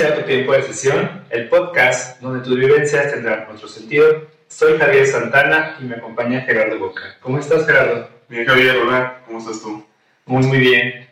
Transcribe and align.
será 0.00 0.16
tu 0.16 0.22
tiempo 0.22 0.54
de 0.54 0.62
sesión, 0.62 1.26
el 1.28 1.50
podcast 1.50 2.18
donde 2.22 2.42
tus 2.42 2.56
vivencias 2.58 3.12
tendrán 3.12 3.46
otro 3.54 3.68
sentido. 3.68 4.26
Soy 4.48 4.78
Javier 4.78 5.06
Santana 5.06 5.76
y 5.78 5.84
me 5.84 5.96
acompaña 5.96 6.40
Gerardo 6.40 6.78
Boca. 6.78 7.18
¿Cómo 7.20 7.36
estás, 7.36 7.66
Gerardo? 7.66 8.08
Bien, 8.26 8.46
Javier, 8.46 8.78
hola, 8.78 9.20
¿cómo 9.26 9.40
estás 9.40 9.60
tú? 9.60 9.84
Muy, 10.24 10.42
muy 10.46 10.56
bien. 10.56 11.06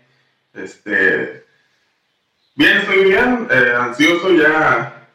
Este, 0.54 1.44
bien, 2.54 2.78
estoy 2.78 3.04
bien, 3.04 3.46
eh, 3.50 3.74
ansioso, 3.78 4.30
ya 4.30 5.06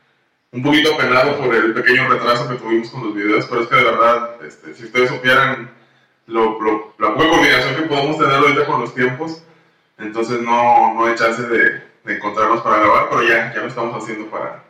un 0.52 0.62
poquito 0.62 0.94
apenado 0.94 1.40
por 1.40 1.56
el 1.56 1.74
pequeño 1.74 2.08
retraso 2.08 2.48
que 2.48 2.58
tuvimos 2.58 2.92
con 2.92 3.06
los 3.06 3.16
videos, 3.16 3.48
pero 3.50 3.64
es 3.64 3.68
que 3.70 3.76
de 3.76 3.84
verdad, 3.86 4.36
este, 4.46 4.76
si 4.76 4.84
ustedes 4.84 5.10
supieran 5.10 5.72
lo, 6.28 6.62
lo, 6.62 6.94
la 7.00 7.16
poca 7.16 7.28
coordinación 7.28 7.76
que 7.76 7.82
podemos 7.88 8.20
tener 8.20 8.36
ahorita 8.36 8.68
con 8.68 8.82
los 8.82 8.94
tiempos, 8.94 9.42
entonces 9.98 10.42
no, 10.42 10.94
no 10.94 11.08
hay 11.08 11.16
chance 11.16 11.42
de, 11.42 11.93
de 12.04 12.16
encontrarnos 12.16 12.62
para 12.62 12.80
grabar, 12.80 13.08
pero 13.10 13.24
ya, 13.24 13.54
ya 13.54 13.62
lo 13.62 13.68
estamos 13.68 14.04
haciendo 14.04 14.30
para, 14.30 14.64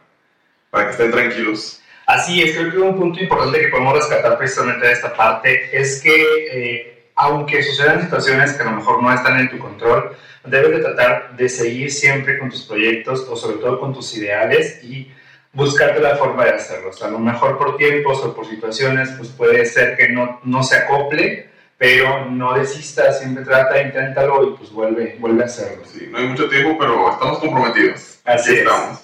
para 0.69 0.85
que 0.85 0.91
estén 0.91 1.11
tranquilos. 1.11 1.81
Así 2.05 2.41
es, 2.41 2.55
creo 2.55 2.71
que 2.71 2.77
un 2.79 2.97
punto 2.97 3.19
importante 3.21 3.61
que 3.61 3.67
podemos 3.69 3.95
rescatar 3.95 4.37
precisamente 4.37 4.87
de 4.87 4.93
esta 4.93 5.13
parte 5.15 5.69
es 5.71 6.01
que 6.01 6.47
eh, 6.51 6.93
aunque 7.15 7.63
sucedan 7.63 8.01
situaciones 8.01 8.53
que 8.53 8.63
a 8.63 8.65
lo 8.65 8.77
mejor 8.77 9.01
no 9.01 9.13
están 9.13 9.39
en 9.39 9.49
tu 9.49 9.57
control, 9.57 10.15
debes 10.43 10.71
de 10.71 10.79
tratar 10.79 11.35
de 11.35 11.47
seguir 11.47 11.91
siempre 11.91 12.37
con 12.37 12.49
tus 12.49 12.63
proyectos 12.63 13.25
o 13.29 13.35
sobre 13.35 13.57
todo 13.57 13.79
con 13.79 13.93
tus 13.93 14.15
ideales 14.17 14.83
y 14.83 15.11
buscarte 15.53 16.01
la 16.01 16.17
forma 16.17 16.45
de 16.45 16.51
hacerlo. 16.51 16.89
O 16.89 16.93
sea, 16.93 17.07
a 17.07 17.11
lo 17.11 17.19
mejor 17.19 17.57
por 17.57 17.77
tiempos 17.77 18.19
o 18.23 18.35
por 18.35 18.45
situaciones, 18.47 19.09
pues 19.17 19.29
puede 19.29 19.65
ser 19.65 19.95
que 19.95 20.09
no, 20.09 20.41
no 20.43 20.63
se 20.63 20.75
acople, 20.75 21.49
pero 21.83 22.31
no 22.31 22.53
desistas, 22.53 23.19
siempre 23.19 23.43
trata, 23.43 23.81
inténtalo 23.81 24.47
y 24.47 24.55
pues 24.55 24.71
vuelve, 24.71 25.17
vuelve 25.19 25.43
a 25.43 25.47
hacerlo. 25.47 25.83
Sí, 25.83 26.07
no 26.09 26.17
hay 26.17 26.27
mucho 26.27 26.47
tiempo, 26.47 26.77
pero 26.79 27.11
estamos 27.11 27.39
comprometidos. 27.39 28.21
Así 28.23 28.51
Aquí 28.51 28.59
es. 28.59 28.65
estamos. 28.65 29.03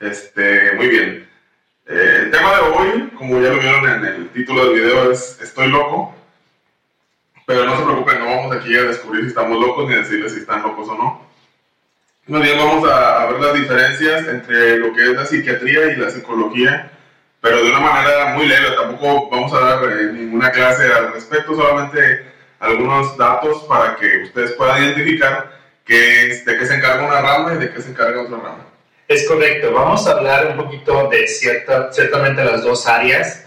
Este, 0.00 0.72
muy 0.76 0.88
bien. 0.88 1.28
Eh, 1.86 2.20
el 2.22 2.30
tema 2.30 2.54
de 2.54 2.60
hoy, 2.62 3.10
como 3.18 3.38
ya 3.38 3.50
lo 3.50 3.58
vieron 3.58 3.86
en 3.86 4.04
el 4.06 4.28
título 4.30 4.64
del 4.64 4.80
video, 4.80 5.12
es 5.12 5.38
Estoy 5.42 5.68
loco. 5.68 6.14
Pero 7.46 7.66
no 7.66 7.76
se 7.76 7.84
preocupen, 7.84 8.18
no 8.18 8.24
vamos 8.34 8.56
aquí 8.56 8.74
a 8.74 8.84
descubrir 8.84 9.24
si 9.24 9.28
estamos 9.28 9.60
locos 9.60 9.86
ni 9.86 9.94
a 9.94 9.98
decirles 9.98 10.32
si 10.32 10.40
están 10.40 10.62
locos 10.62 10.88
o 10.88 10.94
no. 10.94 11.20
Más 12.28 12.40
bien 12.40 12.56
vamos 12.56 12.88
a, 12.90 13.24
a 13.24 13.30
ver 13.30 13.42
las 13.42 13.52
diferencias 13.52 14.26
entre 14.26 14.78
lo 14.78 14.94
que 14.94 15.02
es 15.02 15.10
la 15.10 15.26
psiquiatría 15.26 15.92
y 15.92 15.96
la 15.96 16.08
psicología, 16.08 16.90
pero 17.44 17.62
de 17.62 17.70
una 17.70 17.80
manera 17.80 18.24
muy 18.34 18.46
leve. 18.46 18.70
Tampoco 18.74 19.28
vamos 19.30 19.52
a 19.52 19.60
dar 19.60 19.84
eh, 19.84 20.12
ninguna 20.14 20.50
clase 20.50 20.90
al 20.90 21.12
respecto, 21.12 21.54
solamente 21.54 22.24
algunos 22.58 23.18
datos 23.18 23.64
para 23.64 23.96
que 23.96 24.22
ustedes 24.22 24.52
puedan 24.52 24.82
identificar 24.82 25.50
qué 25.84 26.28
es- 26.30 26.44
de 26.46 26.56
qué 26.56 26.64
se 26.64 26.74
encarga 26.76 27.04
una 27.06 27.20
rama 27.20 27.52
y 27.52 27.58
de 27.58 27.70
qué 27.70 27.82
se 27.82 27.90
encarga 27.90 28.22
otra 28.22 28.38
rama. 28.38 28.64
Es 29.06 29.28
correcto, 29.28 29.72
vamos 29.74 30.06
a 30.08 30.12
hablar 30.12 30.46
un 30.52 30.56
poquito 30.56 31.08
de 31.10 31.28
cierta, 31.28 31.92
ciertamente 31.92 32.42
las 32.42 32.62
dos 32.64 32.86
áreas, 32.88 33.43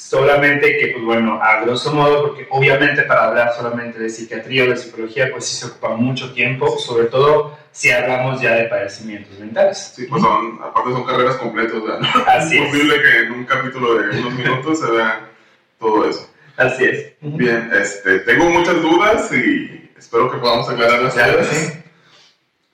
solamente 0.00 0.78
que, 0.78 0.88
pues 0.88 1.04
bueno, 1.04 1.38
a 1.42 1.60
grosso 1.60 1.92
modo, 1.92 2.28
porque 2.28 2.46
obviamente 2.50 3.02
para 3.02 3.24
hablar 3.24 3.52
solamente 3.54 3.98
de 3.98 4.08
psiquiatría 4.08 4.64
o 4.64 4.68
de 4.68 4.76
psicología, 4.76 5.30
pues 5.30 5.44
sí 5.44 5.56
se 5.56 5.66
ocupa 5.66 5.90
mucho 5.90 6.32
tiempo, 6.32 6.78
sobre 6.78 7.04
todo 7.04 7.58
si 7.70 7.90
hablamos 7.90 8.40
ya 8.40 8.54
de 8.54 8.64
padecimientos 8.64 9.38
mentales. 9.38 9.92
Sí, 9.94 10.06
pues 10.08 10.22
son, 10.22 10.58
aparte 10.62 10.92
son 10.92 11.04
carreras 11.04 11.36
completas, 11.36 11.74
o 11.74 11.86
sea, 11.86 11.98
no 11.98 12.08
Así 12.26 12.56
es 12.56 12.66
posible 12.66 13.02
que 13.02 13.18
en 13.18 13.32
un 13.32 13.44
capítulo 13.44 13.94
de 13.96 14.20
unos 14.20 14.32
minutos 14.32 14.80
se 14.80 14.90
vea 14.90 15.28
todo 15.78 16.08
eso. 16.08 16.30
así 16.56 16.84
es. 16.84 17.12
Bien, 17.20 17.70
este, 17.72 18.20
tengo 18.20 18.48
muchas 18.48 18.80
dudas 18.80 19.30
y 19.32 19.90
espero 19.98 20.30
que 20.30 20.38
podamos 20.38 20.68
aclararlas 20.68 21.12
Claro, 21.12 21.44
sí. 21.44 21.72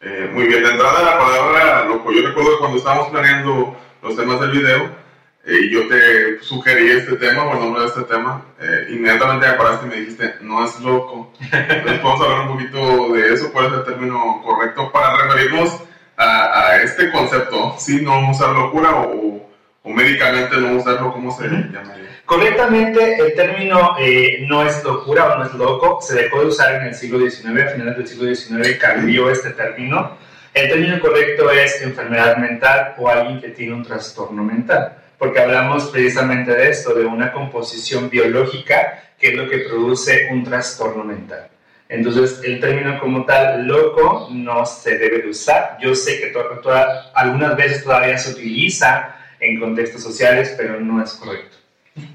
Eh, 0.01 0.31
muy 0.33 0.47
bien, 0.47 0.63
de 0.63 0.71
entrada 0.71 1.03
la 1.03 1.19
palabra 1.19 1.85
loco. 1.87 2.13
Yo 2.13 2.23
recuerdo 2.29 2.53
que 2.53 2.59
cuando 2.59 2.79
estábamos 2.79 3.09
planeando 3.09 3.77
los 4.03 4.15
temas 4.17 4.41
del 4.41 4.51
video 4.53 5.06
y 5.47 5.71
yo 5.71 5.87
te 5.89 6.43
sugerí 6.43 6.91
este 6.91 7.17
tema 7.17 7.45
o 7.45 7.55
el 7.55 7.61
nombre 7.61 7.83
de 7.83 7.89
este 7.89 8.03
tema, 8.03 8.45
eh, 8.61 8.89
inmediatamente 8.91 9.47
me 9.47 9.55
paraste 9.55 9.87
y 9.87 9.89
me 9.89 9.97
dijiste, 9.97 10.35
no 10.41 10.65
es 10.65 10.79
loco. 10.81 11.33
Entonces 11.41 12.01
podemos 12.01 12.21
hablar 12.21 12.41
un 12.49 12.53
poquito 12.57 13.13
de 13.15 13.33
eso, 13.33 13.53
cuál 13.53 13.67
es 13.67 13.73
el 13.75 13.85
término 13.85 14.43
correcto 14.45 14.91
para 14.93 15.17
referirnos 15.17 15.83
a, 16.17 16.61
a 16.61 16.83
este 16.83 17.11
concepto, 17.13 17.77
¿sí? 17.79 18.03
No 18.03 18.31
usar 18.31 18.51
locura 18.51 18.91
o, 18.97 19.49
o 19.83 19.91
médicamente 19.91 20.57
no 20.57 20.77
usarlo, 20.77 21.13
¿cómo 21.13 21.31
se 21.31 21.45
llamaría? 21.45 22.07
Correctamente, 22.27 23.21
el 23.21 23.35
término 23.35 23.95
eh, 24.01 24.45
no 24.49 24.67
es 24.67 24.83
locura 24.83 25.27
o 25.27 25.39
no 25.39 25.45
es 25.45 25.55
loco, 25.55 26.01
se 26.01 26.23
dejó 26.23 26.41
de 26.41 26.47
usar 26.47 26.75
en 26.75 26.89
el 26.89 26.95
siglo 26.95 27.21
XIX, 27.21 27.63
a 27.63 27.69
finales 27.69 27.97
del 27.97 28.09
siglo 28.09 28.35
XIX 28.35 28.77
cambió 28.79 29.31
este 29.31 29.51
término. 29.51 30.19
El 30.53 30.69
término 30.69 30.99
correcto 30.99 31.53
es 31.53 31.83
enfermedad 31.83 32.37
mental 32.39 32.95
o 32.99 33.09
alguien 33.09 33.41
que 33.41 33.51
tiene 33.51 33.75
un 33.75 33.85
trastorno 33.85 34.43
mental, 34.43 34.97
porque 35.19 35.41
hablamos 35.41 35.85
precisamente 35.91 36.53
de 36.53 36.69
esto, 36.71 36.95
de 36.95 37.07
una 37.07 37.33
composición 37.33 38.11
biológica 38.11 39.03
que 39.19 39.29
es 39.29 39.35
lo 39.35 39.49
que 39.49 39.59
produce 39.59 40.29
un 40.31 40.45
trastorno 40.45 41.05
mental. 41.05 41.49
Entonces, 41.89 42.41
el 42.45 42.61
término 42.61 42.99
como 42.99 43.25
tal, 43.25 43.67
loco, 43.67 44.29
no 44.33 44.67
se 44.67 44.99
debe 44.99 45.23
de 45.23 45.29
usar. 45.29 45.79
Yo 45.81 45.95
sé 45.95 46.19
que 46.21 46.27
to- 46.29 46.59
toda- 46.63 47.11
algunas 47.15 47.57
veces 47.57 47.85
todavía 47.85 48.19
se 48.19 48.33
utiliza 48.33 49.17
en 49.41 49.61
contextos 49.61 50.03
sociales, 50.03 50.55
pero 50.57 50.81
no 50.81 51.03
es 51.03 51.13
correcto. 51.13 51.57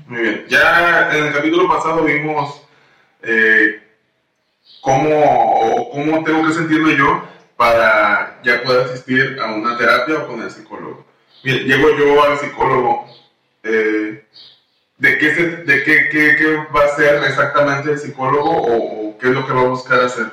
Muy 0.07 0.22
bien. 0.22 0.45
Ya 0.50 1.09
en 1.16 1.25
el 1.25 1.33
capítulo 1.33 1.68
pasado 1.68 2.03
vimos 2.03 2.62
eh, 3.23 3.81
cómo, 4.81 5.89
cómo 5.91 6.23
tengo 6.23 6.45
que 6.47 6.53
sentirme 6.53 6.95
yo 6.97 7.23
para 7.57 8.39
ya 8.44 8.63
poder 8.63 8.88
asistir 8.88 9.38
a 9.41 9.53
una 9.53 9.78
terapia 9.78 10.19
o 10.19 10.28
con 10.28 10.41
el 10.41 10.51
psicólogo. 10.51 11.06
Llego 11.44 11.97
yo 11.97 12.24
al 12.24 12.38
psicólogo. 12.40 13.06
eh, 13.63 14.24
¿De, 14.97 15.18
qué, 15.18 15.34
se- 15.35 15.57
de 15.63 15.84
qué, 15.84 16.09
qué- 16.12 16.35
qué 16.38 16.56
va 16.75 16.81
a 16.84 16.85
hacer 16.85 17.24
exactamente 17.24 17.91
el 17.91 17.97
psicólogo 18.00 18.50
o, 18.52 19.09
o 19.09 19.18
qué 19.18 19.28
es 19.29 19.34
lo 19.34 19.46
que 19.47 19.53
va 19.53 19.62
a 19.62 19.66
buscar 19.66 20.00
hacer? 20.01 20.25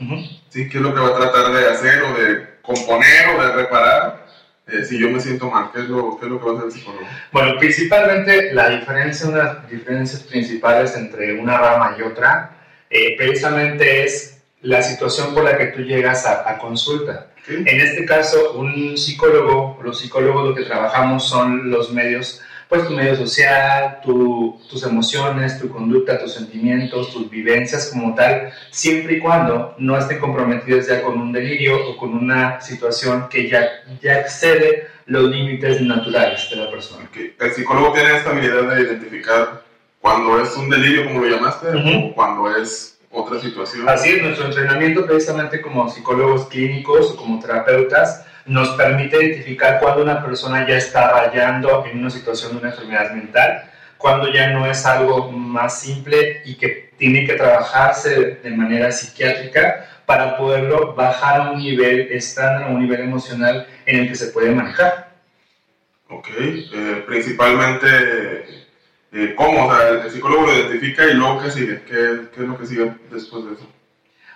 Ujú. 0.00 0.16
¿Sí? 0.48 0.68
¿Qué 0.68 0.78
es 0.78 0.82
lo 0.82 0.92
que 0.94 1.00
va 1.00 1.08
a 1.10 1.16
tratar 1.16 1.52
de 1.52 1.68
hacer 1.68 2.02
o 2.02 2.14
de 2.14 2.48
componer 2.62 3.28
o 3.36 3.42
de 3.42 3.52
reparar 3.52 4.26
eh, 4.66 4.84
si 4.84 4.98
yo 4.98 5.10
me 5.10 5.20
siento 5.20 5.48
mal? 5.48 5.70
¿Qué 5.72 5.80
es, 5.80 5.88
lo, 5.88 6.18
¿Qué 6.18 6.26
es 6.26 6.32
lo 6.32 6.40
que 6.40 6.46
va 6.46 6.50
a 6.52 6.54
hacer 6.56 6.66
el 6.66 6.72
psicólogo? 6.72 7.06
Bueno, 7.30 7.58
principalmente 7.60 8.52
la 8.52 8.68
diferencia, 8.70 9.28
una 9.28 9.38
de 9.38 9.44
las 9.44 9.70
diferencias 9.70 10.22
principales 10.24 10.96
entre 10.96 11.34
una 11.38 11.58
rama 11.58 11.94
y 11.96 12.02
otra, 12.02 12.56
eh, 12.90 13.14
precisamente 13.16 14.02
es 14.04 14.42
la 14.62 14.82
situación 14.82 15.32
por 15.34 15.44
la 15.44 15.56
que 15.56 15.66
tú 15.66 15.82
llegas 15.82 16.26
a, 16.26 16.50
a 16.50 16.58
consulta. 16.58 17.28
En 17.50 17.80
este 17.80 18.04
caso, 18.04 18.52
un 18.54 18.96
psicólogo, 18.96 19.78
los 19.82 19.98
psicólogos 19.98 20.48
lo 20.50 20.54
que 20.54 20.62
trabajamos 20.62 21.28
son 21.28 21.70
los 21.70 21.92
medios, 21.92 22.40
pues 22.68 22.86
tu 22.86 22.94
medio 22.94 23.16
social, 23.16 23.98
tu- 24.04 24.60
tus 24.70 24.84
emociones, 24.84 25.58
tu 25.58 25.68
conducta, 25.68 26.20
tus 26.20 26.34
sentimientos, 26.34 27.12
tus 27.12 27.28
vivencias 27.28 27.90
como 27.92 28.14
tal, 28.14 28.52
siempre 28.70 29.14
y 29.16 29.18
cuando 29.20 29.74
no 29.78 29.98
estén 29.98 30.20
comprometidos 30.20 30.86
ya 30.86 31.02
con 31.02 31.18
un 31.18 31.32
delirio 31.32 31.88
o 31.88 31.96
con 31.96 32.14
una 32.14 32.60
situación 32.60 33.28
que 33.28 33.48
ya, 33.48 33.68
ya 34.00 34.20
excede 34.20 34.86
los 35.06 35.24
límites 35.28 35.80
naturales 35.80 36.48
de 36.48 36.56
la 36.56 36.70
persona. 36.70 37.08
que 37.12 37.34
el 37.40 37.50
psicólogo 37.52 37.92
tiene 37.92 38.16
esta 38.18 38.30
habilidad 38.30 38.62
de 38.76 38.82
identificar 38.82 39.64
cuando 40.00 40.40
es 40.40 40.56
un 40.56 40.70
delirio, 40.70 41.06
como 41.06 41.24
lo 41.24 41.28
llamaste, 41.28 41.66
Ujú. 41.76 42.06
o 42.06 42.14
cuando 42.14 42.56
es 42.56 42.99
otra 43.10 43.40
situación. 43.40 43.88
Así 43.88 44.10
es, 44.10 44.22
nuestro 44.22 44.46
entrenamiento 44.46 45.04
precisamente 45.06 45.60
como 45.60 45.88
psicólogos 45.88 46.48
clínicos 46.48 47.12
o 47.12 47.16
como 47.16 47.40
terapeutas 47.40 48.24
nos 48.46 48.70
permite 48.70 49.22
identificar 49.22 49.80
cuando 49.80 50.02
una 50.02 50.24
persona 50.24 50.66
ya 50.66 50.76
está 50.76 51.10
rayando 51.12 51.84
en 51.86 51.98
una 51.98 52.10
situación 52.10 52.52
de 52.52 52.58
una 52.58 52.70
enfermedad 52.70 53.12
mental, 53.12 53.70
cuando 53.98 54.32
ya 54.32 54.50
no 54.50 54.66
es 54.66 54.86
algo 54.86 55.30
más 55.30 55.80
simple 55.80 56.42
y 56.44 56.54
que 56.54 56.90
tiene 56.96 57.26
que 57.26 57.34
trabajarse 57.34 58.40
de 58.42 58.50
manera 58.50 58.90
psiquiátrica 58.90 59.86
para 60.06 60.36
poderlo 60.36 60.94
bajar 60.94 61.40
a 61.40 61.50
un 61.52 61.58
nivel 61.58 62.08
estándar, 62.10 62.64
a 62.64 62.72
un 62.72 62.80
nivel 62.80 63.00
emocional 63.00 63.66
en 63.86 64.00
el 64.00 64.08
que 64.08 64.16
se 64.16 64.28
puede 64.28 64.50
manejar. 64.50 65.10
Ok, 66.08 66.28
eh, 66.30 67.04
principalmente, 67.06 68.59
eh, 69.12 69.34
¿cómo? 69.36 69.66
O 69.66 69.74
sea, 69.74 69.88
el 69.88 70.10
psicólogo 70.10 70.46
lo 70.46 70.54
identifica 70.54 71.04
y 71.06 71.14
luego, 71.14 71.42
¿qué 71.42 71.50
sigue? 71.50 71.82
¿Qué, 71.86 72.20
qué 72.34 72.42
es 72.42 72.48
lo 72.48 72.58
que 72.58 72.66
sigue 72.66 72.92
después 73.10 73.44
de 73.46 73.52
eso? 73.54 73.66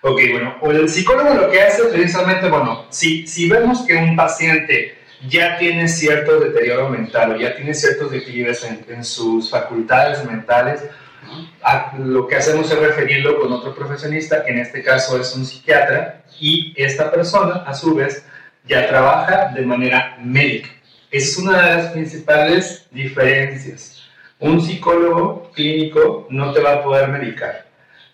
Ok, 0.03 0.21
bueno, 0.33 0.57
el 0.71 0.89
psicólogo 0.89 1.33
lo 1.35 1.51
que 1.51 1.63
hace 1.63 1.85
precisamente, 1.85 2.49
bueno, 2.51 2.85
si, 2.91 3.27
si 3.27 3.49
vemos 3.49 3.83
que 3.87 3.95
un 3.95 4.15
paciente 4.17 4.99
ya 5.29 5.57
tiene 5.57 5.89
cierto 5.89 6.39
deterioro 6.41 6.91
mental 6.91 7.33
o 7.33 7.37
ya 7.37 7.57
tiene 7.57 7.73
ciertos 7.73 8.11
declives 8.11 8.65
en, 8.65 8.85
en 8.89 9.03
sus 9.05 9.49
facultades 9.49 10.23
mentales, 10.27 10.83
a- 11.63 11.95
lo 11.99 12.27
que 12.29 12.37
hacemos 12.37 12.71
es 12.71 12.79
referirlo 12.79 13.41
con 13.41 13.51
otro 13.53 13.75
profesionista, 13.75 14.45
que 14.45 14.51
en 14.51 14.59
este 14.59 14.83
caso 14.83 15.19
es 15.19 15.35
un 15.35 15.47
psiquiatra, 15.47 16.23
y 16.39 16.75
esta 16.77 17.11
persona, 17.11 17.63
a 17.67 17.73
su 17.73 17.95
vez, 17.95 18.27
ya 18.67 18.87
trabaja 18.89 19.53
de 19.55 19.63
manera 19.63 20.19
médica. 20.23 20.69
Es 21.11 21.39
una 21.39 21.63
de 21.63 21.75
las 21.77 21.93
principales 21.93 22.87
diferencias. 22.91 23.94
Un 24.45 24.61
psicólogo 24.61 25.51
clínico 25.55 26.27
no 26.29 26.53
te 26.53 26.61
va 26.61 26.75
a 26.75 26.83
poder 26.83 27.09
medicar. 27.09 27.65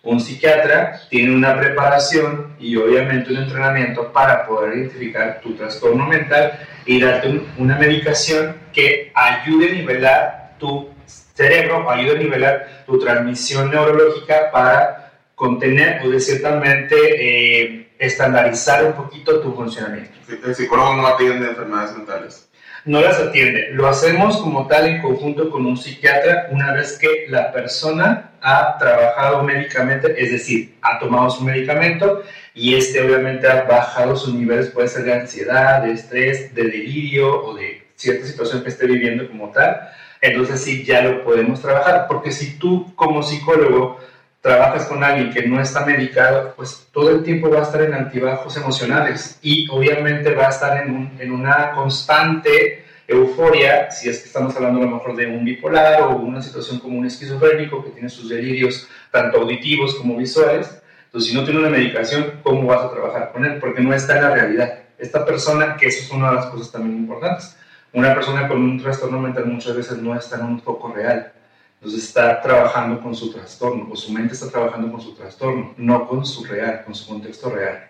Un 0.04 0.20
psiquiatra 0.20 1.00
tiene 1.08 1.34
una 1.34 1.58
preparación 1.58 2.54
y 2.60 2.76
obviamente 2.76 3.32
un 3.32 3.38
entrenamiento 3.38 4.12
para 4.12 4.46
poder 4.46 4.76
identificar 4.76 5.40
tu 5.40 5.56
trastorno 5.56 6.06
mental 6.06 6.56
y 6.86 7.00
darte 7.00 7.42
una 7.58 7.76
medicación 7.76 8.58
que 8.72 9.10
ayude 9.12 9.70
a 9.70 9.74
nivelar 9.74 10.54
tu 10.60 10.90
cerebro, 11.34 11.90
ayude 11.90 12.12
a 12.12 12.22
nivelar 12.22 12.84
tu 12.86 12.96
transmisión 13.00 13.68
neurológica 13.68 14.52
para 14.52 15.10
contener 15.34 16.00
o 16.06 16.10
de 16.10 16.20
ciertamente 16.20 16.94
eh, 16.94 17.88
estandarizar 17.98 18.84
un 18.84 18.92
poquito 18.92 19.40
tu 19.40 19.52
funcionamiento. 19.52 20.12
El 20.44 20.54
psicólogo 20.54 20.94
no 20.94 21.08
atiende 21.08 21.48
enfermedades 21.48 21.96
mentales 21.96 22.49
no 22.84 23.00
las 23.00 23.18
atiende. 23.18 23.68
Lo 23.72 23.86
hacemos 23.86 24.38
como 24.38 24.66
tal 24.66 24.86
en 24.86 25.02
conjunto 25.02 25.50
con 25.50 25.66
un 25.66 25.76
psiquiatra 25.76 26.48
una 26.50 26.72
vez 26.72 26.98
que 26.98 27.26
la 27.28 27.52
persona 27.52 28.32
ha 28.40 28.78
trabajado 28.78 29.42
médicamente, 29.42 30.14
es 30.16 30.32
decir, 30.32 30.76
ha 30.82 30.98
tomado 30.98 31.30
su 31.30 31.44
medicamento 31.44 32.22
y 32.54 32.74
este 32.74 33.02
obviamente 33.02 33.46
ha 33.48 33.64
bajado 33.64 34.16
sus 34.16 34.34
niveles, 34.34 34.68
puede 34.68 34.88
ser 34.88 35.04
de 35.04 35.14
ansiedad, 35.14 35.82
de 35.82 35.92
estrés, 35.92 36.54
de 36.54 36.64
delirio 36.64 37.44
o 37.44 37.54
de 37.54 37.86
cierta 37.96 38.26
situación 38.26 38.62
que 38.62 38.70
esté 38.70 38.86
viviendo 38.86 39.28
como 39.28 39.50
tal. 39.50 39.90
Entonces 40.22 40.62
sí, 40.62 40.84
ya 40.84 41.02
lo 41.02 41.24
podemos 41.24 41.60
trabajar, 41.60 42.06
porque 42.08 42.32
si 42.32 42.58
tú 42.58 42.94
como 42.94 43.22
psicólogo 43.22 43.98
trabajas 44.40 44.86
con 44.86 45.04
alguien 45.04 45.30
que 45.30 45.46
no 45.46 45.60
está 45.60 45.84
medicado, 45.84 46.54
pues 46.56 46.88
todo 46.92 47.10
el 47.10 47.22
tiempo 47.22 47.50
va 47.50 47.60
a 47.60 47.62
estar 47.62 47.82
en 47.82 47.92
altibajos 47.92 48.56
emocionales 48.56 49.38
y 49.42 49.68
obviamente 49.70 50.34
va 50.34 50.46
a 50.46 50.50
estar 50.50 50.86
en, 50.86 51.12
en 51.18 51.32
una 51.32 51.72
constante 51.72 52.84
euforia, 53.06 53.90
si 53.90 54.08
es 54.08 54.20
que 54.20 54.26
estamos 54.26 54.54
hablando 54.56 54.80
a 54.80 54.84
lo 54.84 54.90
mejor 54.90 55.16
de 55.16 55.26
un 55.26 55.44
bipolar 55.44 56.02
o 56.02 56.16
una 56.16 56.40
situación 56.40 56.78
como 56.78 56.98
un 56.98 57.06
esquizofrénico 57.06 57.84
que 57.84 57.90
tiene 57.90 58.08
sus 58.08 58.28
delirios 58.28 58.88
tanto 59.10 59.40
auditivos 59.40 59.96
como 59.96 60.16
visuales. 60.16 60.80
Entonces, 61.06 61.30
si 61.30 61.36
no 61.36 61.44
tiene 61.44 61.58
una 61.58 61.70
medicación, 61.70 62.40
¿cómo 62.42 62.68
vas 62.68 62.84
a 62.84 62.90
trabajar 62.90 63.32
con 63.32 63.44
él? 63.44 63.58
Porque 63.58 63.82
no 63.82 63.92
está 63.92 64.16
en 64.16 64.24
la 64.24 64.30
realidad. 64.30 64.78
Esta 64.96 65.24
persona, 65.26 65.76
que 65.76 65.86
eso 65.86 66.04
es 66.04 66.10
una 66.12 66.30
de 66.30 66.36
las 66.36 66.46
cosas 66.46 66.70
también 66.70 66.98
importantes, 66.98 67.56
una 67.92 68.14
persona 68.14 68.46
con 68.46 68.62
un 68.62 68.80
trastorno 68.80 69.18
mental 69.18 69.46
muchas 69.46 69.76
veces 69.76 69.98
no 69.98 70.14
está 70.14 70.36
en 70.36 70.44
un 70.44 70.60
foco 70.60 70.92
real 70.92 71.32
entonces 71.80 72.04
está 72.04 72.42
trabajando 72.42 73.00
con 73.00 73.14
su 73.14 73.32
trastorno, 73.32 73.88
o 73.90 73.96
su 73.96 74.12
mente 74.12 74.34
está 74.34 74.50
trabajando 74.50 74.92
con 74.92 75.00
su 75.00 75.14
trastorno, 75.14 75.72
no 75.78 76.06
con 76.06 76.26
su 76.26 76.44
real, 76.44 76.82
con 76.84 76.94
su 76.94 77.08
contexto 77.08 77.48
real. 77.48 77.88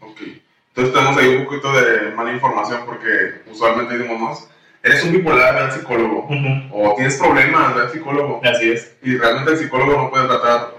Ok. 0.00 0.20
Entonces 0.68 0.92
tenemos 0.92 1.16
ahí 1.16 1.36
un 1.36 1.44
poquito 1.46 1.72
de 1.72 2.10
mala 2.10 2.32
información 2.32 2.82
porque 2.84 3.40
usualmente 3.50 3.96
decimos, 3.96 4.20
no, 4.20 4.38
eres 4.82 5.02
un 5.02 5.12
bipolar, 5.12 5.54
ve 5.54 5.60
al 5.62 5.72
psicólogo. 5.72 6.28
O 6.70 6.94
tienes 6.94 7.16
problemas, 7.16 7.74
ve 7.74 7.80
al 7.80 7.90
psicólogo. 7.90 8.42
Así 8.44 8.72
es. 8.72 8.94
Y 9.02 9.16
realmente 9.16 9.52
el 9.52 9.56
psicólogo 9.56 9.96
no 9.96 10.10
puede 10.10 10.26
tratar 10.26 10.74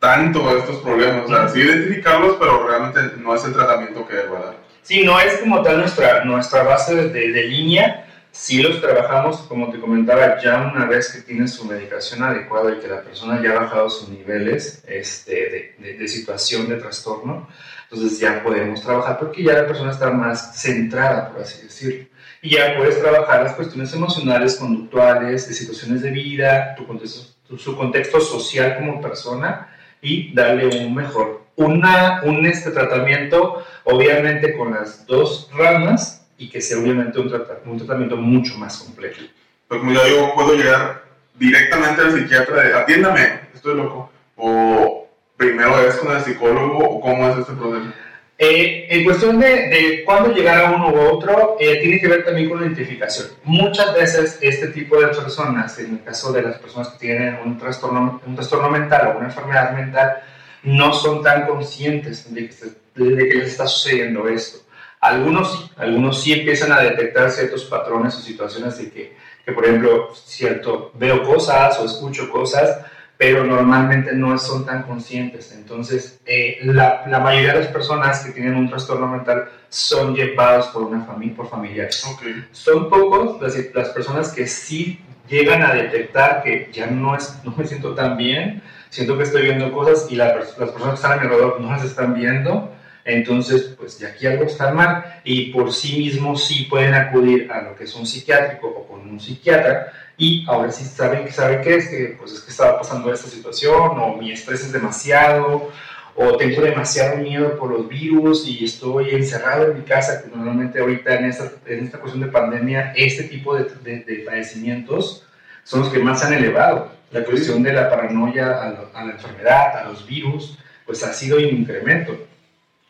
tanto 0.00 0.58
estos 0.58 0.78
problemas. 0.78 1.26
O 1.26 1.28
sea, 1.28 1.48
sí 1.48 1.60
identificarlos, 1.60 2.34
pero 2.40 2.66
realmente 2.66 3.16
no 3.18 3.32
es 3.32 3.44
el 3.44 3.52
tratamiento 3.52 4.04
que 4.08 4.16
debe 4.16 4.32
dar. 4.32 4.56
Sí, 4.82 5.04
no 5.04 5.20
es 5.20 5.38
como 5.38 5.62
tal 5.62 5.78
nuestra, 5.78 6.24
nuestra 6.24 6.64
base 6.64 6.96
de, 6.96 7.30
de 7.30 7.42
línea 7.44 8.05
si 8.36 8.62
los 8.62 8.82
trabajamos, 8.82 9.38
como 9.48 9.70
te 9.70 9.80
comentaba, 9.80 10.40
ya 10.42 10.70
una 10.72 10.84
vez 10.84 11.10
que 11.10 11.22
tienen 11.22 11.48
su 11.48 11.64
medicación 11.64 12.22
adecuada 12.22 12.72
y 12.72 12.80
que 12.80 12.86
la 12.86 13.02
persona 13.02 13.42
ya 13.42 13.52
ha 13.52 13.60
bajado 13.60 13.88
sus 13.88 14.10
niveles 14.10 14.84
este, 14.86 15.74
de, 15.78 15.94
de, 15.94 16.06
situación 16.06 16.68
de 16.68 16.76
trastorno, 16.76 17.48
entonces 17.90 18.20
ya 18.20 18.42
podemos 18.42 18.82
trabajar 18.82 19.18
porque 19.18 19.42
ya 19.42 19.54
la 19.54 19.66
persona 19.66 19.90
está 19.90 20.10
más 20.10 20.60
centrada, 20.60 21.32
por 21.32 21.42
así 21.42 21.62
decirlo. 21.62 22.06
Y 22.42 22.50
ya 22.50 22.76
puedes 22.76 23.00
trabajar 23.00 23.42
las 23.42 23.54
cuestiones 23.54 23.92
emocionales, 23.94 24.56
conductuales, 24.56 25.48
de 25.48 25.54
situaciones 25.54 26.02
de 26.02 26.10
vida, 26.10 26.74
tu 26.76 26.86
contexto, 26.86 27.34
su 27.56 27.74
contexto 27.74 28.20
social 28.20 28.76
como 28.76 29.00
persona 29.00 29.74
y 30.02 30.34
darle 30.34 30.66
un 30.84 30.94
mejor, 30.94 31.46
una, 31.56 32.20
un 32.22 32.44
este 32.44 32.70
tratamiento, 32.70 33.64
obviamente 33.84 34.54
con 34.56 34.74
las 34.74 35.06
dos 35.06 35.50
ramas 35.56 36.15
y 36.38 36.48
que 36.48 36.60
sea 36.60 36.78
obviamente 36.78 37.18
un, 37.18 37.32
un 37.66 37.78
tratamiento 37.78 38.16
mucho 38.16 38.56
más 38.58 38.78
complejo. 38.78 39.22
Pero 39.68 39.80
como 39.80 39.92
ya 39.92 40.08
yo 40.08 40.32
puedo 40.34 40.54
llegar 40.54 41.02
directamente 41.34 42.02
al 42.02 42.12
psiquiatra 42.12 42.62
de 42.62 42.74
atiéndame, 42.74 43.40
estoy 43.54 43.76
loco, 43.76 44.10
o 44.36 45.08
primero 45.36 45.86
es 45.86 45.96
con 45.96 46.14
el 46.14 46.22
psicólogo, 46.22 46.78
o 46.78 47.00
cómo 47.00 47.28
es 47.28 47.38
este 47.38 47.52
proceso. 47.52 47.92
Eh, 48.38 48.86
en 48.90 49.04
cuestión 49.04 49.40
de, 49.40 49.48
de 49.68 50.02
cuándo 50.04 50.30
llegar 50.30 50.62
a 50.62 50.70
uno 50.70 50.90
u 50.90 51.00
otro, 51.00 51.56
eh, 51.58 51.80
tiene 51.80 51.98
que 51.98 52.06
ver 52.06 52.22
también 52.22 52.50
con 52.50 52.60
la 52.60 52.66
identificación. 52.66 53.28
Muchas 53.44 53.94
veces 53.94 54.38
este 54.42 54.68
tipo 54.68 55.00
de 55.00 55.08
personas, 55.08 55.78
en 55.78 55.92
el 55.92 56.04
caso 56.04 56.32
de 56.32 56.42
las 56.42 56.58
personas 56.58 56.88
que 56.88 56.98
tienen 56.98 57.38
un 57.42 57.58
trastorno, 57.58 58.20
un 58.26 58.34
trastorno 58.34 58.68
mental 58.68 59.08
o 59.08 59.18
una 59.18 59.28
enfermedad 59.28 59.72
mental, 59.72 60.22
no 60.64 60.92
son 60.92 61.22
tan 61.22 61.46
conscientes 61.46 62.32
de 62.34 62.48
que, 62.48 63.02
de 63.02 63.28
que 63.28 63.34
les 63.36 63.52
está 63.52 63.66
sucediendo 63.66 64.28
esto. 64.28 64.65
Algunos, 65.06 65.70
algunos 65.76 66.20
sí 66.20 66.32
empiezan 66.32 66.72
a 66.72 66.80
detectar 66.80 67.30
ciertos 67.30 67.64
patrones 67.64 68.16
o 68.16 68.20
situaciones 68.20 68.76
de 68.78 68.90
que, 68.90 69.16
que, 69.44 69.52
por 69.52 69.64
ejemplo, 69.64 70.10
cierto, 70.14 70.90
veo 70.94 71.22
cosas 71.22 71.78
o 71.78 71.84
escucho 71.84 72.28
cosas, 72.28 72.80
pero 73.16 73.44
normalmente 73.44 74.12
no 74.12 74.36
son 74.36 74.66
tan 74.66 74.82
conscientes. 74.82 75.52
Entonces, 75.52 76.20
eh, 76.26 76.58
la, 76.62 77.04
la, 77.06 77.20
mayoría 77.20 77.52
de 77.52 77.60
las 77.60 77.68
personas 77.68 78.24
que 78.24 78.32
tienen 78.32 78.56
un 78.56 78.68
trastorno 78.68 79.06
mental 79.06 79.48
son 79.68 80.14
llevadas 80.14 80.66
por 80.68 80.82
una 80.82 81.04
familia, 81.04 81.36
por 81.36 81.48
familiares. 81.48 82.04
Son 82.50 82.90
pocos 82.90 83.40
las, 83.40 83.54
las, 83.74 83.90
personas 83.90 84.32
que 84.32 84.48
sí 84.48 85.00
llegan 85.28 85.62
a 85.62 85.72
detectar 85.72 86.42
que 86.42 86.68
ya 86.72 86.88
no, 86.88 87.16
es, 87.16 87.38
no 87.44 87.54
me 87.56 87.64
siento 87.64 87.94
tan 87.94 88.16
bien, 88.16 88.60
siento 88.90 89.16
que 89.16 89.22
estoy 89.22 89.42
viendo 89.42 89.72
cosas 89.72 90.10
y 90.10 90.16
las 90.16 90.32
personas 90.32 90.90
que 90.90 90.94
están 90.94 91.12
a 91.12 91.16
mi 91.16 91.22
alrededor 91.22 91.60
no 91.60 91.70
las 91.70 91.84
están 91.84 92.12
viendo 92.14 92.75
entonces, 93.06 93.74
pues 93.78 94.00
de 94.00 94.08
aquí 94.08 94.26
algo 94.26 94.44
está 94.44 94.72
mal 94.72 95.20
y 95.22 95.52
por 95.52 95.72
sí 95.72 95.96
mismos 95.96 96.44
sí 96.44 96.66
pueden 96.68 96.92
acudir 96.92 97.50
a 97.52 97.62
lo 97.62 97.76
que 97.76 97.84
es 97.84 97.94
un 97.94 98.04
psiquiátrico 98.04 98.66
o 98.66 98.86
con 98.88 99.08
un 99.08 99.20
psiquiatra 99.20 99.92
y 100.18 100.44
ahora 100.48 100.72
sí 100.72 100.84
saben 100.84 101.24
que 101.24 101.30
saben 101.30 101.60
qué 101.62 101.76
es, 101.76 101.88
que 101.88 102.16
pues 102.18 102.32
es 102.32 102.40
que 102.40 102.50
estaba 102.50 102.78
pasando 102.78 103.12
esta 103.12 103.28
situación 103.28 103.98
o 104.00 104.16
mi 104.16 104.32
estrés 104.32 104.62
es 104.62 104.72
demasiado 104.72 105.70
o 106.16 106.36
tengo 106.36 106.62
demasiado 106.62 107.18
miedo 107.18 107.56
por 107.58 107.70
los 107.70 107.88
virus 107.88 108.48
y 108.48 108.64
estoy 108.64 109.10
encerrado 109.10 109.70
en 109.70 109.78
mi 109.78 109.84
casa, 109.84 110.22
que 110.22 110.34
normalmente 110.34 110.80
ahorita 110.80 111.14
en 111.14 111.26
esta, 111.26 111.52
en 111.66 111.84
esta 111.84 111.98
cuestión 111.98 112.24
de 112.24 112.32
pandemia 112.32 112.92
este 112.96 113.24
tipo 113.24 113.54
de, 113.54 113.66
de, 113.84 114.24
padecimientos 114.26 115.24
son 115.62 115.80
los 115.80 115.90
que 115.90 116.00
más 116.00 116.24
han 116.24 116.32
elevado. 116.32 116.90
La 117.12 117.22
cuestión 117.22 117.62
de 117.62 117.72
la 117.72 117.88
paranoia 117.88 118.48
a, 118.48 118.88
a 118.94 119.04
la 119.04 119.12
enfermedad, 119.12 119.78
a 119.78 119.84
los 119.84 120.06
virus, 120.06 120.58
pues 120.84 121.04
ha 121.04 121.12
sido 121.12 121.36
un 121.36 121.44
incremento. 121.44 122.18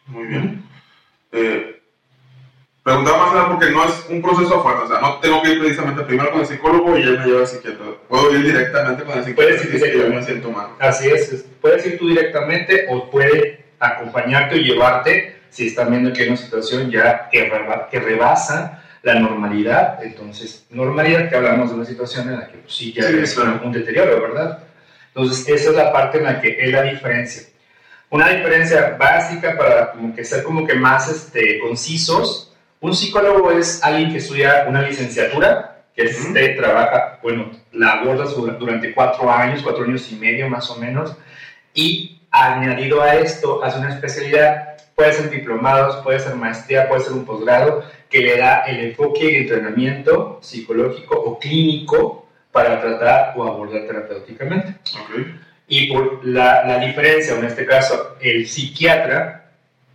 Muy 0.07 0.27
bien. 0.27 0.65
Eh, 1.33 1.83
preguntaba 2.83 3.19
más 3.19 3.35
nada 3.35 3.49
porque 3.49 3.71
no 3.71 3.85
es 3.85 4.07
un 4.09 4.23
proceso 4.23 4.63
fuerte, 4.63 4.85
o 4.85 4.89
sea, 4.89 5.01
no 5.01 5.19
tengo 5.19 5.43
que 5.43 5.53
ir 5.53 5.59
precisamente 5.59 6.03
primero 6.03 6.31
con 6.31 6.41
el 6.41 6.47
psicólogo 6.47 6.97
y 6.97 7.03
él 7.03 7.19
me 7.19 7.27
lleva 7.27 7.41
al 7.41 7.47
psiquiatra. 7.47 7.87
Puedo 8.09 8.33
ir 8.33 8.45
directamente 8.45 9.05
con 9.05 9.19
el 9.19 9.25
psicólogo 9.25 9.59
si 9.59 9.99
yo 9.99 10.09
me 10.09 10.23
siento 10.23 10.51
mal. 10.51 10.69
Así 10.79 11.09
es, 11.09 11.45
puedes 11.61 11.85
ir 11.87 11.99
tú 11.99 12.09
directamente 12.09 12.87
o 12.89 13.11
puede 13.11 13.67
acompañarte 13.81 14.55
o 14.55 14.59
llevarte 14.59 15.37
si 15.51 15.69
están 15.69 15.91
viendo 15.91 16.13
que 16.13 16.23
hay 16.23 16.29
una 16.29 16.37
situación 16.37 16.91
ya 16.91 17.29
que, 17.31 17.51
que 17.91 18.01
rebasa 18.01 18.85
la 19.03 19.19
normalidad. 19.19 20.03
Entonces, 20.03 20.67
normalidad 20.71 21.29
que 21.29 21.37
hablamos 21.37 21.71
de 21.71 21.77
una 21.77 21.85
situación 21.85 22.29
en 22.29 22.39
la 22.39 22.49
que 22.49 22.59
pues, 22.59 22.75
sí 22.75 22.93
ya 22.93 23.09
es 23.09 23.37
un 23.37 23.73
deterioro, 23.73 24.21
¿verdad? 24.21 24.59
Entonces, 25.09 25.49
esa 25.49 25.71
es 25.71 25.77
la 25.77 25.93
parte 25.93 26.19
en 26.19 26.25
la 26.25 26.41
que 26.41 26.57
es 26.61 26.71
la 26.71 26.83
diferencia. 26.83 27.43
Una 28.11 28.29
diferencia 28.29 28.97
básica 28.99 29.57
para 29.57 29.93
como 29.93 30.15
que 30.15 30.25
ser 30.25 30.45
como 30.45 30.67
que 30.67 30.75
más 30.75 31.09
este, 31.11 31.59
concisos, 31.61 32.55
un 32.81 32.95
psicólogo 32.95 33.51
es 33.51 33.83
alguien 33.83 34.13
que 34.13 34.19
estudia 34.19 34.67
una 34.69 34.83
licenciatura, 34.83 35.83
que 35.95 36.05
este, 36.05 36.51
trabaja, 36.51 37.19
bueno, 37.23 37.51
la 37.73 37.93
aborda 37.93 38.25
durante 38.59 38.95
cuatro 38.95 39.31
años, 39.31 39.63
cuatro 39.63 39.85
años 39.85 40.11
y 40.13 40.17
medio 40.17 40.49
más 40.49 40.71
o 40.71 40.77
menos, 40.77 41.17
y 41.75 42.21
añadido 42.31 43.03
a 43.03 43.15
esto 43.17 43.65
hace 43.65 43.79
una 43.79 43.95
especialidad, 43.95 44.77
puede 44.95 45.13
ser 45.13 45.31
diplomados, 45.31 45.97
puede 46.05 46.21
ser 46.21 46.37
maestría, 46.37 46.89
puede 46.89 47.03
ser 47.03 47.13
un 47.15 47.25
posgrado, 47.25 47.85
que 48.09 48.21
le 48.21 48.39
da 48.39 48.61
el 48.61 48.81
enfoque 48.81 49.33
y 49.33 49.37
entrenamiento 49.37 50.39
psicológico 50.43 51.17
o 51.17 51.39
clínico 51.39 52.29
para 52.53 52.81
tratar 52.81 53.35
o 53.37 53.45
abordar 53.45 53.87
terapéuticamente. 53.87 54.77
Okay. 55.05 55.41
Y 55.69 55.93
por 55.93 56.25
la, 56.25 56.65
la 56.65 56.79
diferencia, 56.79 57.37
en 57.37 57.45
este 57.45 57.67
caso, 57.67 58.17
el 58.21 58.47
psiquiatra 58.47 59.51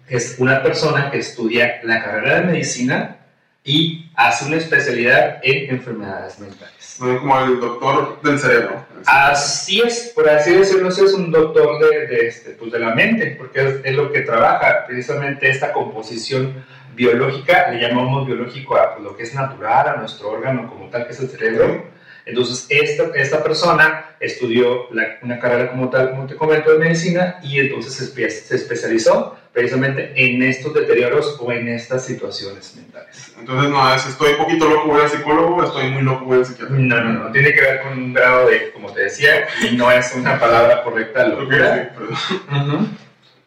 es 0.08 0.36
una 0.40 0.62
persona 0.62 1.10
que 1.10 1.20
estudia 1.20 1.80
la 1.84 2.04
carrera 2.04 2.42
de 2.42 2.48
medicina 2.48 3.18
y 3.64 4.10
hace 4.16 4.46
una 4.46 4.58
especialidad 4.58 5.40
en 5.44 5.76
enfermedades 5.76 6.40
mentales. 6.40 6.98
Como 7.00 7.40
el 7.40 7.60
doctor 7.60 8.22
del 8.22 8.38
cerebro. 8.40 8.86
Así 9.06 9.82
es, 9.82 10.12
por 10.14 10.30
así 10.30 10.54
decirlo, 10.54 10.90
es 10.90 11.00
un 11.14 11.32
doctor 11.32 11.80
de, 11.80 12.08
de, 12.08 12.28
este, 12.28 12.52
pues 12.52 12.72
de 12.72 12.80
la 12.80 12.94
mente, 12.94 13.36
porque 13.38 13.82
es, 13.84 13.96
lo 13.96 14.12
que 14.12 14.22
trabaja 14.22 14.86
precisamente 14.86 15.50
esta 15.50 15.72
composición 15.72 16.64
biológica, 16.94 17.72
le 17.72 17.82
llamamos 17.82 18.28
biológico 18.28 18.76
a 18.78 18.96
pues, 18.96 19.04
lo 19.04 19.16
que 19.16 19.24
es 19.24 19.34
natural, 19.34 19.88
a 19.88 19.96
nuestro 19.98 20.30
órgano 20.30 20.70
como 20.70 20.90
tal, 20.90 21.08
que 21.08 21.14
es 21.14 21.20
el 21.20 21.30
cerebro 21.30 21.86
Entonces, 22.26 22.68
esta, 22.70 23.06
esta 23.16 23.44
persona 23.44 24.06
estudió 24.20 24.88
una 24.90 25.40
carrera 25.40 25.72
como 25.72 25.90
tal, 25.90 26.12
como 26.12 26.28
te 26.28 26.36
comento, 26.36 26.72
de 26.72 26.80
medicina 26.80 27.40
y 27.44 27.60
entonces 27.60 27.94
se, 27.94 28.30
se 28.30 28.56
especializó 28.56 29.38
precisamente 29.54 30.14
en 30.16 30.42
estos 30.44 30.74
deterioros 30.74 31.38
o 31.40 31.52
en 31.52 31.68
estas 31.68 32.06
situaciones 32.06 32.76
mentales. 32.76 33.34
Entonces, 33.38 33.70
no 33.70 33.94
es 33.94 34.06
estoy 34.06 34.36
poquito 34.36 34.70
loco, 34.70 34.88
voy 34.88 35.02
al 35.02 35.10
psicólogo, 35.10 35.64
estoy 35.64 35.90
muy 35.90 36.04
loco, 36.04 36.26
voy 36.26 36.38
al 36.38 36.46
psiquiatra. 36.46 36.76
No, 36.78 37.02
no, 37.02 37.14
no, 37.26 37.32
tiene 37.32 37.54
que 37.54 37.62
ver 37.62 37.82
con 37.82 37.98
un 37.98 38.14
grado 38.14 38.48
de, 38.48 38.72
como 38.72 38.94
te 38.94 39.02
decía, 39.02 39.48
y 39.70 39.76
no 39.76 39.92
es 39.92 40.14
una 40.16 40.40
palabra 40.40 40.84
correcta, 40.84 41.28
locura. 41.28 41.94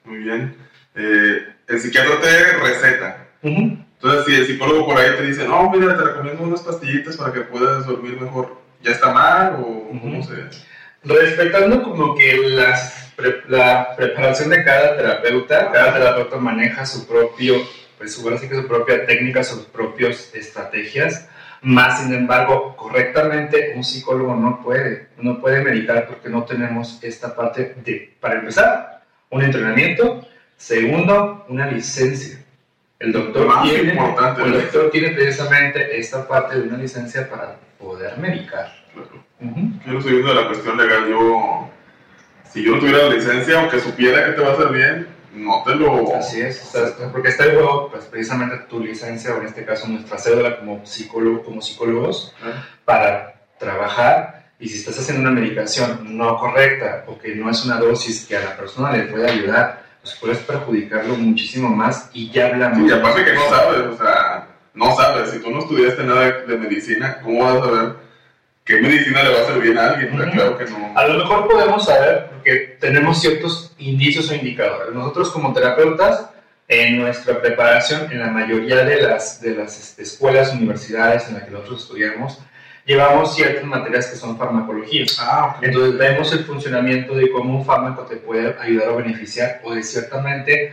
Muy 0.05 0.19
bien. 0.19 0.57
Eh, 0.95 1.39
el 1.69 1.81
psiquiatra 1.81 2.21
te 2.21 2.53
receta. 2.59 3.29
Entonces, 3.43 4.25
si 4.27 4.35
el 4.35 4.47
psicólogo 4.47 4.87
por 4.87 4.99
ahí 4.99 5.17
te 5.17 5.23
dice, 5.23 5.49
no, 5.49 5.71
mira, 5.71 5.97
te 5.97 6.05
recomiendo 6.05 6.43
unas 6.43 6.61
pastillitas 6.61 7.17
para 7.17 7.33
que 7.33 7.41
puedas 7.41 7.87
dormir 7.87 8.21
mejor, 8.21 8.59
¿ya 8.85 8.93
está 8.93 9.13
mal 9.13 9.57
o 9.61 9.89
cómo 10.01 10.23
se...? 10.23 10.35
Respetando 11.03 11.83
como 11.83 12.15
que 12.15 12.37
las, 12.37 13.13
la 13.49 13.95
preparación 13.97 14.51
de 14.51 14.65
cada 14.65 14.97
terapeuta, 14.97 15.71
cada 15.71 15.93
terapeuta 15.93 16.37
maneja 16.37 16.87
su 16.87 17.07
propio, 17.07 17.57
pues 17.99 18.15
su, 18.15 18.23
su 18.23 18.67
propia 18.69 19.05
técnica, 19.05 19.45
sus 19.45 19.65
propias 19.67 20.35
estrategias, 20.35 21.29
más 21.61 22.03
sin 22.03 22.15
embargo, 22.15 22.75
correctamente 22.77 23.73
un 23.77 23.85
psicólogo 23.85 24.35
no 24.35 24.63
puede, 24.63 25.09
no 25.19 25.41
puede 25.41 25.63
medicar 25.63 26.07
porque 26.07 26.29
no 26.29 26.45
tenemos 26.45 27.03
esta 27.03 27.35
parte 27.35 27.75
de, 27.85 28.15
para 28.21 28.39
empezar, 28.39 29.03
un 29.31 29.43
entrenamiento, 29.43 30.27
segundo, 30.57 31.45
una 31.49 31.67
licencia. 31.67 32.39
El 32.99 33.13
doctor, 33.13 33.63
tiene, 33.63 33.93
el 33.93 34.53
doctor 34.53 34.91
tiene 34.91 35.11
precisamente 35.11 35.99
esta 35.99 36.27
parte 36.27 36.59
de 36.59 36.69
una 36.69 36.79
licencia 36.79 37.29
para 37.29 37.57
poder 37.85 38.19
medicar. 38.19 38.73
Yo 39.41 39.93
no 39.93 39.99
estoy 39.99 40.13
viendo 40.13 40.35
de 40.35 40.41
la 40.41 40.47
cuestión 40.47 40.77
legal. 40.77 41.09
Yo, 41.09 41.69
si 42.51 42.65
yo 42.65 42.73
no 42.73 42.79
tuviera 42.79 43.09
la 43.09 43.15
licencia, 43.15 43.61
aunque 43.61 43.79
supiera 43.79 44.25
que 44.25 44.33
te 44.33 44.41
va 44.41 44.51
a 44.51 44.53
hacer 44.55 44.69
bien, 44.69 45.09
no 45.35 45.63
te 45.65 45.75
lo. 45.75 46.15
Así 46.17 46.41
es, 46.41 46.73
porque 47.13 47.29
está 47.29 47.45
el 47.45 47.55
juego, 47.55 47.91
pues 47.91 48.05
precisamente 48.05 48.57
tu 48.69 48.81
licencia, 48.81 49.35
o 49.35 49.41
en 49.41 49.47
este 49.47 49.65
caso 49.65 49.89
nuestra 49.89 50.19
cédula 50.19 50.59
como, 50.59 50.85
psicólogo, 50.87 51.43
como 51.43 51.61
psicólogos, 51.61 52.35
ah. 52.43 52.65
para 52.85 53.35
trabajar. 53.59 54.45
Y 54.59 54.69
si 54.69 54.79
estás 54.79 54.99
haciendo 54.99 55.29
una 55.29 55.39
medicación 55.39 56.17
no 56.17 56.39
correcta 56.39 57.05
o 57.09 57.19
que 57.19 57.35
no 57.35 57.51
es 57.51 57.65
una 57.65 57.77
dosis 57.77 58.25
que 58.25 58.37
a 58.37 58.41
la 58.41 58.57
persona 58.57 58.93
le 58.93 59.05
puede 59.05 59.29
ayudar, 59.29 59.83
pues 60.01 60.15
puedes 60.15 60.39
perjudicarlo 60.39 61.17
muchísimo 61.17 61.69
más 61.69 62.09
y 62.15 62.31
ya 62.31 62.47
hablamos. 62.47 62.89
y 62.89 62.93
aparte 62.93 63.25
que 63.25 63.35
no 63.35 63.49
sabes, 63.49 63.81
o 63.81 63.97
sea, 63.97 64.54
no 64.75 64.97
sabes, 64.97 65.31
si 65.31 65.39
tú 65.39 65.51
no 65.51 65.61
estudiaste 65.61 66.03
nada 66.03 66.43
de, 66.47 66.57
medicina, 66.59 67.21
¿cómo 67.23 67.45
vas 67.45 67.57
a 67.57 67.65
saber 67.65 67.95
qué 68.65 68.81
medicina 68.81 69.23
le 69.23 69.33
va 69.33 69.39
a 69.39 69.43
hacer 69.43 69.61
bien 69.61 69.79
a 69.79 69.91
alguien? 69.91 70.31
Claro 70.33 70.59
que 70.59 70.65
no. 70.65 70.93
A 70.97 71.07
lo 71.07 71.19
mejor 71.19 71.49
podemos 71.49 71.85
saber, 71.85 72.27
porque 72.31 72.77
tenemos 72.81 73.21
ciertos 73.21 73.73
indicios 73.79 74.31
o 74.31 74.35
indicadores. 74.35 74.93
Nosotros 74.93 75.31
como 75.31 75.53
terapeutas, 75.53 76.29
en 76.67 76.99
nuestra 76.99 77.41
preparación, 77.41 78.11
en 78.11 78.21
la 78.21 78.29
mayoría 78.29 78.85
de 78.85 79.03
las, 79.03 79.41
de 79.41 79.55
las 79.55 79.79
este, 79.79 80.03
escuelas, 80.03 80.53
universidades 80.53 81.29
en 81.29 81.35
las 81.35 81.45
que 81.45 81.51
nosotros 81.51 81.83
estudiamos, 81.83 82.41
llevamos 82.85 83.35
ciertas 83.35 83.65
materias 83.65 84.07
que 84.07 84.17
son 84.17 84.39
farmacología. 84.39 85.05
Ah, 85.19 85.59
Entonces 85.63 85.99
vemos 85.99 86.33
el 86.33 86.45
funcionamiento 86.45 87.15
de 87.15 87.31
cómo 87.31 87.59
un 87.59 87.65
fármaco 87.65 88.03
te 88.03 88.17
puede 88.17 88.57
ayudar 88.61 88.89
o 88.89 88.97
beneficiar 88.97 89.61
o 89.63 89.75
de 89.75 89.83
ciertamente 89.83 90.73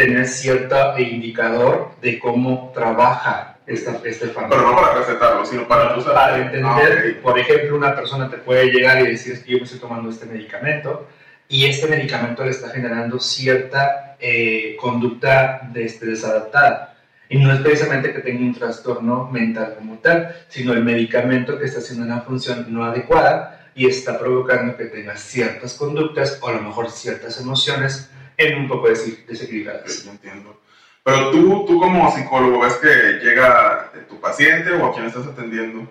tener 0.00 0.26
cierto 0.26 0.98
indicador 0.98 1.90
de 2.00 2.18
cómo 2.18 2.72
trabaja 2.72 3.58
esta, 3.66 4.00
este 4.04 4.28
fármaco. 4.28 4.56
Pero 4.56 4.70
no 4.70 4.80
para 4.80 4.94
recetarlo, 4.94 5.44
sino 5.44 5.68
para 5.68 5.94
usar. 5.94 6.14
Para 6.14 6.38
entender, 6.38 7.16
ah, 7.18 7.22
por 7.22 7.38
ejemplo, 7.38 7.76
una 7.76 7.94
persona 7.94 8.30
te 8.30 8.38
puede 8.38 8.70
llegar 8.70 9.02
y 9.02 9.08
decir 9.08 9.44
que 9.44 9.52
yo 9.52 9.58
me 9.58 9.64
estoy 9.64 9.78
tomando 9.78 10.08
este 10.08 10.24
medicamento 10.24 11.06
y 11.48 11.66
este 11.66 11.86
medicamento 11.86 12.42
le 12.44 12.50
está 12.50 12.70
generando 12.70 13.18
cierta 13.18 14.16
eh, 14.18 14.74
conducta 14.80 15.68
de 15.70 15.84
este, 15.84 16.06
desadaptada 16.06 16.94
y 17.28 17.38
no 17.38 17.52
es 17.52 17.60
precisamente 17.60 18.14
que 18.14 18.20
tenga 18.20 18.40
un 18.40 18.54
trastorno 18.54 19.28
mental 19.30 19.74
como 19.78 19.98
tal, 19.98 20.34
sino 20.48 20.72
el 20.72 20.82
medicamento 20.82 21.58
que 21.58 21.66
está 21.66 21.80
haciendo 21.80 22.06
una 22.06 22.22
función 22.22 22.66
no 22.70 22.84
adecuada 22.84 23.68
y 23.74 23.86
está 23.86 24.18
provocando 24.18 24.78
que 24.78 24.86
tenga 24.86 25.14
ciertas 25.16 25.74
conductas 25.74 26.38
o 26.40 26.48
a 26.48 26.52
lo 26.52 26.62
mejor 26.62 26.90
ciertas 26.90 27.38
emociones 27.38 28.10
en 28.40 28.58
un 28.60 28.68
poco 28.68 28.88
desequilibradas. 28.88 29.92
Sí, 29.92 30.08
entiendo. 30.08 30.58
Pero 31.02 31.30
tú, 31.30 31.64
tú 31.66 31.78
como 31.78 32.10
psicólogo, 32.14 32.60
ves 32.60 32.74
que 32.74 32.88
llega 33.24 33.92
tu 34.08 34.20
paciente 34.20 34.72
o 34.72 34.86
a 34.86 34.94
quien 34.94 35.06
estás 35.06 35.26
atendiendo 35.26 35.90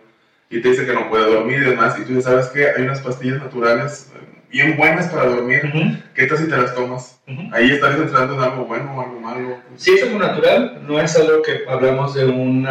y 0.49 0.61
te 0.61 0.69
dice 0.69 0.85
que 0.85 0.93
no 0.93 1.09
puede 1.09 1.31
dormir 1.31 1.59
y 1.59 1.69
demás, 1.69 1.97
y 1.99 2.03
tú 2.03 2.13
ya 2.13 2.21
sabes 2.21 2.47
que 2.47 2.67
hay 2.67 2.81
unas 2.81 3.01
pastillas 3.01 3.39
naturales 3.39 4.11
bien 4.49 4.77
buenas 4.77 5.07
para 5.07 5.25
dormir. 5.25 6.03
¿Qué 6.13 6.25
tal 6.27 6.37
si 6.37 6.47
te 6.47 6.57
las 6.57 6.75
tomas? 6.75 7.19
Ahí 7.51 7.71
estás 7.71 7.95
entrando 7.95 8.35
en 8.35 8.41
algo 8.41 8.65
bueno 8.65 8.95
o 8.95 9.01
algo 9.01 9.19
malo. 9.19 9.57
Sí, 9.75 9.91
es 9.93 10.03
algo 10.03 10.19
natural, 10.19 10.81
no 10.87 10.99
es 10.99 11.15
algo 11.15 11.41
que 11.41 11.63
hablamos 11.67 12.13
de 12.15 12.25
un 12.25 12.67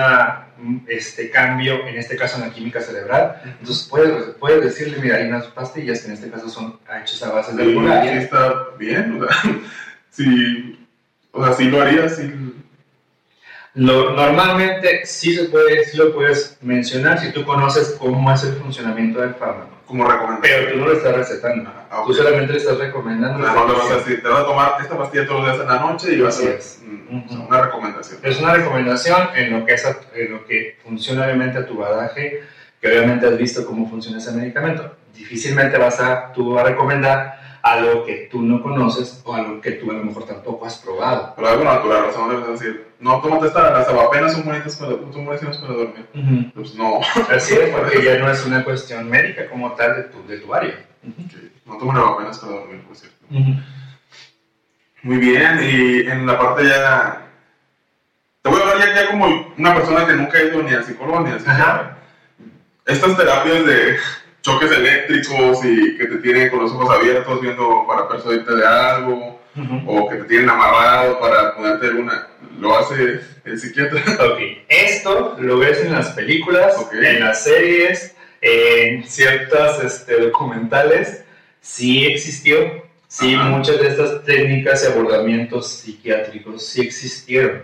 este, 0.89 1.31
cambio, 1.31 1.87
en 1.87 1.97
este 1.97 2.17
caso 2.17 2.37
en 2.37 2.49
la 2.49 2.55
química 2.55 2.81
cerebral. 2.81 3.41
Entonces 3.61 3.87
puedes, 3.89 4.25
puedes 4.41 4.63
decirle, 4.63 4.99
mira, 5.01 5.17
hay 5.17 5.29
unas 5.29 5.47
pastillas 5.47 6.01
que 6.01 6.09
en 6.09 6.15
este 6.15 6.31
caso 6.31 6.49
son 6.49 6.79
hechas 7.01 7.23
a 7.23 7.33
base 7.33 7.55
de 7.55 7.65
sí, 7.65 7.73
Sí, 7.73 8.09
está 8.19 8.55
bien, 8.79 9.23
o 9.23 9.27
sea, 9.27 9.37
sí, 10.11 10.87
o 11.33 11.45
sea, 11.45 11.55
sí 11.55 11.65
lo 11.65 11.81
harías, 11.81 12.17
sí 12.17 12.33
lo, 13.79 14.11
normalmente 14.11 15.07
sí, 15.07 15.37
se 15.37 15.45
puede, 15.45 15.85
sí 15.85 15.97
lo 15.97 16.13
puedes 16.13 16.59
mencionar 16.63 17.21
si 17.21 17.31
tú 17.33 17.45
conoces 17.45 17.97
cómo 17.99 18.33
es 18.33 18.43
el 18.43 18.55
funcionamiento 18.55 19.21
del 19.21 19.35
fármaco. 19.35 19.78
Como 19.89 20.07
recomendación. 20.07 20.43
Pero 20.43 20.73
tú 20.73 20.79
no 20.79 20.87
lo 20.87 20.93
estás 20.93 21.17
recetando. 21.17 21.73
Ah, 21.91 22.03
tú 22.07 22.13
solamente 22.13 22.53
le 22.53 22.59
estás 22.59 22.79
recomendando. 22.79 23.39
No, 23.39 23.67
no, 23.67 23.75
vas 23.75 23.91
a 23.91 23.97
decir, 23.97 24.23
te 24.23 24.29
vas 24.29 24.43
a 24.43 24.45
tomar 24.45 24.75
esta 24.81 24.99
pastilla 24.99 25.27
todos 25.27 25.41
los 25.41 25.57
días 25.57 25.63
en 25.63 25.75
la 25.75 25.81
noche 25.81 26.13
y 26.13 26.21
vas 26.21 26.39
a 26.39 26.43
hacer 26.43 26.61
una 27.49 27.63
recomendación. 27.63 28.21
Es 28.23 28.39
una 28.39 28.53
recomendación 28.53 29.29
en 29.35 29.59
lo 29.59 29.65
que, 29.65 29.73
es, 29.73 29.87
en 30.15 30.33
lo 30.33 30.45
que 30.45 30.79
funciona 30.85 31.25
obviamente 31.25 31.59
a 31.59 31.67
tu 31.67 31.79
badaje, 31.79 32.43
que 32.81 32.89
obviamente 32.89 33.27
has 33.27 33.39
visto 33.39 33.65
cómo 33.65 33.89
funciona 33.89 34.19
ese 34.19 34.33
medicamento. 34.33 34.95
Difícilmente 35.15 35.79
vas 35.79 35.99
a 36.01 36.33
tú 36.33 36.59
a 36.59 36.65
recomendar 36.65 37.38
algo 37.73 38.05
que 38.05 38.29
tú 38.31 38.43
no 38.43 38.63
conoces 38.63 39.21
o 39.25 39.35
algo 39.35 39.61
que 39.61 39.73
tú 39.73 39.91
a 39.91 39.95
lo 39.95 40.05
mejor 40.05 40.25
tampoco 40.25 40.67
has 40.67 40.79
probado. 40.79 41.35
Pero 41.37 41.49
algo 41.49 41.65
natural, 41.65 42.05
no 42.17 42.29
debes 42.29 42.61
decir, 42.61 42.89
no, 43.01 43.21
tómate 43.21 43.47
esta, 43.47 43.71
las 43.71 43.89
apenas 43.89 44.33
son 44.33 44.45
bonitas 44.45 44.77
para, 44.77 44.93
son 45.13 45.27
para 45.27 45.75
dormir. 45.75 46.53
Pues 46.55 46.75
no. 46.75 47.01
Es, 47.35 47.59
porque 47.73 48.03
ya 48.03 48.19
no 48.19 48.31
es 48.31 48.45
una 48.47 48.65
cuestión 48.65 49.09
médica 49.09 49.49
como 49.49 49.73
tal 49.73 49.97
de 49.97 50.03
tu, 50.05 50.27
de 50.27 50.39
tu 50.39 50.55
área. 50.55 50.87
No 51.67 51.77
tomo 51.77 51.93
apenas 51.93 52.39
para 52.39 52.53
dormir, 52.53 52.83
por 52.83 52.97
cierto. 52.97 53.17
Muy 55.03 55.17
bien, 55.19 55.61
y 55.63 56.01
en 56.09 56.27
la 56.27 56.39
parte 56.39 56.67
ya... 56.67 57.25
Te 58.43 58.51
voy 58.51 58.61
a 58.61 58.71
hablar 58.71 58.89
ya, 58.89 59.03
ya 59.03 59.11
como 59.11 59.27
una 59.59 59.75
persona 59.75 60.07
que 60.07 60.15
nunca 60.15 60.39
ha 60.39 60.43
ido 60.43 60.63
ni 60.63 60.73
al 60.73 60.85
psicólogo 60.85 61.21
ni 61.21 61.31
al 61.31 61.41
psiquiatra. 61.41 61.99
Estas 62.87 63.17
terapias 63.17 63.67
de 63.67 63.99
choques 64.43 64.71
eléctricos 64.71 65.65
y 65.65 65.97
que 65.97 66.07
te 66.07 66.17
tienen 66.19 66.51
con 66.51 66.61
los 66.61 66.73
ojos 66.73 66.91
abiertos 66.91 67.41
viendo 67.41 67.85
para 67.87 68.09
persuadirte 68.09 68.55
de 68.55 68.67
algo, 68.67 69.41
o 69.87 70.09
que 70.09 70.17
te 70.17 70.25
tienen 70.25 70.51
amarrado 70.51 71.19
para 71.21 71.55
ponerte 71.55 71.87
alguna. 71.87 72.29
Lo 72.59 72.77
hace 72.77 73.21
el 73.45 73.59
psiquiatra. 73.59 74.03
Ok, 74.33 74.39
esto 74.69 75.37
lo 75.41 75.59
ves 75.59 75.81
en 75.81 75.93
las 75.93 76.11
películas, 76.11 76.75
en 76.93 77.21
las 77.21 77.45
series, 77.45 78.15
en 78.41 79.05
ciertas 79.05 79.83
este, 79.83 80.21
documentales. 80.21 81.25
Sí 81.61 82.07
existió, 82.07 82.85
sí, 83.09 83.37
muchas 83.37 83.81
de 83.81 83.89
estas 83.89 84.25
técnicas 84.25 84.85
y 84.85 84.87
abordamientos 84.87 85.69
psiquiátricos 85.69 86.65
sí 86.65 86.83
existieron 86.83 87.63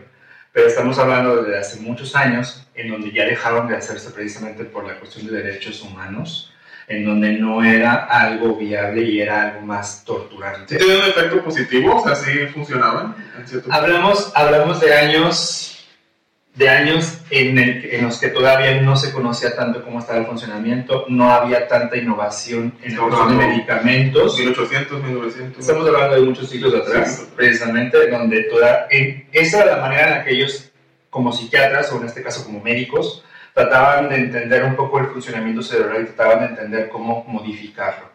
pero 0.54 0.68
estamos 0.68 0.96
hablando 1.00 1.42
de 1.42 1.58
hace 1.58 1.80
muchos 1.80 2.14
años 2.14 2.64
en 2.76 2.88
donde 2.88 3.10
ya 3.10 3.24
dejaron 3.24 3.66
de 3.66 3.76
hacerse 3.76 4.10
precisamente 4.10 4.62
por 4.64 4.86
la 4.86 5.00
cuestión 5.00 5.26
de 5.26 5.42
derechos 5.42 5.82
humanos 5.82 6.53
en 6.88 7.04
donde 7.04 7.32
no 7.32 7.64
era 7.64 8.04
algo 8.04 8.56
viable 8.56 9.02
y 9.02 9.20
era 9.20 9.50
algo 9.50 9.60
más 9.62 10.04
torturante. 10.04 10.76
¿Tiene 10.76 10.96
un 10.96 11.08
efecto 11.08 11.42
positivo? 11.42 11.96
O 11.96 12.04
sea, 12.04 12.14
¿sí 12.14 12.46
funcionaban? 12.52 13.14
hablamos, 13.70 14.32
hablamos 14.34 14.80
de 14.80 14.94
años 14.94 15.74
de 16.54 16.68
años 16.68 17.18
en, 17.30 17.58
en, 17.58 18.04
los 18.04 18.18
que 18.18 18.28
todavía 18.28 18.80
no 18.80 18.96
se 18.96 19.12
conocía 19.12 19.56
tanto 19.56 19.82
cómo 19.82 19.98
estaba 19.98 20.20
el 20.20 20.26
funcionamiento, 20.26 21.04
no 21.08 21.28
había 21.32 21.66
tanta 21.66 21.96
innovación 21.96 22.74
en 22.80 22.92
el 22.92 23.38
de 23.38 23.46
medicamentos. 23.46 24.38
1800, 24.38 25.02
1900. 25.02 25.58
Estamos 25.58 25.86
hablando 25.88 26.14
de 26.14 26.20
muchos 26.20 26.48
siglos 26.48 26.72
atrás, 26.74 27.26
precisamente, 27.34 28.08
donde 28.08 28.44
toda, 28.44 28.86
en, 28.90 29.26
esa 29.32 29.62
era 29.62 29.76
la 29.76 29.82
manera 29.82 30.06
en 30.06 30.10
la 30.10 30.24
que 30.24 30.30
ellos, 30.30 30.70
como 31.10 31.32
psiquiatras, 31.32 31.90
o 31.90 32.00
en 32.00 32.06
este 32.06 32.22
caso 32.22 32.44
como 32.44 32.60
médicos, 32.60 33.24
trataban 33.54 34.08
de 34.08 34.16
entender 34.16 34.64
un 34.64 34.74
poco 34.74 34.98
el 34.98 35.06
funcionamiento 35.06 35.62
cerebral 35.62 36.02
y 36.02 36.06
trataban 36.06 36.40
de 36.40 36.46
entender 36.46 36.88
cómo 36.88 37.24
modificarlo. 37.28 38.10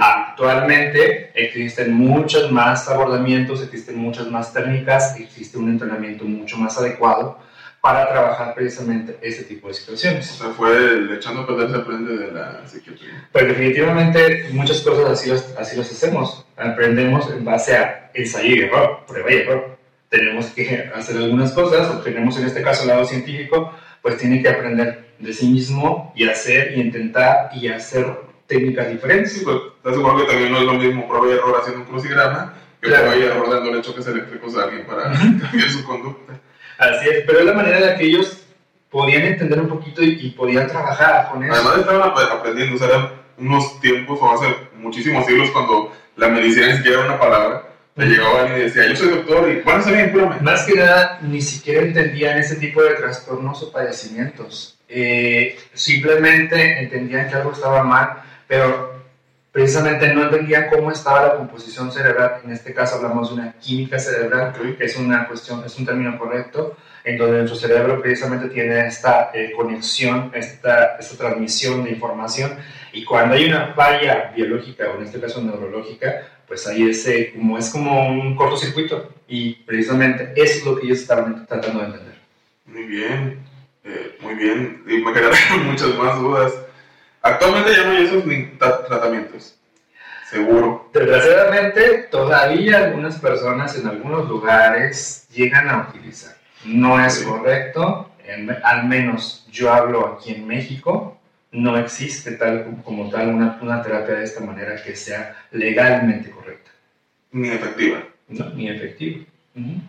Actualmente 0.00 1.32
existen 1.34 1.92
muchos 1.92 2.52
más 2.52 2.88
abordamientos, 2.88 3.62
existen 3.62 3.98
muchas 3.98 4.28
más 4.28 4.52
técnicas, 4.52 5.18
existe 5.18 5.58
un 5.58 5.68
entrenamiento 5.68 6.24
mucho 6.24 6.56
más 6.58 6.78
adecuado 6.78 7.38
para 7.80 8.08
trabajar 8.08 8.54
precisamente 8.54 9.18
ese 9.20 9.42
tipo 9.42 9.68
de 9.68 9.74
situaciones. 9.74 10.30
O 10.40 10.44
sea, 10.44 10.54
fue 10.54 10.74
el 10.74 11.12
echando 11.12 11.42
a 11.42 11.46
perder 11.46 11.70
se 11.70 11.76
aprende 11.76 12.16
de 12.16 12.32
la 12.32 12.66
psiquiatría. 12.66 13.28
Pues 13.32 13.48
definitivamente 13.48 14.48
muchas 14.52 14.80
cosas 14.80 15.10
así 15.10 15.28
las, 15.28 15.54
así 15.58 15.76
las 15.76 15.90
hacemos. 15.90 16.46
Aprendemos 16.56 17.28
en 17.30 17.44
base 17.44 17.76
a 17.76 18.10
ensayo 18.14 18.54
y 18.54 18.60
error, 18.60 19.00
prueba 19.06 19.30
y 19.30 19.36
error. 19.36 19.76
Tenemos 20.08 20.46
que 20.46 20.90
hacer 20.94 21.16
algunas 21.16 21.52
cosas, 21.52 21.90
o 21.90 21.98
tenemos 21.98 22.38
en 22.38 22.46
este 22.46 22.62
caso 22.62 22.82
el 22.82 22.88
lado 22.88 23.04
científico, 23.04 23.74
pues 24.04 24.18
tiene 24.18 24.42
que 24.42 24.50
aprender 24.50 25.14
de 25.18 25.32
sí 25.32 25.48
mismo 25.48 26.12
y 26.14 26.28
hacer 26.28 26.76
y 26.76 26.80
intentar 26.82 27.48
y 27.54 27.68
hacer 27.68 28.06
técnicas 28.46 28.90
diferentes. 28.90 29.32
Sí, 29.32 29.40
pues 29.44 29.56
estás 29.78 29.94
seguro 29.94 30.18
que 30.18 30.24
también 30.30 30.52
no 30.52 30.58
es 30.58 30.64
lo 30.64 30.74
mismo 30.74 31.08
prueba 31.08 31.26
y 31.26 31.30
error 31.32 31.56
haciendo 31.58 31.80
un 31.82 31.86
crucigrama 31.88 32.52
que 32.82 32.88
Claro. 32.88 33.06
prueba 33.06 33.20
y 33.20 33.24
error 33.26 33.50
dándole 33.50 33.80
choques 33.80 34.06
eléctricos 34.06 34.56
a 34.58 34.64
alguien 34.64 34.84
para 34.86 35.04
cambiar 35.12 35.70
su 35.70 35.82
conducta. 35.86 36.34
Así 36.76 37.08
es, 37.08 37.24
pero 37.26 37.38
es 37.38 37.46
la 37.46 37.54
manera 37.54 37.78
en 37.78 37.86
la 37.86 37.96
que 37.96 38.04
ellos 38.04 38.42
podían 38.90 39.22
entender 39.22 39.58
un 39.60 39.68
poquito 39.68 40.02
y, 40.04 40.18
y 40.20 40.30
podían 40.32 40.66
trabajar 40.68 41.30
con 41.32 41.42
eso. 41.42 41.54
Además 41.54 41.78
estaban 41.78 42.02
ap- 42.10 42.18
aprendiendo, 42.38 42.76
o 42.76 42.78
sea, 42.78 42.88
eran 42.88 43.08
unos 43.38 43.80
tiempos 43.80 44.18
o 44.20 44.30
hace 44.32 44.54
muchísimos 44.76 45.24
siglos 45.24 45.50
cuando 45.50 45.90
la 46.16 46.28
medicina 46.28 46.66
ni 46.68 46.76
siquiera 46.76 46.98
era 46.98 47.06
una 47.06 47.18
palabra. 47.18 47.63
Le 47.96 48.06
llegaba 48.06 48.40
alguien 48.40 48.60
y 48.60 48.64
decía, 48.64 48.88
yo 48.88 48.96
soy 48.96 49.08
doctor 49.08 49.48
y 49.48 49.60
bueno, 49.60 49.78
está 49.78 49.92
bien, 49.92 50.10
cúrame. 50.10 50.40
Más 50.40 50.64
que 50.64 50.74
nada, 50.74 51.20
ni 51.22 51.40
siquiera 51.40 51.80
entendían 51.80 52.38
ese 52.38 52.56
tipo 52.56 52.82
de 52.82 52.94
trastornos 52.94 53.62
o 53.62 53.70
padecimientos. 53.70 54.76
Eh, 54.88 55.56
simplemente 55.72 56.80
entendían 56.80 57.28
que 57.28 57.36
algo 57.36 57.52
estaba 57.52 57.84
mal, 57.84 58.22
pero 58.48 58.94
precisamente 59.52 60.12
no 60.12 60.24
entendían 60.24 60.68
cómo 60.68 60.90
estaba 60.90 61.28
la 61.28 61.36
composición 61.36 61.92
cerebral. 61.92 62.40
En 62.44 62.50
este 62.50 62.74
caso 62.74 62.96
hablamos 62.96 63.28
de 63.28 63.34
una 63.36 63.52
química 63.52 64.00
cerebral, 64.00 64.52
que 64.76 64.84
es 64.84 64.96
una 64.96 65.28
cuestión, 65.28 65.62
es 65.64 65.78
un 65.78 65.86
término 65.86 66.18
correcto, 66.18 66.76
en 67.04 67.16
donde 67.16 67.38
nuestro 67.38 67.56
cerebro 67.56 68.02
precisamente 68.02 68.48
tiene 68.48 68.88
esta 68.88 69.30
eh, 69.32 69.52
conexión, 69.56 70.32
esta, 70.34 70.96
esta 70.96 71.16
transmisión 71.16 71.84
de 71.84 71.90
información, 71.90 72.56
y 72.92 73.04
cuando 73.04 73.36
hay 73.36 73.44
una 73.44 73.72
falla 73.74 74.32
biológica, 74.34 74.90
o 74.90 74.98
en 74.98 75.04
este 75.04 75.20
caso 75.20 75.40
neurológica, 75.40 76.33
pues 76.54 76.68
ahí 76.68 76.88
ese, 76.88 77.32
como 77.32 77.58
es 77.58 77.68
como 77.68 78.08
un 78.08 78.36
cortocircuito, 78.36 79.12
y 79.26 79.54
precisamente 79.54 80.32
eso 80.36 80.58
es 80.58 80.64
lo 80.64 80.76
que 80.78 80.86
ellos 80.86 81.00
estaban 81.00 81.44
tratando 81.48 81.80
de 81.80 81.86
entender. 81.86 82.14
Muy 82.66 82.84
bien, 82.84 83.40
eh, 83.82 84.16
muy 84.20 84.34
bien. 84.34 84.84
Y 84.86 84.98
me 84.98 85.12
quedaron 85.12 85.36
muchas 85.66 85.92
más 85.96 86.16
dudas. 86.20 86.52
Actualmente 87.22 87.72
ya 87.72 87.84
no 87.86 87.90
hay 87.90 88.04
esos 88.04 88.22
tratamientos. 88.86 89.56
Seguro. 90.30 90.88
Desgraciadamente, 90.94 92.06
todavía 92.08 92.84
algunas 92.84 93.18
personas 93.18 93.76
en 93.76 93.88
algunos 93.88 94.28
lugares 94.28 95.26
llegan 95.34 95.68
a 95.68 95.88
utilizar. 95.88 96.36
No 96.64 97.04
es 97.04 97.18
correcto, 97.18 98.12
en- 98.24 98.56
al 98.62 98.86
menos 98.86 99.44
yo 99.50 99.72
hablo 99.72 100.06
aquí 100.06 100.34
en 100.34 100.46
México, 100.46 101.18
no 101.54 101.78
existe 101.78 102.32
tal 102.32 102.82
como 102.84 103.08
tal 103.10 103.28
una, 103.28 103.58
una 103.62 103.82
terapia 103.82 104.16
de 104.16 104.24
esta 104.24 104.40
manera 104.40 104.82
que 104.82 104.94
sea 104.96 105.36
legalmente 105.52 106.30
correcta, 106.30 106.70
Ni 107.32 107.48
efectiva. 107.48 108.02
¿no? 108.28 108.50
ni 108.50 108.68
efectiva. 108.68 109.24
Ujú. 109.54 109.80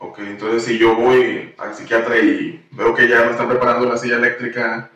Ok, 0.00 0.18
entonces 0.20 0.64
si 0.64 0.78
yo 0.78 0.94
voy 0.96 1.54
al 1.58 1.74
psiquiatra 1.74 2.18
y 2.18 2.64
veo 2.72 2.94
que 2.94 3.08
ya 3.08 3.24
me 3.24 3.30
están 3.32 3.48
preparando 3.48 3.88
la 3.88 3.96
silla 3.96 4.16
eléctrica, 4.16 4.90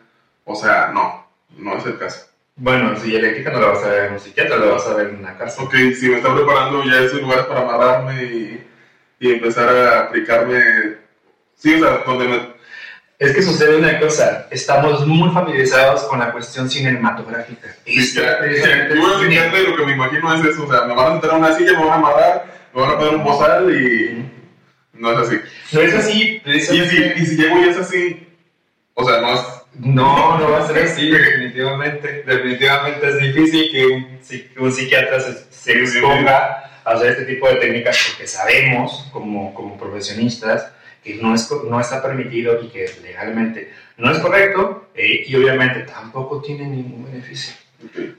o 0.45 0.55
sea, 0.55 0.91
no, 0.93 1.25
no 1.57 1.77
es 1.77 1.85
el 1.85 1.97
caso. 1.97 2.27
Bueno, 2.55 2.95
si 2.97 3.15
eléctrica 3.15 3.51
no 3.51 3.59
la 3.59 3.67
vas 3.67 3.83
a 3.83 3.89
ver 3.89 4.05
en 4.07 4.13
un 4.13 4.19
psiquiatra, 4.19 4.57
la 4.57 4.65
vas 4.71 4.85
a 4.87 4.93
ver 4.95 5.07
en 5.09 5.15
una 5.17 5.37
casa. 5.37 5.63
Ok, 5.63 5.73
si 5.99 6.09
me 6.09 6.17
están 6.17 6.35
preparando 6.35 6.83
ya 6.83 7.01
esos 7.01 7.21
lugares 7.21 7.45
para 7.45 7.61
amarrarme 7.61 8.23
y, 8.23 8.67
y 9.19 9.31
empezar 9.31 9.69
a 9.69 10.01
aplicarme, 10.01 10.61
sí, 11.55 11.73
o 11.75 11.79
sea, 11.79 12.03
donde 12.05 12.27
me... 12.27 12.52
Es 13.19 13.33
que 13.33 13.41
sucede 13.41 13.77
una 13.77 13.99
cosa, 13.99 14.47
estamos 14.51 15.05
muy 15.07 15.29
familiarizados 15.31 16.03
con 16.03 16.19
la 16.19 16.31
cuestión 16.31 16.69
cinematográfica. 16.69 17.75
Ya, 17.85 18.39
precisamente 18.39 18.95
yo 18.95 19.01
voy 19.01 19.33
y 19.33 19.67
lo 19.67 19.75
que 19.77 19.85
me 19.85 19.93
imagino 19.93 20.33
es 20.33 20.45
eso, 20.45 20.65
o 20.65 20.71
sea, 20.71 20.85
me 20.85 20.95
van 20.95 21.07
a 21.07 21.11
sentar 21.13 21.31
a 21.31 21.35
una 21.35 21.55
silla, 21.55 21.73
me 21.73 21.85
van 21.85 21.89
a 21.89 21.93
amarrar, 21.95 22.45
me 22.73 22.81
van 22.81 22.91
a 22.91 22.97
poner 22.97 23.15
un 23.15 23.23
bozal 23.23 23.71
y 23.71 24.29
no 24.93 25.11
es 25.11 25.27
así. 25.27 25.39
No 25.71 25.81
es 25.81 25.93
así, 25.93 26.11
Y 26.11 26.23
si, 26.23 26.39
precisamente. 26.39 27.13
y 27.19 27.25
si 27.25 27.35
llego 27.37 27.59
y 27.59 27.69
es 27.69 27.77
así, 27.77 28.27
o 28.93 29.07
sea, 29.07 29.21
no 29.21 29.33
es... 29.33 29.41
No, 29.75 30.37
no 30.37 30.51
va 30.51 30.59
a 30.59 30.67
ser 30.67 30.83
así, 30.83 31.09
definitivamente. 31.11 32.23
Definitivamente 32.25 33.07
es 33.07 33.19
difícil 33.19 33.71
que 33.71 33.85
un, 33.87 34.19
que 34.27 34.59
un 34.59 34.71
psiquiatra 34.71 35.19
se, 35.19 35.33
se 35.49 35.71
exponga 35.79 36.71
a 36.85 36.91
hacer 36.91 37.11
este 37.11 37.25
tipo 37.25 37.47
de 37.47 37.55
técnicas 37.55 37.97
porque 38.09 38.27
sabemos, 38.27 39.09
como, 39.11 39.53
como 39.53 39.77
profesionistas, 39.77 40.71
que 41.03 41.15
no, 41.15 41.35
es, 41.35 41.49
no 41.69 41.79
está 41.79 42.01
permitido 42.01 42.61
y 42.63 42.69
que 42.69 42.85
legalmente 43.01 43.73
no 43.97 44.11
es 44.11 44.19
correcto 44.19 44.89
eh, 44.95 45.23
y 45.27 45.35
obviamente 45.35 45.81
tampoco 45.81 46.41
tiene 46.41 46.65
ningún 46.67 47.05
beneficio. 47.05 47.53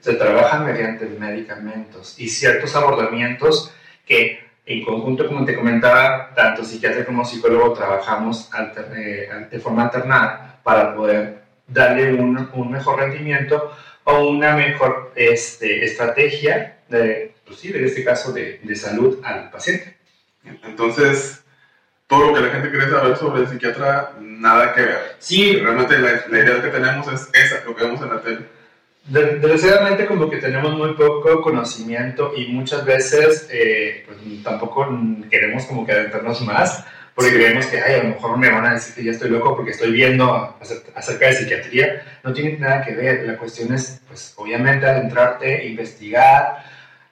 Se 0.01 0.15
trabaja 0.15 0.59
mediante 0.59 1.07
medicamentos 1.07 2.19
y 2.19 2.29
ciertos 2.29 2.77
abordamientos 2.77 3.73
que 4.07 4.45
en 4.67 4.85
conjunto, 4.85 5.27
como 5.27 5.45
te 5.45 5.55
comentaba, 5.55 6.33
tanto 6.35 6.65
psiquiatra 6.65 7.05
como 7.05 7.25
psicólogo 7.25 7.75
trabajamos 7.75 8.51
alter- 8.53 8.93
eh, 8.97 9.29
de 9.51 9.59
forma 9.61 9.85
alternada 9.85 10.61
para 10.63 10.95
poder 10.95 11.43
darle 11.67 12.15
un, 12.15 12.51
un 12.53 12.71
mejor 12.71 12.99
rendimiento 13.01 13.73
o 14.05 14.29
una 14.29 14.55
mejor 14.57 15.13
este, 15.17 15.85
estrategia 15.85 16.79
de, 16.89 17.35
pues 17.47 17.59
sí, 17.59 17.73
en 17.75 17.85
este 17.85 18.05
caso 18.05 18.33
de, 18.33 18.61
de 18.63 18.77
salud 18.77 19.21
al 19.25 19.51
paciente. 19.51 19.97
Entonces, 20.63 21.44
todo 22.07 22.27
lo 22.29 22.35
que 22.35 22.41
la 22.41 22.51
gente 22.51 22.71
quiere 22.71 22.91
saber 22.91 23.17
sobre 23.17 23.43
el 23.43 23.49
psiquiatra, 23.49 24.13
nada 24.21 24.75
que 24.75 24.83
ver. 24.83 25.17
Sí, 25.19 25.57
Realmente 25.57 25.99
la, 25.99 26.11
la 26.29 26.39
idea 26.39 26.63
que 26.63 26.69
tenemos 26.69 27.09
es 27.13 27.29
esa, 27.33 27.65
lo 27.65 27.75
que 27.75 27.85
vemos 27.85 28.01
en 28.03 28.09
la 28.11 28.21
tele. 28.21 28.39
De- 29.07 29.37
Desgraciadamente 29.39 30.07
como 30.07 30.31
que 30.31 30.39
tenemos 30.39 30.75
muy 30.77 30.95
poco 30.95 31.43
conocimiento 31.43 32.33
y 32.37 32.47
muchas 32.49 32.85
veces 32.85 33.49
eh, 33.51 34.03
pues, 34.07 34.19
tampoco 34.43 34.89
queremos 35.31 35.65
como 35.67 35.85
que 35.85 35.93
adentrarnos 35.93 36.41
más 36.43 36.85
porque 37.15 37.31
Sí. 37.31 37.37
creemos 37.37 37.67
que 37.67 37.81
ay, 37.81 38.01
a 38.01 38.03
lo 38.05 38.09
mejor 38.11 38.39
me 38.39 38.51
van 38.51 38.67
a 38.67 38.75
decir 38.75 38.95
que 38.95 39.05
ya 39.05 39.13
estoy 39.13 39.31
loco 39.31 39.55
porque 39.55 39.71
estoy 39.73 39.93
viendo 39.93 40.57
acer- 40.61 40.83
acerca 40.95 41.27
de 41.27 41.35
psiquiatría. 41.37 42.03
No 42.25 42.33
tiene 42.33 42.59
nada 42.59 42.83
que 42.83 42.93
ver, 42.95 43.25
la 43.27 43.37
cuestión 43.37 43.73
es 43.75 44.01
pues 44.09 44.33
obviamente 44.37 44.87
adentrarte, 44.87 45.67
investigar. 45.67 46.65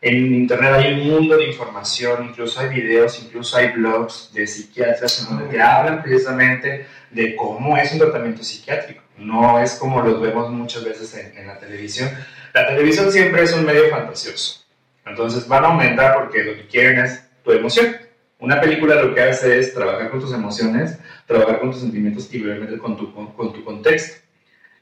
En 0.04 0.34
internet 0.34 0.72
hay 0.72 0.94
un 0.94 1.08
mundo 1.08 1.36
de 1.36 1.46
información, 1.46 2.26
incluso 2.30 2.58
hay 2.58 2.70
videos, 2.70 3.22
incluso 3.22 3.56
hay 3.56 3.68
blogs 3.68 4.32
de 4.34 4.48
psiquiatras 4.48 5.20
en 5.20 5.26
donde 5.26 5.54
te 5.54 5.62
hablan 5.62 6.02
precisamente 6.02 6.86
de 7.12 7.36
cómo 7.36 7.76
es 7.76 7.92
un 7.92 8.00
tratamiento 8.00 8.42
psiquiátrico. 8.42 9.00
No 9.16 9.60
es 9.60 9.76
como 9.76 10.02
los 10.02 10.20
vemos 10.20 10.50
muchas 10.50 10.84
veces 10.84 11.14
en, 11.14 11.46
la 11.46 11.56
televisión. 11.56 12.10
La 12.52 12.66
televisión 12.66 13.12
siempre 13.12 13.44
es 13.44 13.52
un 13.52 13.64
medio 13.64 13.90
fantasioso. 13.90 14.64
Entonces 15.06 15.46
van 15.46 15.64
a 15.64 15.68
aumentar 15.68 16.16
porque 16.18 16.42
lo 16.42 16.56
que 16.56 16.66
quieren 16.66 17.04
es 17.04 17.24
tu 17.44 17.52
emoción. 17.52 17.96
Una 18.40 18.60
película 18.60 18.96
lo 18.96 19.14
que 19.14 19.20
hace 19.20 19.56
es 19.60 19.72
trabajar 19.72 20.10
con 20.10 20.20
tus 20.20 20.32
emociones, 20.32 20.98
trabajar 21.28 21.60
con 21.60 21.70
tus 21.70 21.80
sentimientos 21.80 22.28
y 22.34 22.42
obviamente 22.42 22.76
con 22.76 22.96
tu, 22.96 23.14
con 23.14 23.52
tu 23.52 23.62
contexto. 23.62 24.21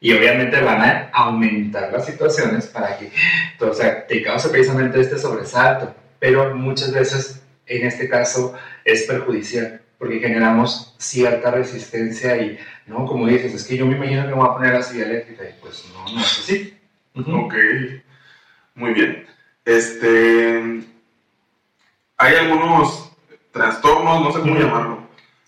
Y 0.00 0.12
obviamente 0.14 0.60
van 0.62 0.80
a 0.80 1.10
aumentar 1.12 1.92
las 1.92 2.06
situaciones 2.06 2.66
para 2.66 2.98
que 2.98 3.12
o 3.60 3.74
sea, 3.74 4.06
te 4.06 4.22
cause 4.22 4.48
precisamente 4.48 5.00
este 5.00 5.18
sobresalto. 5.18 5.94
Pero 6.18 6.54
muchas 6.54 6.92
veces, 6.92 7.42
en 7.66 7.86
este 7.86 8.08
caso, 8.08 8.54
es 8.84 9.04
perjudicial 9.04 9.80
porque 10.00 10.18
generamos 10.18 10.94
cierta 10.96 11.50
resistencia 11.50 12.34
y, 12.38 12.58
¿no? 12.86 13.04
Como 13.04 13.26
dices, 13.26 13.52
es 13.52 13.64
que 13.64 13.76
yo 13.76 13.84
me 13.84 13.96
imagino 13.96 14.22
que 14.22 14.28
me 14.28 14.34
voy 14.34 14.48
a 14.48 14.54
poner 14.54 14.72
la 14.72 14.82
silla 14.82 15.04
eléctrica 15.04 15.44
y 15.44 15.52
pues 15.60 15.84
no, 15.92 16.14
no 16.14 16.20
es 16.20 16.38
así. 16.38 16.74
Ujú. 17.14 17.36
Ok, 17.36 17.54
muy 18.76 18.94
bien. 18.94 19.26
Este, 19.66 20.80
hay 22.16 22.34
algunos 22.34 23.12
trastornos, 23.52 24.22
no 24.22 24.32
sé 24.32 24.40
cómo 24.40 24.58
llamarlo. 24.58 24.99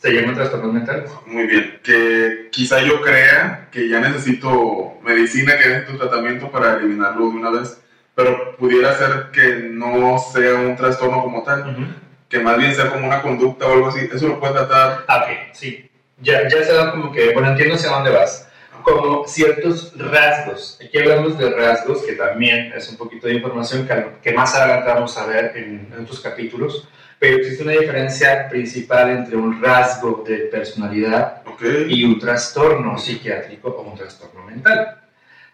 Se 0.03 0.11
llaman 0.13 0.35
trastornos 0.35 0.73
mentales. 0.75 1.09
Muy 1.27 1.47
bien, 1.47 1.79
que 1.85 2.49
quizá 2.51 2.81
yo 2.83 3.01
crea 3.03 3.69
que 3.71 3.89
ya 3.89 4.01
necesito 4.01 4.95
medicina, 5.05 5.57
que 5.57 5.69
necesito 5.69 5.97
tratamiento 5.97 6.51
para 6.51 6.75
eliminarlo 6.79 7.31
de 7.31 7.37
una 7.37 7.51
vez, 7.51 7.81
pero 8.17 8.57
pudiera 8.57 8.95
ser 8.99 9.31
que 9.33 9.69
no 9.71 10.19
sea 10.19 10.57
un 10.57 10.75
trastorno 10.75 11.23
como 11.23 11.45
tal, 11.45 11.61
Ujú. 11.71 11.87
que 12.29 12.41
más 12.41 12.59
bien 12.59 12.75
sea 12.75 12.91
como 12.91 13.07
una 13.07 13.23
conducta 13.23 13.65
o 13.67 13.75
algo 13.75 13.89
así. 13.91 14.09
Eso 14.13 14.27
lo 14.27 14.41
puede 14.41 14.55
tratar. 14.55 15.05
Ah, 15.07 15.19
ok, 15.25 15.55
sí. 15.55 15.89
Ya, 16.21 16.49
ya 16.49 16.65
se 16.65 16.73
da 16.73 16.91
como 16.91 17.13
que, 17.13 17.33
bueno, 17.33 17.51
entiendo 17.51 17.77
hacia 17.77 17.91
dónde 17.91 18.11
vas. 18.11 18.49
Como 18.83 19.27
ciertos 19.27 19.93
rasgos. 19.97 20.79
Aquí 20.85 20.99
hablamos 20.99 21.39
de 21.39 21.51
rasgos, 21.51 22.03
que 22.03 22.13
también 22.15 22.73
es 22.77 22.89
un 22.89 22.97
poquito 22.97 23.27
de 23.27 23.35
información 23.35 23.87
que, 23.87 24.07
que 24.23 24.33
más 24.33 24.55
adelante 24.55 24.91
vamos 24.91 25.17
a 25.19 25.27
ver 25.27 25.57
en, 25.57 25.89
en 25.93 26.03
otros 26.03 26.21
capítulos. 26.21 26.89
Pero 27.19 27.37
existe 27.37 27.63
una 27.63 27.73
diferencia 27.73 28.49
principal 28.49 29.11
entre 29.11 29.37
un 29.37 29.63
rasgo 29.63 30.25
de 30.27 30.39
personalidad 30.51 31.43
Ok, 31.47 31.63
y 31.89 32.03
un 32.05 32.19
trastorno 32.19 32.99
psiquiátrico 32.99 33.69
o 33.69 33.83
un 33.83 33.97
trastorno 33.97 34.43
mental. 34.45 34.99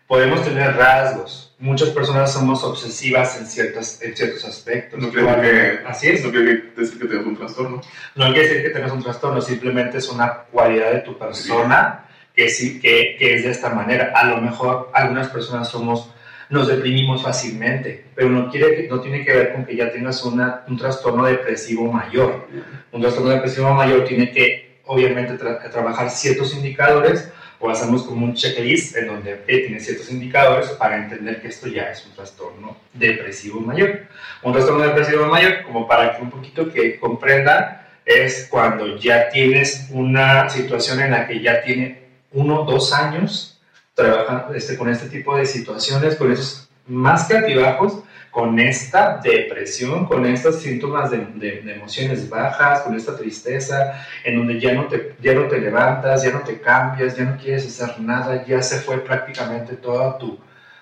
podemos 0.06 0.42
tener 0.42 0.74
rasgos. 0.76 1.54
Muchas 1.58 1.90
personas 1.90 2.32
somos 2.32 2.64
obsesivas 2.64 3.38
en, 3.38 3.46
ciertos, 3.46 4.00
en 4.00 4.16
ciertos 4.16 4.44
aspectos. 4.46 4.98
No 4.98 5.10
que, 5.10 5.80
Así 5.86 6.08
es. 6.08 6.24
no 6.24 6.30
quiere 6.30 6.72
decir 6.74 6.98
que 6.98 7.06
tengas 7.06 7.26
un 7.26 7.36
trastorno. 7.36 7.82
No 8.14 8.32
quiere 8.32 8.48
decir 8.48 8.62
que 8.62 8.70
tengas 8.70 8.92
un 8.92 9.02
trastorno, 9.02 9.42
simplemente 9.42 9.98
es 9.98 10.08
una 10.08 10.44
cualidad 10.50 10.92
de 10.92 11.00
tu 11.00 11.18
persona 11.18 12.07
que, 12.38 12.48
sí, 12.50 12.78
que, 12.78 13.16
que 13.18 13.34
es 13.34 13.42
de 13.42 13.50
esta 13.50 13.70
manera. 13.70 14.12
A 14.14 14.24
lo 14.26 14.40
mejor 14.40 14.90
algunas 14.94 15.26
personas 15.26 15.68
somos 15.68 16.08
nos 16.50 16.68
deprimimos 16.68 17.22
fácilmente, 17.24 18.04
pero 18.14 18.30
no, 18.30 18.48
quiere, 18.48 18.86
no 18.88 19.00
tiene 19.00 19.24
que 19.24 19.34
ver 19.34 19.52
con 19.52 19.66
que 19.66 19.74
ya 19.74 19.90
tengas 19.90 20.24
una, 20.24 20.62
un 20.68 20.78
trastorno 20.78 21.24
depresivo 21.24 21.90
mayor. 21.90 22.48
Un 22.92 23.00
trastorno 23.02 23.30
depresivo 23.30 23.74
mayor 23.74 24.04
tiene 24.04 24.30
que, 24.30 24.78
obviamente, 24.86 25.34
trabajar 25.34 26.10
ciertos 26.10 26.54
indicadores 26.54 27.28
o 27.58 27.68
hacemos 27.68 28.04
como 28.04 28.24
un 28.24 28.34
checklist 28.34 28.96
en 28.96 29.08
donde 29.08 29.34
tiene 29.34 29.80
ciertos 29.80 30.08
indicadores 30.12 30.68
para 30.70 30.96
entender 30.96 31.42
que 31.42 31.48
esto 31.48 31.66
ya 31.66 31.90
es 31.90 32.06
un 32.06 32.12
trastorno 32.12 32.76
depresivo 32.94 33.60
mayor. 33.60 34.02
Un 34.44 34.52
trastorno 34.52 34.84
depresivo 34.84 35.26
mayor, 35.26 35.64
como 35.64 35.88
para 35.88 36.16
que 36.16 36.22
un 36.22 36.30
poquito 36.30 36.72
que 36.72 37.00
comprendan, 37.00 37.82
es 38.06 38.46
cuando 38.48 38.96
ya 38.96 39.28
tienes 39.28 39.88
una 39.90 40.48
situación 40.48 41.00
en 41.00 41.10
la 41.10 41.26
que 41.26 41.42
ya 41.42 41.60
tiene 41.62 42.07
uno, 42.38 42.64
dos 42.64 42.92
años 42.92 43.60
trabajando 43.94 44.54
este, 44.54 44.76
con 44.76 44.88
este 44.88 45.08
tipo 45.08 45.36
de 45.36 45.44
situaciones, 45.44 46.14
con 46.14 46.30
esos 46.30 46.68
más 46.86 47.26
que 47.26 47.36
altibajos, 47.36 48.02
con 48.30 48.58
esta 48.60 49.18
depresión, 49.22 50.06
con 50.06 50.24
estos 50.24 50.60
síntomas 50.60 51.10
de, 51.10 51.64
emociones 51.66 52.28
bajas, 52.28 52.82
con 52.82 52.94
esta 52.94 53.16
tristeza, 53.16 54.06
en 54.24 54.36
donde 54.36 54.60
ya 54.60 54.72
no, 54.74 54.86
te, 54.86 55.16
ya 55.20 55.34
no 55.34 55.48
te 55.48 55.58
levantas, 55.58 56.22
ya 56.22 56.30
no 56.30 56.40
te 56.40 56.60
cambias, 56.60 57.16
ya 57.16 57.24
no 57.24 57.36
quieres 57.36 57.66
hacer 57.66 58.00
nada, 58.00 58.44
ya 58.46 58.62
se 58.62 58.78
fue 58.78 58.98
prácticamente 58.98 59.74
todo 59.74 60.14
tu, 60.18 60.38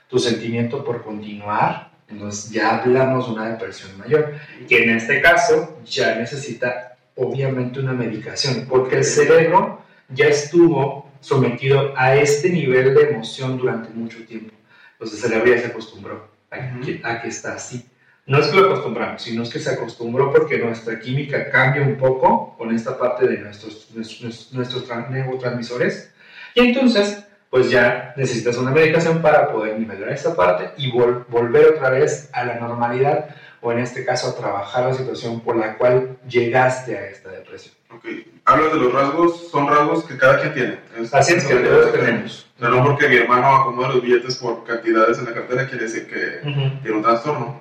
tu 0.09 0.19
sentimiento 0.19 0.85
por 0.85 1.03
continuar. 1.03 1.91
Entonces 2.09 2.51
ya 2.51 2.77
hablamos 2.77 3.27
de 3.27 3.33
una 3.33 3.49
depresión 3.49 3.97
mayor, 3.99 4.35
que 4.69 4.85
en 4.85 4.91
este 4.91 5.21
caso 5.23 5.79
ya 5.85 6.15
necesita 6.17 6.97
obviamente 7.17 7.81
una 7.81 7.95
medicación, 7.95 8.67
porque 8.69 8.97
el 8.97 9.05
cerebro 9.05 9.86
ya 10.09 10.27
estuvo 10.27 11.11
sometido 11.21 11.93
a 11.97 12.17
este 12.17 12.51
nivel 12.51 12.95
de 12.95 13.11
emoción 13.11 13.59
durante 13.59 13.91
mucho 13.91 14.25
tiempo. 14.27 14.55
Entonces 14.93 15.23
el 15.23 15.31
cerebro 15.31 15.55
ya 15.55 15.61
se 15.61 15.67
acostumbró 15.69 16.29
a 16.51 16.81
que, 16.81 17.01
a 17.05 17.21
que 17.21 17.29
está 17.29 17.55
así. 17.55 17.87
No 18.27 18.39
es 18.39 18.49
que 18.49 18.57
lo 18.57 18.67
acostumbramos, 18.67 19.23
sino 19.23 19.43
es 19.43 19.51
que 19.51 19.61
se 19.61 19.71
acostumbró 19.71 20.33
porque 20.33 20.59
nuestra 20.59 20.99
química 20.99 21.49
cambia 21.51 21.83
un 21.83 21.97
poco 21.97 22.57
con 22.59 22.75
esta 22.75 22.99
parte 22.99 23.29
de 23.29 23.39
nuestros, 23.39 23.89
nuestros, 23.95 24.53
nuestros 24.53 24.89
neurotransmisores. 25.11 26.13
Y 26.55 26.61
entonces, 26.61 27.25
pues 27.51 27.71
ya 27.71 28.15
necesitas 28.17 28.57
una 28.57 28.73
medicación 28.73 29.23
para 29.23 29.53
poder 29.53 29.79
nivelar 29.79 30.09
esta 30.09 30.35
parte 30.35 30.71
y 30.77 30.91
volver 30.91 31.67
otra 31.75 31.91
vez 31.91 32.29
a 32.33 32.45
la 32.45 32.59
normalidad 32.59 33.29
o 33.61 33.73
en 33.73 33.79
este 33.79 34.05
caso 34.05 34.29
a 34.29 34.37
trabajar 34.37 34.87
la 34.87 34.95
situación 34.95 35.41
por 35.41 35.57
la 35.57 35.77
cual 35.77 36.17
llegaste 36.29 36.97
a 36.97 37.07
esta 37.07 37.31
depresión. 37.31 37.75
Ok, 37.95 38.05
hablas 38.45 38.73
de 38.73 38.79
los 38.79 38.93
rasgos, 38.93 39.49
son 39.51 39.69
rasgos 39.69 40.05
que 40.05 40.17
cada 40.17 40.41
quien 40.41 40.55
tiene. 40.55 40.79
Así 41.13 41.35
es 41.35 41.45
que 41.45 41.55
todos 41.55 41.93
tenemos. 41.93 42.47
no 42.59 42.85
porque 42.85 43.09
mi 43.09 43.17
hermano 43.17 43.47
acomoda 43.57 43.89
los 43.89 44.03
billetes 44.03 44.37
por 44.37 44.65
cantidades 44.65 45.19
en 45.19 45.27
la 45.27 45.35
cartera 45.35 45.69
quiere 45.69 45.85
decir 45.85 46.07
que 46.09 46.41
tiene 46.83 46.97
un 46.97 47.03
trastorno. 47.03 47.61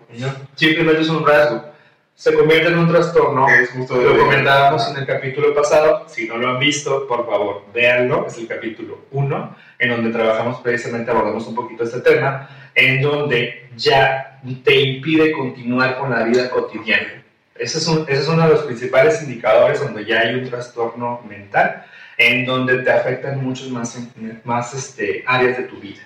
Simplemente 0.55 1.01
es 1.01 1.10
un 1.10 1.25
rasgo. 1.25 1.74
Se 2.15 2.34
convierte 2.34 2.69
en 2.69 2.78
un 2.78 2.88
trastorno. 2.88 3.47
Es 3.47 3.69
justo 3.71 3.97
lo 3.97 4.17
comentábamos 4.17 4.89
en 4.89 4.97
el 4.97 5.06
capítulo 5.06 5.54
pasado. 5.54 6.08
Si 6.08 6.28
no 6.28 6.38
lo 6.38 6.49
han 6.49 6.60
visto, 6.60 7.06
por 7.08 7.25
favor, 7.25 7.65
véanlo. 7.73 8.25
Es 8.28 8.38
el 8.38 8.47
capítulo 8.47 9.01
1, 9.12 9.56
en 9.80 9.89
donde 9.89 10.12
trabajamos 10.12 10.62
precisamente, 10.62 11.12
abordamos 11.12 11.45
un 11.47 11.56
poquito 11.56 11.84
este 11.84 11.99
tema, 11.99 12.49
en 12.73 13.01
donde 13.01 13.69
ya 13.75 14.39
te 14.63 14.80
impide 14.80 15.32
continuar 15.34 15.99
con 15.99 16.10
la 16.10 16.23
vida 16.23 16.49
cotidiana 16.49 17.25
ese 17.56 17.78
es, 17.78 17.88
ese 17.88 18.21
es 18.21 18.28
uno 18.28 18.43
de 18.43 18.49
los 18.49 18.63
principales 18.63 19.21
indicadores 19.23 19.80
donde 19.80 20.06
ya 20.06 20.19
hay 20.19 20.36
un 20.36 20.49
trastorno 20.49 21.21
mental, 21.28 21.86
en 22.17 22.45
donde 22.45 22.80
te 22.80 22.91
afectan 22.91 23.43
muchas 23.43 23.69
más, 23.69 23.97
más 24.43 24.73
este, 24.73 25.23
áreas 25.25 25.58
de 25.58 25.63
tu 25.63 25.80
vida. 25.80 26.01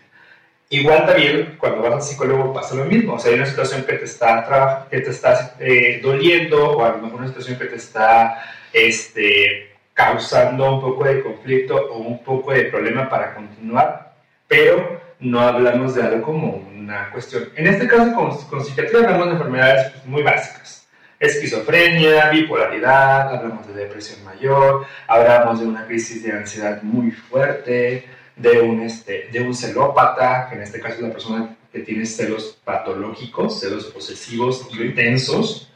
Igual 0.71 1.07
también 1.07 1.55
cuando 1.57 1.81
vas 1.81 1.93
al 1.93 2.01
psicólogo 2.03 2.53
pasa 2.53 2.75
lo 2.75 2.85
mismo, 2.85 3.15
o 3.15 3.19
sea, 3.19 3.31
hay 3.31 3.37
una 3.37 3.47
situación 3.47 3.83
que 3.85 3.93
te 3.93 4.05
está, 4.05 4.85
que 4.87 5.01
te 5.01 5.09
está 5.09 5.55
eh, 5.59 5.99
doliendo 6.03 6.77
o 6.77 6.85
a 6.85 6.89
lo 6.89 6.97
mejor 6.99 7.21
una 7.21 7.27
situación 7.27 7.57
que 7.57 7.65
te 7.65 7.77
está 7.77 8.39
este, 8.71 9.71
causando 9.95 10.75
un 10.75 10.79
poco 10.79 11.05
de 11.05 11.23
conflicto 11.23 11.75
o 11.75 11.97
un 11.97 12.23
poco 12.23 12.53
de 12.53 12.65
problema 12.65 13.09
para 13.09 13.33
continuar, 13.33 14.13
pero 14.47 15.01
no 15.19 15.39
hablamos 15.39 15.95
de 15.95 16.03
algo 16.03 16.21
como 16.21 16.55
una 16.55 17.09
cuestión. 17.11 17.49
En 17.55 17.65
este 17.65 17.87
caso, 17.87 18.13
con, 18.13 18.37
con 18.45 18.63
psiquiatría 18.63 18.99
hablamos 18.99 19.25
de 19.25 19.31
enfermedades 19.33 19.91
pues, 19.91 20.05
muy 20.05 20.21
básicas, 20.21 20.87
esquizofrenia, 21.19 22.29
bipolaridad, 22.29 23.35
hablamos 23.35 23.67
de 23.67 23.73
depresión 23.73 24.23
mayor, 24.23 24.85
hablamos 25.07 25.61
de 25.61 25.65
una 25.65 25.87
crisis 25.87 26.21
de 26.21 26.31
ansiedad 26.31 26.83
muy 26.83 27.09
fuerte, 27.09 28.05
de 28.39 28.61
un, 28.61 28.81
este, 28.81 29.29
de 29.31 29.41
un 29.41 29.53
celópata, 29.53 30.47
que 30.49 30.55
en 30.55 30.61
este 30.61 30.79
caso 30.79 30.95
es 30.95 31.01
la 31.01 31.11
persona 31.11 31.57
que 31.71 31.79
tiene 31.79 32.05
celos 32.05 32.57
patológicos, 32.63 33.59
celos 33.59 33.85
posesivos 33.85 34.67
intensos. 34.79 35.69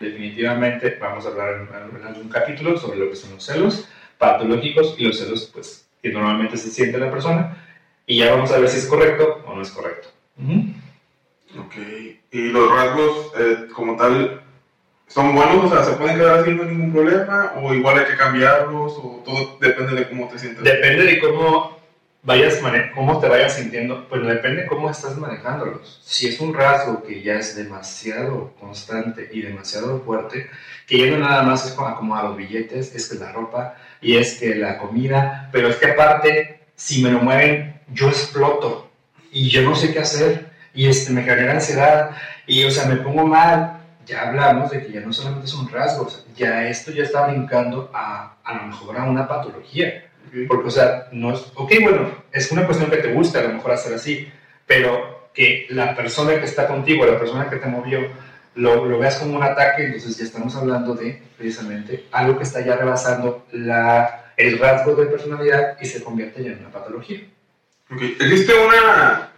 Definitivamente 0.00 0.96
vamos 1.00 1.26
a 1.26 1.28
hablar 1.28 1.68
en, 1.68 2.06
algún 2.06 2.28
capítulo 2.28 2.78
sobre 2.78 2.98
lo 2.98 3.10
que 3.10 3.16
son 3.16 3.32
los 3.32 3.44
celos 3.44 3.88
patológicos 4.16 4.94
y 4.96 5.04
los 5.04 5.18
celos 5.18 5.50
pues, 5.52 5.86
que 6.02 6.10
normalmente 6.10 6.56
se 6.56 6.70
siente 6.70 6.98
la 6.98 7.10
persona. 7.10 7.58
Y 8.06 8.18
ya 8.18 8.30
vamos 8.30 8.52
a 8.52 8.58
ver 8.58 8.68
si 8.68 8.78
es 8.78 8.86
correcto 8.86 9.42
o 9.46 9.54
no 9.54 9.62
es 9.62 9.70
correcto. 9.70 10.08
Ok. 11.58 11.74
Y 12.30 12.48
los 12.48 12.70
rasgos 12.70 13.32
eh, 13.38 13.68
como 13.74 13.96
tal 13.96 14.40
son 15.08 15.34
buenos, 15.34 15.64
o 15.64 15.68
sea, 15.68 15.84
se 15.84 15.96
pueden 15.96 16.16
quedar 16.16 16.40
así 16.40 16.50
no 16.50 16.64
ningún 16.64 16.92
problema, 16.92 17.52
o 17.56 17.72
igual 17.74 17.98
hay 17.98 18.06
que 18.06 18.16
cambiarlos, 18.16 18.94
o 18.98 19.22
todo 19.24 19.58
depende 19.60 19.94
de 19.94 20.08
cómo 20.08 20.28
te 20.28 20.38
sientes. 20.38 20.64
Depende 20.64 21.04
de 21.04 21.20
cómo 21.20 21.74
vayas 22.24 22.60
cómo 22.94 23.20
te 23.20 23.28
vayas 23.28 23.54
sintiendo, 23.54 24.08
pues 24.08 24.26
depende 24.26 24.62
de 24.62 24.66
cómo 24.66 24.90
estás 24.90 25.16
manejándolos. 25.16 26.00
Si 26.02 26.26
es 26.26 26.40
un 26.40 26.54
rasgo 26.54 27.02
que 27.02 27.22
ya 27.22 27.34
es 27.34 27.54
demasiado 27.54 28.54
constante 28.58 29.28
y 29.32 29.42
demasiado 29.42 30.00
fuerte, 30.00 30.48
que 30.86 30.98
ya 30.98 31.10
no 31.10 31.18
nada 31.18 31.42
más 31.42 31.66
es 31.66 31.72
como 31.72 32.16
a 32.16 32.22
los 32.24 32.36
billetes, 32.36 32.94
es 32.94 33.08
que 33.08 33.18
la 33.18 33.32
ropa 33.32 33.76
y 34.00 34.16
es 34.16 34.38
que 34.38 34.54
la 34.54 34.78
comida, 34.78 35.48
pero 35.52 35.68
es 35.68 35.76
que 35.76 35.90
aparte, 35.90 36.60
si 36.74 37.02
me 37.02 37.10
lo 37.10 37.20
mueven, 37.20 37.80
yo 37.92 38.08
exploto 38.08 38.90
y 39.30 39.48
yo 39.50 39.62
no 39.62 39.74
sé 39.74 39.92
qué 39.92 40.00
hacer 40.00 40.50
y 40.74 40.88
este, 40.88 41.12
me 41.12 41.22
genera 41.22 41.52
ansiedad 41.52 42.10
y, 42.46 42.64
o 42.64 42.70
sea, 42.70 42.86
me 42.86 42.96
pongo 42.96 43.26
mal 43.26 43.80
ya 44.06 44.28
hablamos 44.28 44.70
de 44.70 44.84
que 44.84 44.92
ya 44.92 45.00
no 45.00 45.14
solamente 45.14 45.46
son 45.46 45.66
rasgos, 45.70 46.26
ya 46.36 46.68
esto 46.68 46.92
ya 46.92 47.04
está 47.04 47.26
brincando 47.26 47.90
a 47.94 48.34
a 48.44 48.54
lo 48.54 48.62
mejor 48.64 48.98
a 48.98 49.04
una 49.04 49.26
patología. 49.26 50.04
Porque, 50.48 50.68
o 50.68 50.70
sea, 50.70 51.08
no 51.12 51.32
es, 51.32 51.52
ok, 51.54 51.72
bueno, 51.82 52.10
es 52.32 52.50
una 52.52 52.66
cuestión 52.66 52.90
que 52.90 52.98
te 52.98 53.12
gusta 53.12 53.40
a 53.40 53.42
lo 53.42 53.54
mejor 53.54 53.72
hacer 53.72 53.94
así, 53.94 54.28
pero 54.66 55.28
que 55.32 55.66
la 55.70 55.94
persona 55.94 56.38
que 56.38 56.44
está 56.44 56.66
contigo, 56.66 57.06
la 57.06 57.18
persona 57.18 57.48
que 57.48 57.56
te 57.56 57.66
movió, 57.66 58.00
lo, 58.54 58.84
lo 58.84 58.98
veas 58.98 59.16
como 59.16 59.36
un 59.36 59.42
ataque, 59.42 59.84
entonces 59.84 60.16
ya 60.16 60.24
estamos 60.24 60.54
hablando 60.56 60.94
de 60.94 61.20
precisamente 61.36 62.06
algo 62.12 62.38
que 62.38 62.44
está 62.44 62.60
ya 62.60 62.76
rebasando 62.76 63.46
la, 63.52 64.32
el 64.36 64.58
rasgo 64.58 64.94
de 64.94 65.06
personalidad 65.06 65.76
y 65.80 65.86
se 65.86 66.02
convierte 66.02 66.42
ya 66.42 66.52
en 66.52 66.60
una 66.60 66.70
patología. 66.70 67.20
Okay. 67.90 68.16
¿Existe 68.20 68.52
una... 68.54 69.30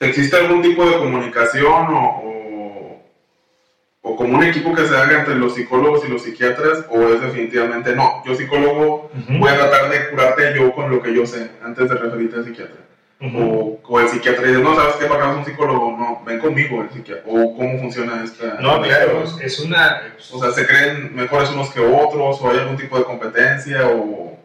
¿Existe 0.00 0.36
algún 0.36 0.62
tipo 0.62 0.88
de 0.88 0.96
comunicación 0.96 1.94
o 1.94 2.22
o 2.24 2.39
como 4.16 4.38
un 4.38 4.44
equipo 4.44 4.74
que 4.74 4.86
se 4.86 4.96
haga 4.96 5.20
entre 5.20 5.34
los 5.34 5.54
psicólogos 5.54 6.04
y 6.06 6.08
los 6.08 6.22
psiquiatras, 6.22 6.84
o 6.88 7.08
es 7.08 7.20
definitivamente 7.20 7.94
no. 7.94 8.22
Yo 8.24 8.34
psicólogo 8.34 9.10
voy 9.28 9.48
a 9.50 9.58
tratar 9.58 9.90
de 9.90 10.08
curarte 10.10 10.54
yo 10.54 10.72
con 10.72 10.90
lo 10.90 11.02
que 11.02 11.14
yo 11.14 11.26
sé 11.26 11.50
antes 11.62 11.88
de 11.88 11.94
referirte 11.96 12.36
al 12.36 12.44
psiquiatra. 12.44 12.76
o, 13.20 13.78
o, 13.82 14.00
el 14.00 14.08
psiquiatra 14.08 14.46
dice, 14.46 14.60
no, 14.60 14.74
¿sabes 14.74 14.96
qué? 14.96 15.06
Para 15.06 15.30
es 15.30 15.36
un 15.36 15.44
psicólogo. 15.44 15.96
No, 15.96 16.22
ven 16.24 16.38
conmigo 16.38 16.82
el 16.82 16.90
psiquiatra. 16.90 17.24
O 17.26 17.54
cómo 17.54 17.78
funciona 17.78 18.24
esta... 18.24 18.54
No, 18.60 18.80
claro, 18.80 19.24
es 19.42 19.60
una... 19.60 20.02
O 20.32 20.40
sea, 20.40 20.50
¿se 20.52 20.66
creen 20.66 21.14
mejores 21.14 21.50
unos 21.50 21.70
que 21.70 21.80
otros? 21.80 22.40
¿O 22.40 22.50
hay 22.50 22.58
algún 22.58 22.76
tipo 22.76 22.96
de 22.98 23.04
competencia? 23.04 23.88
¿O, 23.88 24.38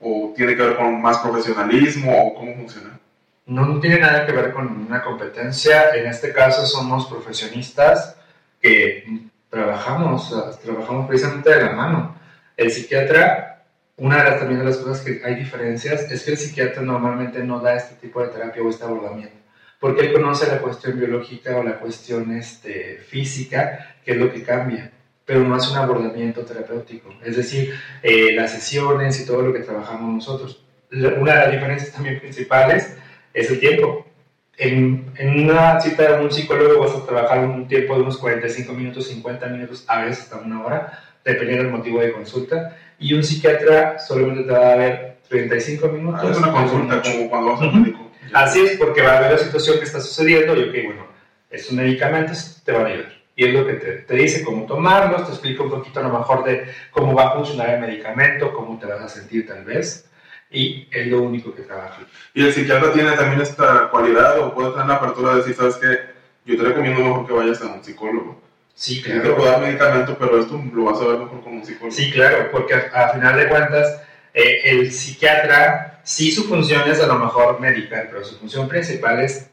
o 0.00 0.32
tiene 0.34 0.56
que 0.56 0.62
ver 0.62 0.76
con 0.76 1.00
más 1.00 1.18
profesionalismo? 1.18 2.26
¿O 2.26 2.34
cómo 2.34 2.54
funciona? 2.56 2.98
No, 3.46 3.64
no 3.64 3.78
tiene 3.78 4.00
nada 4.00 4.26
que 4.26 4.32
ver 4.32 4.52
con 4.52 4.86
una 4.88 5.02
competencia. 5.02 5.94
En 5.94 6.06
este 6.06 6.32
caso 6.32 6.66
somos 6.66 7.06
profesionistas 7.06 8.15
que 8.60 9.30
trabajamos, 9.48 10.34
trabajamos 10.62 11.06
precisamente 11.06 11.50
de 11.50 11.62
la 11.62 11.72
mano. 11.72 12.16
El 12.56 12.70
psiquiatra, 12.70 13.64
una 13.96 14.22
de 14.22 14.30
las, 14.30 14.38
también 14.38 14.60
de 14.60 14.66
las 14.66 14.78
cosas 14.78 15.04
que 15.04 15.22
hay 15.24 15.34
diferencias 15.34 16.10
es 16.10 16.24
que 16.24 16.32
el 16.32 16.38
psiquiatra 16.38 16.82
normalmente 16.82 17.42
no 17.42 17.60
da 17.60 17.74
este 17.74 17.94
tipo 17.96 18.22
de 18.22 18.28
terapia 18.28 18.62
o 18.62 18.70
este 18.70 18.84
abordamiento, 18.84 19.36
porque 19.80 20.02
él 20.02 20.12
conoce 20.12 20.46
la 20.46 20.58
cuestión 20.58 20.98
biológica 20.98 21.56
o 21.56 21.62
la 21.62 21.78
cuestión 21.78 22.36
este, 22.36 22.98
física, 22.98 23.96
que 24.04 24.12
es 24.12 24.16
lo 24.18 24.32
que 24.32 24.42
cambia, 24.42 24.90
pero 25.24 25.40
no 25.40 25.54
hace 25.54 25.72
un 25.72 25.78
abordamiento 25.78 26.44
terapéutico, 26.44 27.14
es 27.24 27.36
decir, 27.36 27.74
eh, 28.02 28.32
las 28.32 28.52
sesiones 28.52 29.20
y 29.20 29.26
todo 29.26 29.42
lo 29.42 29.52
que 29.52 29.60
trabajamos 29.60 30.14
nosotros. 30.14 30.62
Una 30.90 31.34
de 31.34 31.38
las 31.40 31.52
diferencias 31.52 31.92
también 31.92 32.20
principales 32.20 32.96
es 33.34 33.50
el 33.50 33.58
tiempo. 33.58 34.06
En, 34.58 35.12
en, 35.16 35.44
una 35.44 35.80
cita 35.80 36.16
de 36.16 36.24
un 36.24 36.32
psicólogo 36.32 36.80
vas 36.80 36.94
a 36.94 37.04
trabajar 37.04 37.40
un 37.40 37.68
tiempo 37.68 37.94
de 37.94 38.02
unos 38.02 38.16
45 38.16 38.72
minutos, 38.72 39.08
50 39.08 39.46
minutos, 39.48 39.84
a 39.86 40.02
veces 40.02 40.24
hasta 40.24 40.36
una 40.36 40.64
hora, 40.64 41.02
dependiendo 41.24 41.64
del 41.64 41.72
motivo 41.72 42.00
de 42.00 42.12
consulta. 42.12 42.76
Y 42.98 43.12
un 43.12 43.22
psiquiatra 43.22 43.98
solamente 43.98 44.44
te 44.44 44.52
va 44.52 44.72
a 44.72 44.76
ver 44.76 45.16
35 45.28 45.88
minutos. 45.88 46.20
Ah, 46.22 46.30
es 46.30 46.38
una 46.38 46.52
consulta 46.52 47.02
como 47.02 47.28
cuando 47.28 47.50
vas 47.50 47.60
al 47.62 47.80
médico. 47.80 48.10
Así 48.32 48.60
es, 48.60 48.78
porque 48.78 49.02
va 49.02 49.18
a 49.18 49.20
ver 49.20 49.32
la 49.32 49.38
situación 49.38 49.78
que 49.78 49.84
está 49.84 50.00
sucediendo 50.00 50.56
y, 50.56 50.68
ok, 50.68 50.74
bueno, 50.86 51.06
estos 51.50 51.72
medicamentos 51.72 52.62
te 52.64 52.72
van 52.72 52.86
a 52.86 52.88
ayudar. 52.88 53.12
Y 53.34 53.44
es 53.44 53.52
lo 53.52 53.66
que 53.66 53.74
te, 53.74 53.92
te, 53.98 54.14
dice 54.14 54.42
cómo 54.42 54.64
tomarlos, 54.64 55.26
te 55.26 55.32
explica 55.32 55.62
un 55.62 55.70
poquito 55.70 56.00
a 56.00 56.04
lo 56.04 56.18
mejor 56.18 56.44
de 56.44 56.68
cómo 56.90 57.14
va 57.14 57.28
a 57.28 57.34
funcionar 57.34 57.70
el 57.70 57.80
medicamento, 57.80 58.54
cómo 58.54 58.78
te 58.78 58.86
vas 58.86 59.02
a 59.02 59.08
sentir 59.08 59.46
tal 59.46 59.62
vez. 59.64 60.08
Y 60.50 60.88
es 60.90 61.06
lo 61.08 61.22
único 61.22 61.54
que 61.54 61.62
trabaja. 61.62 61.98
¿Y 62.32 62.44
el 62.44 62.52
psiquiatra 62.52 62.92
tiene 62.92 63.12
también 63.12 63.40
esta 63.40 63.88
cualidad 63.90 64.38
o 64.40 64.54
puede 64.54 64.70
tener 64.70 64.86
la 64.86 64.94
apertura 64.94 65.32
de 65.32 65.36
decir, 65.38 65.54
sabes 65.54 65.76
qué, 65.76 65.98
yo 66.44 66.56
te 66.56 66.68
recomiendo 66.68 67.00
mejor 67.02 67.26
que 67.26 67.32
vayas 67.32 67.60
a 67.62 67.66
un 67.66 67.82
psicólogo? 67.82 68.40
Sí, 68.74 69.02
claro. 69.02 69.22
Yo 69.22 69.30
te 69.30 69.36
puedo 69.36 69.50
dar 69.50 69.60
medicamento, 69.60 70.16
pero 70.18 70.38
esto 70.38 70.62
lo 70.72 70.84
vas 70.84 71.00
a 71.00 71.06
ver 71.06 71.18
mejor 71.18 71.42
con 71.42 71.54
un 71.54 71.64
psicólogo. 71.64 71.96
Sí, 71.96 72.10
claro, 72.12 72.50
porque 72.52 72.74
a, 72.74 72.78
a 72.94 73.08
final 73.14 73.36
de 73.36 73.48
cuentas, 73.48 74.02
eh, 74.34 74.60
el 74.64 74.92
psiquiatra, 74.92 76.00
sí 76.04 76.30
su 76.30 76.44
función 76.44 76.88
es 76.90 77.00
a 77.00 77.06
lo 77.06 77.18
mejor 77.18 77.58
medicar, 77.58 78.08
pero 78.10 78.24
su 78.24 78.36
función 78.36 78.68
principal 78.68 79.20
es 79.20 79.50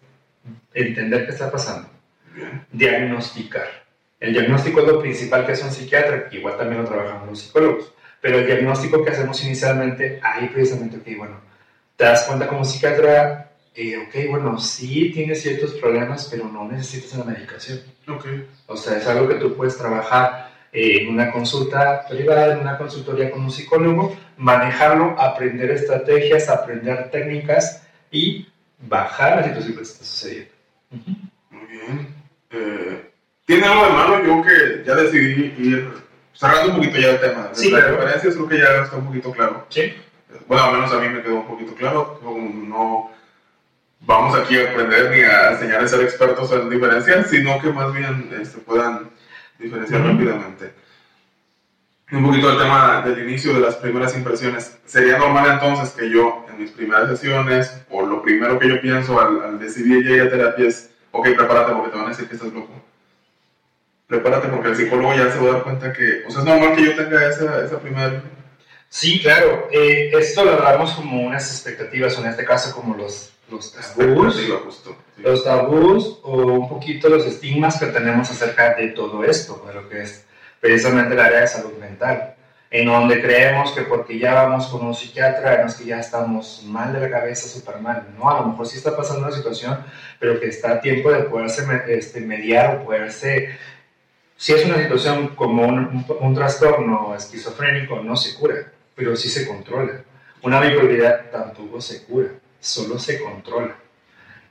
entender 0.73 1.25
qué 1.25 1.31
está 1.31 1.49
pasando, 1.51 1.89
Bien. 2.35 2.65
diagnosticar. 2.71 3.83
El 4.19 4.33
diagnóstico 4.33 4.81
es 4.81 4.87
lo 4.87 5.01
principal 5.01 5.45
que 5.45 5.53
hace 5.53 5.63
un 5.65 5.71
psiquiatra, 5.71 6.29
que 6.29 6.37
igual 6.37 6.57
también 6.57 6.81
lo 6.81 6.87
trabajamos 6.87 7.29
los 7.29 7.39
psicólogos, 7.41 7.93
pero 8.23 8.39
el 8.39 8.45
diagnóstico 8.45 9.03
que 9.03 9.11
hacemos 9.11 9.43
inicialmente, 9.43 10.21
ahí 10.23 10.47
precisamente, 10.47 10.95
ok, 10.95 11.17
bueno, 11.17 11.41
te 11.97 12.05
das 12.05 12.23
cuenta 12.23 12.47
como 12.47 12.63
psiquiatra, 12.63 13.51
eh, 13.75 13.97
ok, 13.97 14.29
bueno, 14.29 14.57
sí 14.61 15.11
tienes 15.13 15.41
ciertos 15.41 15.73
problemas, 15.73 16.29
pero 16.31 16.47
no 16.47 16.65
necesitas 16.65 17.15
una 17.15 17.33
medicación. 17.33 17.81
Ok. 18.07 18.25
O 18.67 18.77
sea, 18.77 18.97
es 18.97 19.05
algo 19.07 19.27
que 19.27 19.35
tú 19.35 19.53
puedes 19.57 19.77
trabajar 19.77 20.53
en 20.71 21.09
una 21.09 21.33
consulta 21.33 22.07
privada, 22.07 22.53
en 22.53 22.59
una 22.61 22.77
consultoría 22.77 23.29
con 23.29 23.41
un 23.41 23.51
psicólogo, 23.51 24.15
manejarlo, 24.37 25.19
aprender 25.19 25.71
estrategias, 25.71 26.47
aprender 26.47 27.11
técnicas 27.11 27.85
y 28.09 28.47
bajar 28.87 29.35
la 29.35 29.43
situación 29.43 29.75
que 29.75 29.83
está 29.83 30.05
sucediendo. 30.05 30.53
Uh 30.91 30.95
-huh. 30.95 31.29
Muy 31.49 31.67
bien. 31.67 32.15
Eh, 32.51 33.11
¿Tiene 33.45 33.65
algo 33.65 33.83
de 33.83 33.91
malo 33.91 34.25
yo 34.25 34.41
que 34.41 34.83
ya 34.85 34.95
decidí 34.95 35.53
ir 35.57 36.03
cerrando 36.33 36.71
un 36.71 36.77
poquito 36.77 36.97
ya 36.97 37.11
el 37.11 37.19
tema? 37.19 37.49
Sí, 37.53 37.69
las 37.71 37.81
claro. 37.81 37.97
referencias 37.97 38.35
creo 38.35 38.47
que 38.47 38.57
ya 38.57 38.83
está 38.83 38.97
un 38.97 39.05
poquito 39.05 39.31
claro. 39.31 39.65
Sí. 39.69 39.93
Bueno, 40.47 40.63
al 40.63 40.73
menos 40.73 40.91
a 40.91 40.99
mí 40.99 41.09
me 41.09 41.21
quedó 41.21 41.35
un 41.35 41.47
poquito 41.47 41.73
claro. 41.75 42.19
No 42.23 43.11
vamos 44.01 44.37
aquí 44.37 44.59
a 44.59 44.69
aprender 44.69 45.11
ni 45.11 45.21
a 45.21 45.51
enseñar 45.51 45.83
a 45.83 45.87
ser 45.87 46.01
expertos 46.01 46.51
en 46.51 46.69
diferenciar, 46.69 47.25
sino 47.25 47.59
que 47.61 47.69
más 47.71 47.93
bien 47.93 48.29
este, 48.41 48.57
puedan 48.59 49.09
diferenciar 49.59 50.01
uh 50.01 50.05
-huh. 50.05 50.11
rápidamente. 50.11 50.73
Un 52.11 52.23
poquito 52.25 52.51
el 52.51 52.57
tema 52.59 53.01
del 53.01 53.27
inicio 53.27 53.53
de 53.53 53.61
las 53.61 53.75
primeras 53.75 54.15
impresiones. 54.15 54.77
¿Sería 54.85 55.17
normal 55.17 55.49
entonces 55.51 55.95
que 55.95 56.09
yo 56.09 56.45
en 56.49 56.59
mis 56.59 56.71
primeras 56.71 57.09
sesiones, 57.09 57.81
o 57.89 58.05
lo 58.05 58.21
primero 58.21 58.59
que 58.59 58.69
yo 58.69 58.79
pienso 58.81 59.19
al, 59.19 59.41
al 59.41 59.59
decidir 59.59 60.03
llegar 60.05 60.27
a 60.27 60.29
terapia 60.29 60.67
es, 60.67 60.91
ok, 61.11 61.29
prepárate 61.35 61.71
porque 61.73 61.89
te 61.89 61.97
van 61.97 62.05
a 62.05 62.09
decir 62.09 62.27
que 62.27 62.35
estás 62.35 62.53
loco? 62.53 62.73
Prepárate 64.13 64.47
porque 64.49 64.69
el 64.69 64.75
psicólogo 64.75 65.15
ya 65.15 65.31
se 65.31 65.39
va 65.39 65.49
a 65.49 65.53
dar 65.53 65.63
cuenta 65.63 65.91
que, 65.91 66.23
o 66.27 66.29
sea, 66.29 66.41
es 66.41 66.45
normal 66.45 66.75
que 66.75 66.85
yo 66.85 66.95
tenga 66.95 67.27
esa, 67.27 67.65
esa 67.65 67.79
primera... 67.79 68.21
Sí, 68.87 69.19
claro. 69.19 69.69
Eh, 69.71 70.11
esto 70.13 70.45
lo 70.45 70.51
hablamos 70.51 70.91
como 70.91 71.23
unas 71.23 71.49
expectativas, 71.49 72.15
o 72.15 72.21
en 72.21 72.27
este 72.27 72.45
caso 72.45 72.75
como 72.75 72.95
los, 72.95 73.33
los 73.49 73.73
tabús, 73.73 74.35
justo, 74.65 74.95
sí. 75.15 75.23
los 75.23 75.43
tabús 75.43 76.19
o 76.21 76.43
un 76.43 76.69
poquito 76.69 77.09
los 77.09 77.25
estigmas 77.25 77.79
que 77.79 77.87
tenemos 77.87 78.29
acerca 78.29 78.75
de 78.75 78.89
todo 78.89 79.23
esto, 79.23 79.65
de 79.67 79.73
lo 79.73 79.89
que 79.89 80.03
es 80.03 80.25
precisamente 80.59 81.15
el 81.15 81.19
área 81.19 81.41
de 81.41 81.47
salud 81.47 81.73
mental, 81.79 82.35
en 82.69 82.85
donde 82.85 83.19
creemos 83.19 83.71
que 83.71 83.81
porque 83.81 84.19
ya 84.19 84.33
vamos 84.33 84.67
con 84.67 84.85
un 84.85 84.93
psiquiatra, 84.93 85.61
no 85.61 85.67
es 85.67 85.75
que 85.75 85.85
ya 85.85 85.99
estamos 85.99 86.63
mal 86.65 86.93
de 86.93 86.99
la 86.99 87.09
cabeza, 87.09 87.47
súper 87.47 87.79
mal, 87.79 88.07
no, 88.17 88.29
a 88.29 88.41
lo 88.41 88.47
mejor 88.47 88.67
sí 88.67 88.77
está 88.77 88.95
pasando 88.95 89.27
una 89.27 89.35
situación, 89.35 89.79
pero 90.19 90.39
que 90.39 90.47
está 90.47 90.73
a 90.73 90.81
tiempo 90.81 91.11
de 91.11 91.23
poderse 91.23 91.65
este, 91.87 92.21
mediar 92.21 92.77
o 92.77 92.85
poderse, 92.85 93.57
si 94.43 94.51
es 94.51 94.65
una 94.65 94.75
situación 94.75 95.29
como 95.35 95.65
un, 95.65 95.77
un, 95.79 96.05
un 96.19 96.35
trastorno 96.35 97.15
esquizofrénico, 97.15 98.01
no 98.01 98.17
se 98.17 98.37
cura, 98.37 98.73
pero 98.93 99.15
sí 99.15 99.29
se 99.29 99.47
controla. 99.47 100.03
Una 100.41 100.59
bipolaridad 100.59 101.31
tampoco 101.31 101.79
se 101.79 102.03
cura, 102.03 102.27
solo 102.59 102.99
se 102.99 103.23
controla. 103.23 103.73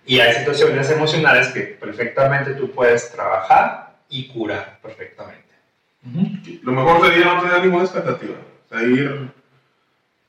Y 0.07 0.19
hay 0.19 0.33
situaciones 0.33 0.91
emocionales 0.91 1.49
que 1.49 1.61
perfectamente 1.79 2.55
tú 2.55 2.71
puedes 2.71 3.13
trabajar 3.13 3.99
y 4.09 4.29
curar 4.29 4.79
perfectamente. 4.83 5.53
Uh 6.07 6.09
-huh. 6.09 6.61
Lo 6.63 6.73
mejor 6.73 7.07
sería 7.07 7.27
no 7.27 7.43
tener 7.43 7.63
ninguna 7.63 7.85
expectativa. 7.85 8.37
O 8.65 8.69
sea, 8.75 8.83
ir, 8.85 9.31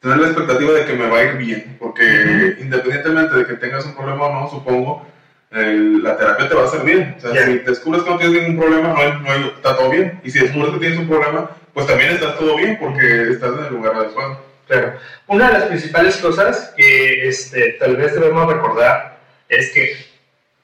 tener 0.02 0.18
la 0.18 0.28
expectativa 0.28 0.74
de 0.74 0.86
que 0.86 0.94
me 0.94 1.08
va 1.08 1.20
a 1.20 1.24
ir 1.24 1.38
bien. 1.38 1.78
Porque 1.80 2.04
uh 2.04 2.06
-huh. 2.06 2.62
independientemente 2.64 3.34
de 3.34 3.48
que 3.48 3.54
tengas 3.54 3.86
un 3.86 3.96
problema 3.96 4.26
o 4.26 4.42
no, 4.42 4.50
supongo, 4.50 5.08
el, 5.54 6.04
la 6.04 6.18
terapia 6.18 6.50
te 6.50 6.56
va 6.56 6.64
a 6.64 6.66
hacer 6.66 6.82
bien. 6.82 7.16
O 7.18 7.22
sea, 7.22 7.32
yeah. 7.32 7.46
si 7.46 7.60
descubres 7.60 8.04
que 8.04 8.10
no 8.10 8.18
tienes 8.18 8.42
ningún 8.42 8.60
problema, 8.60 8.90
no, 8.90 8.98
hay, 8.98 9.12
no 9.22 9.32
hay, 9.32 9.54
está 9.56 9.76
todo 9.76 9.90
bien. 9.90 10.20
Y 10.24 10.32
si 10.32 10.40
descubres 10.40 10.74
que 10.74 10.80
tienes 10.80 11.00
un 11.00 11.08
problema, 11.08 11.52
pues 11.74 11.88
también 11.88 12.12
estás 12.12 12.38
todo 12.38 12.56
bien 12.56 12.78
porque 12.80 13.32
estás 13.32 13.58
en 13.58 13.66
el 13.66 13.74
lugar 13.74 13.96
adecuado. 13.96 14.42
Claro. 14.68 14.94
Una 15.28 15.48
de 15.48 15.54
las 15.54 15.64
principales 15.64 16.18
cosas 16.18 16.74
que 16.76 17.28
este, 17.28 17.74
tal 17.74 17.96
vez 17.98 18.14
debemos 18.14 18.52
recordar 18.52 19.20
es 19.50 19.72
que, 19.72 19.98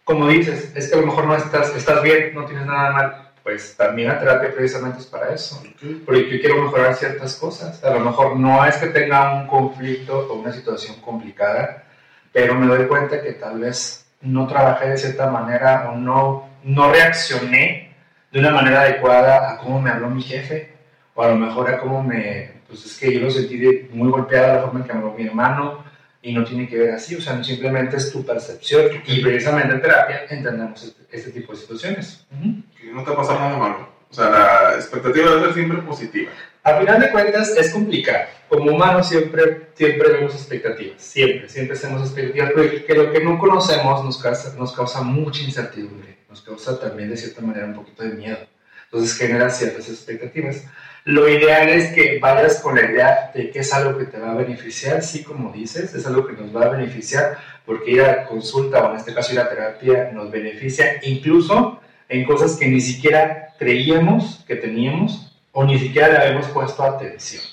como 0.04 0.28
dices, 0.28 0.72
es 0.76 0.90
que 0.90 0.96
a 0.96 1.02
lo 1.02 1.08
mejor 1.08 1.26
no 1.26 1.36
estás, 1.36 1.76
estás 1.76 2.02
bien, 2.02 2.34
no 2.34 2.46
tienes 2.46 2.66
nada 2.66 2.92
mal 2.92 3.30
pues 3.50 3.76
también 3.76 4.10
la 4.10 4.20
terapia 4.20 4.54
precisamente 4.54 5.00
es 5.00 5.08
para 5.08 5.34
eso. 5.34 5.60
Okay. 5.76 6.04
Porque 6.06 6.30
yo 6.30 6.40
quiero 6.40 6.62
mejorar 6.62 6.94
ciertas 6.96 7.36
cosas. 7.36 7.84
A 7.84 7.92
lo 7.92 8.00
mejor 8.02 8.38
no 8.38 8.64
es 8.64 8.76
que 8.78 8.88
tenga 8.88 9.42
un 9.42 9.48
conflicto 9.48 10.20
o 10.20 10.36
una 10.36 10.52
situación 10.52 11.02
complicada, 11.02 11.84
pero 12.32 12.54
me 12.54 12.68
doy 12.68 12.86
cuenta 12.86 13.22
que 13.24 13.34
tal 13.34 13.60
vez 13.60 14.06
no 14.22 14.48
trabajé 14.48 14.90
de 14.90 14.98
cierta 14.98 15.30
manera 15.30 15.90
o 15.92 15.96
no, 15.96 16.50
no 16.64 16.92
reaccioné 16.92 17.96
de 18.32 18.40
una 18.40 18.52
manera 18.52 18.82
adecuada 18.82 19.52
a 19.52 19.58
cómo 19.58 19.82
me 19.82 19.90
habló 19.90 20.10
mi 20.10 20.22
jefe 20.22 20.74
o 21.14 21.24
a 21.24 21.30
lo 21.30 21.36
mejor 21.36 21.70
a 21.70 21.80
cómo 21.80 22.04
me... 22.04 22.60
Pues 22.68 22.86
es 22.86 22.98
que 22.98 23.12
yo 23.12 23.22
lo 23.22 23.32
sentí 23.32 23.58
de, 23.58 23.90
muy 23.92 24.12
golpeada 24.12 24.56
la 24.56 24.62
forma 24.62 24.82
en 24.82 24.86
que 24.86 24.94
me 24.94 25.00
habló 25.00 25.14
mi 25.14 25.26
hermano 25.26 25.84
y 26.22 26.34
no 26.34 26.44
tiene 26.44 26.68
que 26.68 26.78
ver 26.78 26.94
así, 26.94 27.16
o 27.16 27.22
sea, 27.22 27.44
simplemente 27.44 27.98
es 27.98 28.12
tu 28.12 28.26
percepción 28.26 28.86
y 29.08 29.22
precisamente 29.24 29.74
en 29.74 29.82
terapia 29.82 30.26
entendemos 30.30 30.84
este, 30.84 31.04
este 31.12 31.32
tipo 31.32 31.54
de 31.54 31.60
situaciones. 31.60 32.28
Uh 32.32 32.36
-huh. 32.36 32.64
Que 32.80 32.92
no 32.92 33.04
te 33.04 33.10
va 33.10 33.16
a 33.16 33.18
pasar 33.18 33.40
nada 33.40 33.58
malo, 33.58 33.90
o 34.10 34.14
sea, 34.14 34.30
la 34.30 34.76
expectativa 34.76 35.30
debe 35.30 35.46
ser 35.46 35.54
siempre 35.54 35.78
positiva. 35.80 36.32
A 36.70 36.80
final 36.80 37.00
de 37.00 37.10
cuentas 37.10 37.50
es 37.58 37.72
complicado, 37.72 38.26
como 38.48 38.72
humanos 38.72 39.10
siempre, 39.10 39.70
siempre 39.74 40.10
vemos 40.10 40.36
expectativas, 40.36 41.02
siempre, 41.02 41.50
siempre 41.50 41.76
hacemos 41.76 42.04
expectativas, 42.04 42.52
porque 42.52 42.94
lo 42.94 43.12
que 43.12 43.24
no 43.24 43.40
conocemos 43.40 44.06
nos 44.06 44.22
causa, 44.22 44.56
nos 44.56 44.74
causa 44.74 45.02
mucha 45.02 45.42
incertidumbre, 45.42 46.20
nos 46.30 46.44
causa 46.44 46.80
también 46.80 47.10
de 47.10 47.18
cierta 47.18 47.42
manera 47.42 47.66
un 47.66 47.74
poquito 47.74 48.04
de 48.04 48.10
miedo, 48.10 48.38
entonces 48.86 49.18
genera 49.18 49.50
ciertas 49.50 49.90
expectativas. 49.90 50.64
Lo 51.06 51.28
ideal 51.28 51.70
es 51.70 51.92
que 51.92 52.20
vayas 52.20 52.60
con 52.60 52.76
la 52.76 52.84
idea 52.84 53.32
de 53.34 53.50
que 53.50 53.60
es 53.60 53.74
algo 53.74 53.98
que 53.98 54.06
te 54.06 54.20
va 54.20 54.34
a 54.34 54.36
beneficiar, 54.36 55.02
sí, 55.02 55.24
como 55.24 55.52
dices, 55.52 55.96
es 55.96 56.06
algo 56.06 56.28
que 56.28 56.34
nos 56.34 56.56
va 56.56 56.66
a 56.66 56.70
beneficiar, 56.70 57.40
porque 57.66 57.92
ir 57.92 58.02
a 58.04 58.26
consulta 58.26 58.86
o 58.86 58.92
en 58.92 58.98
este 58.98 59.16
caso 59.16 59.34
ir 59.34 59.40
a 59.40 59.50
terapia 59.50 60.12
nos 60.14 60.30
beneficia 60.30 61.00
incluso 61.02 61.82
en 62.10 62.26
cosas 62.26 62.58
que 62.58 62.68
ni 62.68 62.80
siquiera 62.80 63.56
creíamos 63.58 64.44
que 64.48 64.56
teníamos 64.56 65.29
o 65.60 65.66
ni 65.66 65.78
siquiera 65.78 66.08
le 66.08 66.18
habíamos 66.20 66.48
puesto 66.48 66.82
atención. 66.82 67.44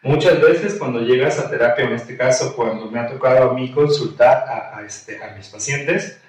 Muchas 0.00 0.40
veces 0.40 0.76
cuando 0.78 1.00
llegas 1.00 1.40
a 1.40 1.50
terapia, 1.50 1.86
en 1.86 1.94
este 1.94 2.16
caso 2.16 2.54
cuando 2.54 2.88
me 2.88 3.00
ha 3.00 3.08
tocado 3.08 3.50
a 3.50 3.52
mí 3.52 3.72
consultar 3.72 4.44
a, 4.48 4.78
a, 4.78 4.86
este, 4.86 5.20
a 5.20 5.34
mis 5.34 5.48
pacientes, 5.48 6.20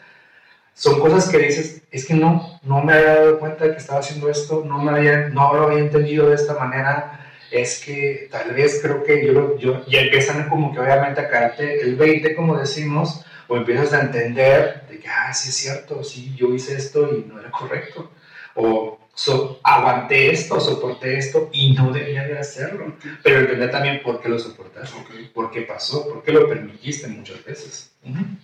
son 0.73 0.99
cosas 0.99 1.29
que 1.29 1.37
dices, 1.37 1.83
es 1.91 2.07
que 2.07 2.15
no, 2.15 2.59
no 2.63 2.81
me 2.81 2.93
había 2.93 3.13
dado 3.13 3.37
cuenta 3.37 3.65
de 3.65 3.73
que 3.73 3.77
estaba 3.77 3.99
haciendo 3.99 4.27
esto, 4.27 4.63
no, 4.65 4.79
me 4.79 4.89
había, 4.89 5.29
no 5.29 5.53
lo 5.53 5.67
había 5.67 5.83
entendido 5.83 6.29
de 6.29 6.35
esta 6.35 6.55
manera, 6.55 7.19
es 7.51 7.83
que 7.85 8.27
tal 8.31 8.51
vez 8.55 8.79
creo 8.81 9.03
que 9.03 9.23
yo, 9.23 9.55
yo 9.59 9.85
ya 9.85 10.01
empiezan 10.01 10.49
como 10.49 10.73
que 10.73 10.79
obviamente 10.79 11.21
a 11.21 11.29
caerte 11.29 11.79
el 11.81 11.95
20, 11.95 12.33
como 12.33 12.57
decimos, 12.57 13.23
o 13.47 13.55
empiezas 13.55 13.93
a 13.93 14.01
entender 14.01 14.87
de 14.89 14.97
que, 14.97 15.07
ah, 15.07 15.31
sí 15.31 15.49
es 15.49 15.55
cierto, 15.57 16.03
sí, 16.03 16.33
yo 16.35 16.55
hice 16.55 16.75
esto 16.75 17.07
y 17.15 17.23
no 17.31 17.39
era 17.39 17.51
correcto, 17.51 18.09
o 18.55 19.02
so, 19.13 19.59
aguanté 19.63 20.31
esto, 20.31 20.59
soporté 20.59 21.17
esto 21.17 21.49
y 21.51 21.73
no 21.73 21.91
debía 21.91 22.23
de 22.23 22.39
hacerlo, 22.39 22.93
pero 23.21 23.39
entender 23.41 23.71
también 23.71 24.01
por 24.03 24.21
qué 24.21 24.29
lo 24.29 24.39
soportaste, 24.39 24.99
okay. 24.99 25.31
por 25.33 25.51
qué 25.51 25.61
pasó, 25.61 26.07
por 26.07 26.23
qué 26.23 26.31
lo 26.31 26.47
permitiste 26.47 27.07
muchas 27.07 27.43
veces. 27.45 27.91
Uh 28.03 28.09
-huh. 28.09 28.37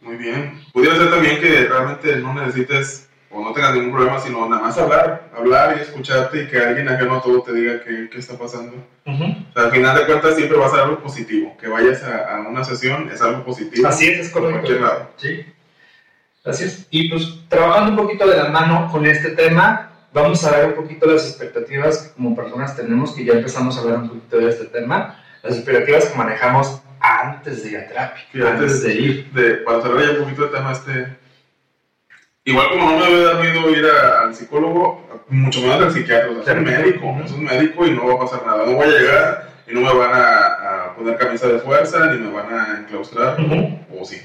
Muy 0.00 0.16
bien. 0.16 0.62
Pudiera 0.72 0.96
ser 0.96 1.10
también 1.10 1.40
que 1.40 1.66
realmente 1.66 2.16
no 2.16 2.34
necesites 2.34 3.08
o 3.30 3.42
no 3.42 3.52
tengas 3.52 3.74
ningún 3.74 3.92
problema, 3.92 4.20
sino 4.20 4.48
nada 4.48 4.62
más 4.62 4.78
hablar, 4.78 5.28
hablar 5.36 5.76
y 5.76 5.80
escucharte 5.80 6.42
y 6.42 6.46
que 6.46 6.58
alguien 6.58 6.88
ajeno 6.88 7.16
a 7.16 7.22
todo 7.22 7.42
te 7.42 7.52
diga 7.52 7.82
qué, 7.82 8.08
qué 8.10 8.18
está 8.18 8.38
pasando. 8.38 8.76
Ujú. 9.06 9.24
O 9.24 9.52
sea, 9.52 9.64
al 9.64 9.70
final 9.72 9.96
de 9.98 10.06
cuentas 10.06 10.36
siempre 10.36 10.56
va 10.56 10.66
a 10.66 10.70
ser 10.70 10.80
algo 10.80 11.00
positivo. 11.00 11.56
Que 11.58 11.68
vayas 11.68 12.02
a, 12.04 12.36
a 12.36 12.40
una 12.48 12.62
sesión 12.62 13.10
es 13.10 13.20
algo 13.22 13.44
positivo. 13.44 13.88
Así 13.88 14.08
es, 14.08 14.26
es 14.26 14.30
correcto. 14.30 14.68
Sí. 15.16 15.44
Así 16.44 16.64
es. 16.64 16.86
Y 16.90 17.08
pues 17.08 17.40
trabajando 17.48 17.90
un 17.90 17.96
poquito 17.96 18.28
de 18.28 18.36
la 18.36 18.50
mano 18.50 18.88
con 18.92 19.04
este 19.06 19.30
tema, 19.30 19.93
vamos 20.14 20.42
a 20.44 20.56
ver 20.56 20.66
un 20.68 20.74
poquito 20.74 21.06
las 21.06 21.26
expectativas 21.28 21.98
que 21.98 22.14
como 22.14 22.34
personas 22.36 22.74
tenemos, 22.76 23.12
que 23.12 23.24
ya 23.24 23.34
empezamos 23.34 23.76
a 23.76 23.80
hablar 23.80 23.98
un 23.98 24.08
poquito 24.08 24.38
de 24.38 24.48
este 24.48 24.64
tema, 24.66 25.20
las 25.42 25.56
expectativas 25.56 26.06
que 26.06 26.16
manejamos 26.16 26.80
antes 27.00 27.62
de 27.64 27.70
ir 27.72 27.76
a 27.78 27.86
terapia, 27.86 28.22
antes 28.52 28.82
de 28.82 28.94
ir. 28.94 29.30
de, 29.32 29.54
para 29.56 29.82
cerrar 29.82 30.02
ya 30.02 30.10
un 30.12 30.24
poquito 30.24 30.44
el 30.46 30.50
tema 30.52 30.72
este, 30.72 31.18
igual 32.44 32.68
como 32.70 32.90
no 32.92 32.98
me 32.98 33.04
había 33.06 33.18
dado 33.24 33.42
miedo 33.42 33.70
ir 33.70 33.84
a- 33.86 34.20
al 34.22 34.34
psicólogo, 34.34 35.06
mucho 35.28 35.60
menos 35.60 35.82
al 35.82 35.92
psiquiatra, 35.92 36.30
o 36.30 36.42
sea, 36.42 36.54
un 36.54 36.64
médico, 36.64 37.16
es 37.24 37.32
un 37.32 37.44
médico 37.44 37.86
y 37.86 37.90
no 37.92 38.06
va 38.06 38.14
a 38.14 38.18
pasar 38.20 38.46
nada, 38.46 38.64
no 38.66 38.72
voy 38.76 38.86
a 38.86 38.90
llegar 38.98 39.48
y 39.66 39.74
no 39.74 39.80
me 39.80 39.94
van 39.94 40.12
a, 40.14 40.84
a 40.86 40.94
poner 40.94 41.16
camisa 41.18 41.48
de 41.48 41.58
fuerza 41.58 42.06
ni 42.12 42.18
me 42.20 42.30
van 42.30 42.52
a 42.54 42.78
enclaustrar, 42.80 43.36
o 43.40 44.04
sí. 44.04 44.20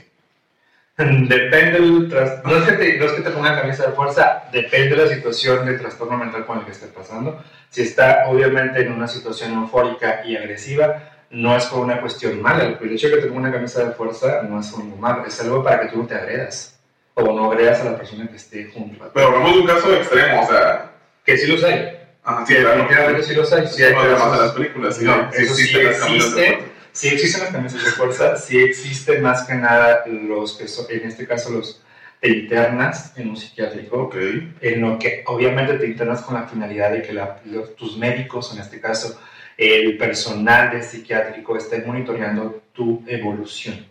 Depende 1.30 1.80
del 1.80 2.10
tras- 2.10 2.44
no, 2.44 2.58
es 2.58 2.64
que 2.66 2.72
te, 2.74 2.98
no 2.98 3.06
es 3.06 3.12
que 3.14 3.22
te 3.22 3.30
pongan 3.32 3.56
camisa 3.60 3.88
de 3.88 3.94
fuerza, 3.94 4.44
depende 4.52 4.96
de 4.96 5.04
la 5.06 5.10
situación 5.10 5.66
de 5.66 5.78
trastorno 5.80 6.18
mental 6.18 6.46
con 6.46 6.60
el 6.60 6.66
que 6.66 6.72
esté 6.72 6.88
pasando. 6.88 7.42
Si 7.70 7.84
está 7.84 8.26
obviamente 8.28 8.82
en 8.82 8.92
una 8.92 9.08
situación 9.08 9.54
eufórica 9.54 10.22
y 10.26 10.36
agresiva, 10.36 11.04
no 11.30 11.56
es 11.56 11.66
por 11.66 11.80
una 11.86 12.02
cuestión 12.02 12.42
mala. 12.42 12.64
El 12.82 12.92
hecho 12.92 13.08
de 13.08 13.16
que 13.16 13.22
te 13.22 13.28
ponga 13.28 13.42
una 13.42 13.52
camisa 13.54 13.84
de 13.86 13.92
fuerza 13.92 14.42
no 14.44 14.60
es 14.60 14.74
algo 14.74 14.98
malo, 14.98 15.26
es 15.26 15.40
algo 15.42 15.64
para 15.64 15.80
que 15.82 15.88
tú 15.88 16.00
no 16.00 16.08
te 16.08 16.16
agredas 16.16 16.78
o 17.14 17.22
no 17.24 17.52
agredas 17.52 17.80
a 17.82 17.86
la 17.92 17.98
persona 17.98 18.28
que 18.28 18.36
esté 18.38 18.70
junto 18.74 19.02
a 19.04 19.08
ti. 19.08 19.12
Pero 19.14 19.28
hablamos 19.28 19.54
de 19.54 19.60
un 19.62 19.68
caso 19.68 19.94
extremo, 19.96 20.42
o 20.42 20.48
sea, 20.48 20.92
Que 21.24 21.38
sí 21.38 21.48
los 21.48 21.64
hay. 21.64 21.98
ajá, 22.24 22.46
sí, 22.46 22.56
claro, 22.56 23.24
sí 23.24 23.36
los 23.36 23.54
hay. 23.54 23.68
Sí, 23.68 23.84
hay 23.84 23.94
no, 23.94 24.00
además 24.02 24.20
casos- 24.22 24.38
de 24.38 24.44
las 24.46 24.52
películas, 24.54 24.96
sí, 24.98 25.06
No, 25.06 25.30
eso 25.32 25.54
sí 25.56 25.78
existe. 25.78 26.60
Sí 26.92 27.08
existen 27.08 27.42
las 27.44 27.52
camisas 27.52 27.84
de 27.84 27.92
fuerza, 27.92 28.36
sí 28.38 28.58
existen 28.60 29.22
más 29.22 29.44
que 29.48 29.56
nada 29.56 30.04
los 30.08 30.58
que 30.58 30.68
son, 30.68 30.86
en 30.90 31.08
este 31.08 31.28
caso 31.28 31.50
los 31.52 31.82
te 32.20 32.28
internas 32.30 33.14
en 33.18 33.30
un 33.30 33.38
psiquiátrico, 33.38 33.96
Ok, 34.04 34.16
en 34.60 34.82
lo 34.82 35.00
que 35.00 35.24
obviamente 35.28 35.76
te 35.76 35.86
internas 35.88 36.22
con 36.22 36.34
la 36.36 36.48
finalidad 36.48 36.92
de 36.92 37.02
que 37.02 37.14
la- 37.14 37.40
los- 37.46 37.76
tus 37.78 37.98
médicos, 37.98 38.54
en 38.54 38.60
este 38.60 38.82
caso 38.82 39.18
el 39.58 39.98
personal 39.98 40.72
del 40.72 40.84
psiquiátrico, 40.84 41.56
esté 41.56 41.82
monitoreando 41.86 42.64
tu 42.74 43.04
evolución. 43.08 43.86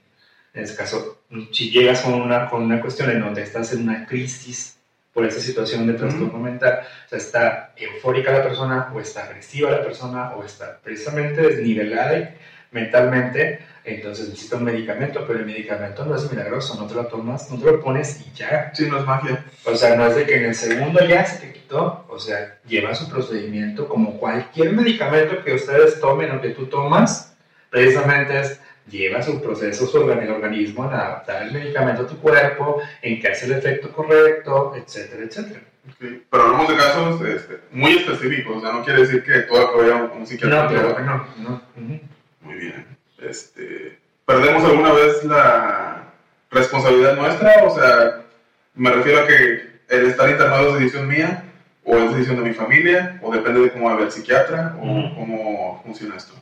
En 0.54 0.64
este 0.64 0.76
caso, 0.76 1.22
si 1.52 1.70
llegas 1.70 2.00
con 2.02 2.14
una, 2.20 2.48
con 2.50 2.62
una 2.62 2.80
cuestión 2.80 3.10
en 3.10 3.20
donde 3.20 3.42
estás 3.42 3.72
en 3.72 3.82
una 3.82 4.06
crisis 4.06 4.76
por 5.14 5.24
esa 5.24 5.40
situación 5.40 5.86
de 5.86 5.94
trastorno 5.94 6.38
mental, 6.38 6.80
o 7.06 7.08
sea, 7.08 7.18
está 7.18 7.72
eufórica 7.76 8.30
la 8.32 8.42
persona, 8.42 8.90
o 8.94 9.00
está 9.00 9.24
agresiva 9.24 9.70
la 9.70 9.82
persona, 9.82 10.30
o 10.36 10.44
está 10.44 10.78
precisamente 10.82 11.40
desnivelada 11.42 12.34
mentalmente, 12.70 13.60
entonces 13.84 14.28
necesita 14.28 14.56
un 14.56 14.64
medicamento, 14.64 15.24
pero 15.26 15.38
el 15.38 15.46
medicamento 15.46 16.04
no 16.04 16.16
es 16.16 16.30
milagroso, 16.30 16.76
no 16.80 16.86
te 16.86 16.94
lo 16.94 17.06
tomas, 17.06 17.50
no 17.50 17.58
te 17.58 17.64
lo 17.64 17.80
pones 17.80 18.20
y 18.20 18.36
ya. 18.36 18.70
sí, 18.74 18.86
no 18.86 18.98
es 18.98 19.06
magia. 19.06 19.44
O 19.64 19.74
sea, 19.74 19.96
no 19.96 20.06
es 20.06 20.16
de 20.16 20.26
que 20.26 20.36
en 20.36 20.44
el 20.46 20.54
segundo 20.54 21.00
ya 21.06 21.24
se 21.24 21.46
te 21.46 21.52
quitó, 21.52 22.04
o 22.08 22.18
sea, 22.18 22.58
lleva 22.66 22.94
su 22.94 23.08
procedimiento 23.08 23.88
como 23.88 24.18
cualquier 24.18 24.72
medicamento 24.72 25.42
que 25.42 25.54
ustedes 25.54 26.00
tomen 26.00 26.30
o 26.32 26.40
que 26.40 26.50
tú 26.50 26.66
tomas, 26.66 27.34
precisamente 27.70 28.40
es, 28.40 28.60
lleva 28.90 29.22
su 29.22 29.40
proceso, 29.42 29.86
su 29.86 30.10
el 30.10 30.30
organismo 30.30 30.84
en 30.86 30.92
adaptar 30.92 31.42
el 31.42 31.52
medicamento 31.52 32.02
a 32.02 32.06
tu 32.06 32.18
cuerpo, 32.18 32.80
en 33.02 33.20
que 33.20 33.28
hace 33.28 33.46
el 33.46 33.52
efecto 33.52 33.92
correcto, 33.92 34.74
etcétera, 34.76 35.24
etcétera. 35.24 35.60
Ok, 35.88 36.04
Pero 36.30 36.42
hablamos 36.42 36.68
de 36.68 36.76
casos 36.76 37.20
este, 37.22 37.60
muy 37.70 37.92
específicos, 37.92 38.58
o 38.58 38.60
sea, 38.60 38.72
no 38.72 38.84
quiere 38.84 39.00
decir 39.00 39.22
que 39.22 39.40
todo 39.40 39.72
que 39.72 39.80
vaya 39.82 40.02
un 40.04 40.26
psiquiatra. 40.26 40.64
No, 40.64 40.68
claro 40.68 40.96
que 40.96 41.02
no, 41.02 41.26
no. 41.38 41.62
ujú. 41.76 42.00
Muy 42.40 42.54
bien. 42.54 42.86
Este, 43.20 43.98
¿Perdemos 44.26 44.64
alguna 44.64 44.92
vez 44.92 45.24
la 45.24 46.12
responsabilidad 46.50 47.16
nuestra? 47.16 47.64
O 47.64 47.74
sea, 47.74 48.22
me 48.74 48.90
refiero 48.90 49.20
a 49.22 49.26
que 49.26 49.78
el 49.88 50.06
estar 50.06 50.28
internado 50.28 50.68
es 50.68 50.74
decisión 50.80 51.08
mía, 51.08 51.42
o 51.84 51.96
es 51.96 52.10
decisión 52.12 52.36
de 52.36 52.48
mi 52.48 52.54
familia, 52.54 53.18
o 53.22 53.32
depende 53.32 53.60
de 53.60 53.72
cómo 53.72 53.94
ve 53.96 54.04
el 54.04 54.12
psiquiatra, 54.12 54.76
o 54.78 55.14
cómo 55.14 55.80
funciona 55.84 56.16
esto. 56.16 56.34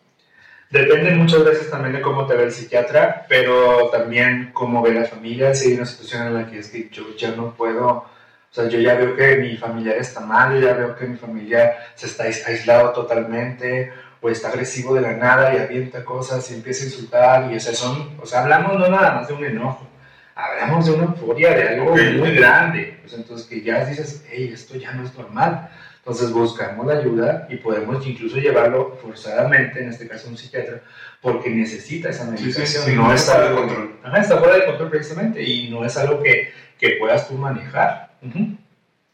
Depende 0.70 1.12
muchas 1.12 1.44
veces 1.44 1.70
también 1.70 1.94
de 1.94 2.00
cómo 2.02 2.26
te 2.26 2.34
ve 2.34 2.44
el 2.44 2.52
psiquiatra, 2.52 3.24
pero 3.28 3.88
también 3.90 4.50
cómo 4.52 4.82
ve 4.82 4.92
la 4.92 5.04
familia. 5.04 5.54
Si 5.54 5.68
hay 5.68 5.74
una 5.76 5.86
situación 5.86 6.26
en 6.26 6.34
la 6.34 6.46
que 6.50 6.58
es 6.58 6.68
que 6.68 6.88
yo 6.90 7.14
ya 7.16 7.30
no 7.30 7.54
puedo, 7.54 7.86
o 7.88 8.08
sea, 8.50 8.68
yo 8.68 8.80
ya 8.80 8.94
veo 8.96 9.14
que 9.14 9.36
mi 9.36 9.56
familiar 9.56 9.96
está 9.96 10.20
mal, 10.20 10.54
yo 10.60 10.66
ya 10.66 10.74
veo 10.74 10.96
que 10.96 11.06
mi 11.06 11.16
familiar 11.16 11.76
se 11.94 12.06
está 12.06 12.24
ais- 12.24 12.44
aislado 12.48 12.90
totalmente, 12.90 13.92
o 14.26 14.30
está 14.30 14.48
agresivo 14.48 14.94
de 14.94 15.02
la 15.02 15.12
nada 15.12 15.54
y 15.54 15.58
avienta 15.58 16.04
cosas 16.04 16.50
y 16.50 16.54
empieza 16.54 16.82
a 16.82 16.86
insultar, 16.86 17.52
y 17.52 17.56
o 17.56 17.60
sea, 17.60 17.74
son, 17.74 18.18
o 18.20 18.26
sea, 18.26 18.42
hablamos 18.42 18.76
no 18.78 18.88
nada 18.88 19.14
más 19.14 19.28
de 19.28 19.34
un 19.34 19.44
enojo, 19.44 19.86
hablamos 20.34 20.84
de 20.86 20.92
una 20.92 21.04
euforia, 21.04 21.50
de 21.54 21.68
algo 21.68 21.92
Ok. 21.92 21.98
muy 22.18 22.34
grande. 22.34 22.98
Pues 23.02 23.14
entonces 23.14 23.46
que 23.46 23.62
ya 23.62 23.84
dices, 23.84 24.24
hey, 24.28 24.50
esto 24.52 24.76
ya 24.76 24.92
no 24.92 25.04
es 25.04 25.14
normal. 25.16 25.68
Entonces 25.98 26.30
buscamos 26.32 26.86
la 26.86 26.98
ayuda 26.98 27.46
y 27.50 27.56
podemos 27.56 28.04
incluso 28.06 28.36
llevarlo 28.36 28.96
forzadamente, 29.02 29.80
en 29.82 29.88
este 29.90 30.06
caso 30.08 30.26
a 30.26 30.30
un 30.30 30.36
psiquiatra, 30.38 30.80
porque 31.20 31.50
necesita 31.50 32.10
esa 32.10 32.24
Sí, 32.30 32.36
sí, 32.38 32.42
medicación. 32.44 32.84
sí, 32.84 32.94
no 32.94 33.02
no 33.08 33.12
es 33.14 33.20
está 33.22 33.40
de 33.40 33.46
algo- 33.48 33.60
control. 33.60 34.00
Ajá, 34.04 34.18
está 34.18 34.38
fuera 34.38 34.54
de 34.56 34.66
control 34.66 34.90
precisamente 34.90 35.42
y 35.42 35.68
no 35.70 35.84
es 35.84 35.96
algo 35.96 36.22
que, 36.22 36.52
que 36.78 36.90
puedas 37.00 37.28
tú 37.28 37.34
manejar. 37.34 38.10
Ujú. 38.22 38.56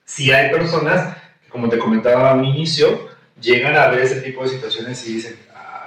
Si 0.05 0.31
hay 0.33 0.51
personas 0.51 1.16
como 1.48 1.68
te 1.68 1.79
comentaba 1.79 2.33
al 2.33 2.44
inicio, 2.44 3.09
llegan 3.42 3.76
a 3.76 3.88
ver 3.88 4.00
ese 4.00 4.20
tipo 4.20 4.42
de 4.42 4.50
situaciones 4.50 5.07
y 5.07 5.14
dicen, 5.14 5.37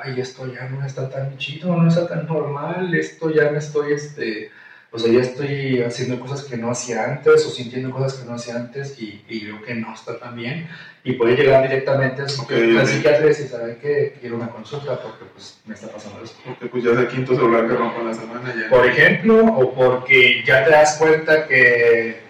ay, 0.03 0.19
esto 0.19 0.51
ya 0.53 0.67
no 0.69 0.85
está 0.85 1.09
tan 1.09 1.37
chido, 1.37 1.75
no 1.75 1.87
está 1.87 2.07
tan 2.07 2.27
normal, 2.27 2.93
esto 2.93 3.31
ya 3.31 3.49
me 3.49 3.57
estoy, 3.57 3.93
este, 3.93 4.51
o 4.91 4.99
sea, 4.99 5.11
ya 5.11 5.21
estoy 5.21 5.81
haciendo 5.81 6.19
cosas 6.19 6.43
que 6.43 6.57
no 6.57 6.71
hacía 6.71 7.03
antes 7.03 7.45
o 7.45 7.49
sintiendo 7.49 7.91
cosas 7.91 8.13
que 8.13 8.25
no 8.25 8.35
hacía 8.35 8.55
antes 8.55 8.99
y, 8.99 9.23
y 9.27 9.45
veo 9.45 9.61
que 9.61 9.75
no 9.75 9.93
está 9.93 10.19
tan 10.19 10.35
bien 10.35 10.67
y 11.03 11.13
puede 11.13 11.35
llegar 11.35 11.63
directamente 11.63 12.21
al 12.21 12.27
Ok, 12.27 12.51
psiquiatra, 12.85 13.25
y 13.25 13.27
decir, 13.27 13.47
¿sabe 13.47 13.77
qué? 13.81 14.17
Quiero 14.19 14.37
una 14.37 14.49
consulta 14.49 15.01
porque 15.01 15.25
pues 15.33 15.59
me 15.65 15.73
está 15.75 15.87
pasando 15.87 16.23
esto. 16.23 16.37
Porque 16.45 16.65
pues 16.67 16.83
ya 16.83 16.91
es 16.91 16.97
el 16.97 17.07
quinto 17.07 17.35
celular 17.35 17.67
que 17.67 17.73
rompo 17.75 18.01
la 18.03 18.13
semana 18.13 18.55
ya. 18.55 18.69
Por 18.69 18.87
ejemplo, 18.87 19.45
o 19.45 19.73
porque 19.73 20.43
ya 20.45 20.63
te 20.63 20.71
das 20.71 20.97
cuenta 20.97 21.47
que 21.47 22.24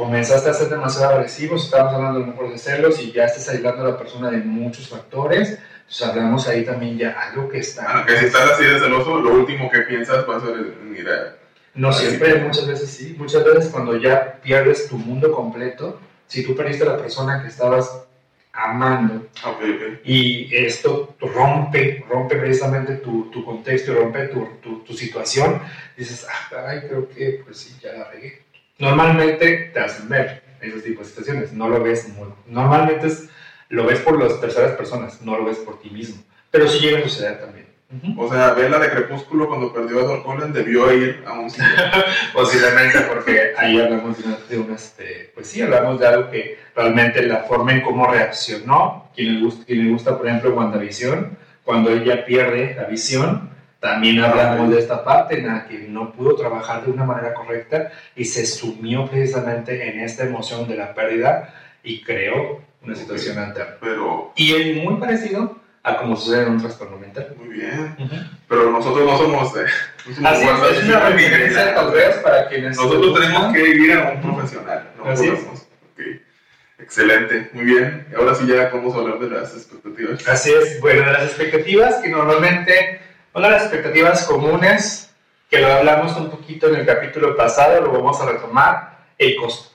comenzaste 0.00 0.48
a 0.48 0.54
ser 0.54 0.70
demasiado 0.70 1.14
agresivo, 1.14 1.58
si 1.58 1.66
estamos 1.66 1.92
hablando 1.92 2.16
a 2.16 2.20
lo 2.22 2.26
mejor 2.28 2.50
de 2.50 2.56
celos 2.56 2.98
y 3.02 3.12
ya 3.12 3.26
estás 3.26 3.50
aislando 3.50 3.84
a 3.84 3.90
la 3.90 3.98
persona 3.98 4.30
de 4.30 4.38
muchos 4.38 4.88
factores, 4.88 5.58
pues 5.84 6.02
hablamos 6.02 6.48
ahí 6.48 6.64
también 6.64 6.96
ya 6.96 7.10
algo 7.10 7.50
que 7.50 7.58
está... 7.58 7.84
Bueno, 7.84 8.06
que 8.06 8.16
si 8.16 8.24
estás 8.24 8.52
así 8.52 8.64
de 8.64 8.80
celoso, 8.80 9.20
lo 9.20 9.34
último 9.34 9.70
que 9.70 9.80
piensas 9.80 10.26
va 10.26 10.38
a 10.38 10.40
ser, 10.40 10.56
mira, 10.82 11.36
No 11.74 11.92
siempre, 11.92 12.36
muchas 12.36 12.66
veces 12.66 12.88
sí. 12.88 13.14
Muchas 13.18 13.44
veces 13.44 13.68
cuando 13.68 13.94
ya 13.98 14.40
pierdes 14.40 14.88
tu 14.88 14.96
mundo 14.96 15.32
completo, 15.32 16.00
si 16.26 16.46
tú 16.46 16.56
perdiste 16.56 16.84
a 16.84 16.92
la 16.92 16.96
persona 16.96 17.42
que 17.42 17.48
estabas 17.48 18.04
amando 18.54 19.26
ok, 19.44 19.60
ok. 19.60 20.00
y 20.02 20.48
esto 20.56 21.14
rompe, 21.20 22.04
rompe 22.08 22.36
precisamente 22.36 22.94
tu, 22.94 23.30
tu 23.30 23.44
contexto, 23.44 23.92
rompe 23.92 24.28
tu, 24.28 24.48
tu, 24.62 24.78
tu 24.80 24.94
situación, 24.94 25.60
dices, 25.94 26.26
ah, 26.26 26.48
caray, 26.48 26.88
creo 26.88 27.06
que 27.10 27.42
pues 27.44 27.58
sí, 27.58 27.76
ya 27.82 27.92
la 27.92 28.10
regué. 28.10 28.49
Normalmente 28.80 29.70
te 29.72 29.80
hacen 29.80 30.08
ver 30.08 30.42
esos 30.60 30.82
tipos 30.82 31.06
de 31.06 31.10
situaciones, 31.10 31.52
no 31.52 31.68
lo 31.68 31.82
ves 31.82 32.08
muy... 32.08 32.28
Normalmente 32.46 33.06
es, 33.06 33.28
lo 33.68 33.84
ves 33.84 34.00
por 34.00 34.20
las 34.22 34.40
terceras 34.40 34.72
personas, 34.72 35.22
no 35.22 35.36
lo 35.36 35.44
ves 35.44 35.58
por 35.58 35.80
ti 35.80 35.90
mismo, 35.90 36.22
pero 36.50 36.66
sí 36.66 36.80
llega 36.80 36.98
a 36.98 37.02
suceder 37.02 37.40
también. 37.40 37.70
Ujú. 37.92 38.22
O 38.22 38.30
sea, 38.30 38.52
Bella 38.52 38.78
de 38.78 38.88
Crepúsculo 38.88 39.48
cuando 39.48 39.72
perdió 39.72 39.98
a 39.98 40.02
Edward 40.02 40.22
Cullen 40.22 40.52
debió 40.52 40.92
ir 40.92 41.24
a 41.26 41.32
un. 41.32 41.50
Posiblemente 42.32 43.00
porque 43.00 43.52
ahí 43.56 43.80
hablamos 43.80 44.16
de, 44.16 44.28
una, 44.58 44.66
de 44.68 44.74
este, 44.74 45.32
pues 45.34 45.48
sí, 45.48 45.60
hablamos 45.60 45.98
de 45.98 46.06
algo 46.06 46.30
que 46.30 46.58
realmente 46.76 47.22
la 47.22 47.38
forma 47.38 47.72
en 47.72 47.80
cómo 47.80 48.06
reaccionó, 48.06 49.10
quien 49.14 49.34
le 49.34 49.40
gusta, 49.40 49.64
quien 49.64 49.84
le 49.84 49.90
gusta 49.90 50.16
por 50.16 50.28
ejemplo, 50.28 50.54
WandaVision, 50.54 51.36
cuando 51.64 51.90
ella 51.90 52.24
pierde 52.24 52.76
la 52.76 52.84
visión, 52.84 53.50
también 53.80 54.22
hablamos 54.22 54.70
de 54.70 54.78
esta 54.78 55.02
parte 55.02 55.38
en 55.38 55.46
la 55.46 55.66
que 55.66 55.78
no 55.88 56.12
pudo 56.12 56.36
trabajar 56.36 56.84
de 56.84 56.92
una 56.92 57.04
manera 57.04 57.34
correcta 57.34 57.90
y 58.14 58.24
se 58.26 58.46
sumió 58.46 59.08
precisamente 59.08 59.88
en 59.88 60.00
esta 60.00 60.24
emoción 60.24 60.68
de 60.68 60.76
la 60.76 60.94
pérdida 60.94 61.54
y 61.82 62.02
creó 62.02 62.60
una 62.82 62.94
situación 62.94 63.38
alterna. 63.38 63.76
Pero, 63.80 64.32
Y 64.36 64.54
es 64.54 64.76
muy 64.84 64.96
parecido 64.96 65.58
a 65.82 65.96
como 65.96 66.14
sucede 66.14 66.42
en 66.42 66.50
un 66.50 66.60
trastorno 66.60 66.98
mental. 66.98 67.34
muy 67.38 67.48
bien. 67.48 67.96
Pero 68.48 68.70
nosotros 68.70 69.06
no 69.06 69.16
somos 69.16 69.54
de... 69.54 69.62
no 69.62 70.14
somos 70.14 70.26
Así 70.26 70.46
es, 70.46 70.78
es 70.78 70.84
una 70.84 71.00
referencia 71.00 71.74
tal 71.74 71.90
vez 71.90 72.16
para 72.18 72.48
quienes... 72.48 72.76
Nosotros 72.76 73.18
tenemos 73.18 73.52
que 73.52 73.68
ir 73.68 73.92
a 73.94 74.12
un 74.12 74.20
profesional. 74.20 74.90
No 74.98 75.10
Así 75.10 75.26
es. 75.26 75.32
podemos. 75.32 75.66
Excelente, 76.78 77.50
muy 77.52 77.64
bien. 77.66 78.06
Ahora 78.16 78.34
sí 78.34 78.46
ya 78.46 78.68
vamos 78.72 78.94
a 78.94 78.98
hablar 78.98 79.18
de 79.20 79.30
las 79.30 79.54
expectativas. 79.54 80.26
Así 80.26 80.50
es, 80.50 80.80
bueno, 80.80 81.04
de 81.06 81.12
las 81.12 81.24
expectativas 81.24 81.96
que 81.96 82.08
normalmente, 82.08 83.00
una 83.34 83.46
de 83.46 83.52
las 83.52 83.62
expectativas 83.62 84.24
comunes, 84.24 85.14
que 85.48 85.60
lo 85.60 85.72
hablamos 85.72 86.16
un 86.16 86.30
poquito 86.30 86.68
en 86.68 86.76
el 86.76 86.86
capítulo 86.86 87.36
pasado, 87.36 87.80
lo 87.80 87.92
vamos 87.92 88.20
a 88.20 88.30
retomar, 88.30 89.06
el 89.18 89.36
costo. 89.36 89.70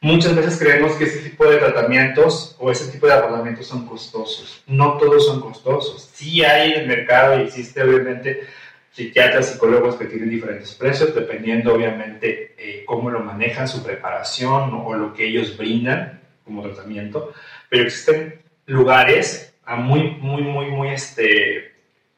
Muchas 0.00 0.36
veces 0.36 0.58
creemos 0.58 0.92
que 0.92 1.04
ese 1.04 1.28
tipo 1.28 1.44
de 1.44 1.56
tratamientos 1.56 2.54
o 2.60 2.70
ese 2.70 2.90
tipo 2.92 3.06
de 3.06 3.14
abordamientos 3.14 3.66
son 3.66 3.84
costosos. 3.84 4.62
No 4.68 4.96
todos 4.96 5.26
son 5.26 5.40
costosos. 5.40 6.08
Sí 6.12 6.44
hay 6.44 6.72
en 6.72 6.80
el 6.82 6.86
mercado 6.86 7.36
y 7.38 7.42
existe 7.42 7.82
obviamente 7.82 8.46
psiquiatras, 8.92 9.50
psicólogos 9.50 9.96
que 9.96 10.04
tienen 10.04 10.30
diferentes 10.30 10.74
precios, 10.74 11.14
dependiendo 11.14 11.74
obviamente 11.74 12.54
eh, 12.56 12.84
cómo 12.86 13.10
lo 13.10 13.20
manejan, 13.20 13.66
su 13.66 13.82
preparación 13.82 14.72
o, 14.72 14.94
lo 14.94 15.12
que 15.14 15.26
ellos 15.26 15.56
brindan 15.56 16.20
como 16.44 16.62
tratamiento. 16.62 17.32
Pero 17.68 17.82
existen 17.82 18.40
lugares 18.66 19.52
a 19.64 19.76
muy, 19.76 20.12
muy, 20.12 20.42
muy, 20.42 20.66
muy, 20.66 20.88
este, 20.90 21.67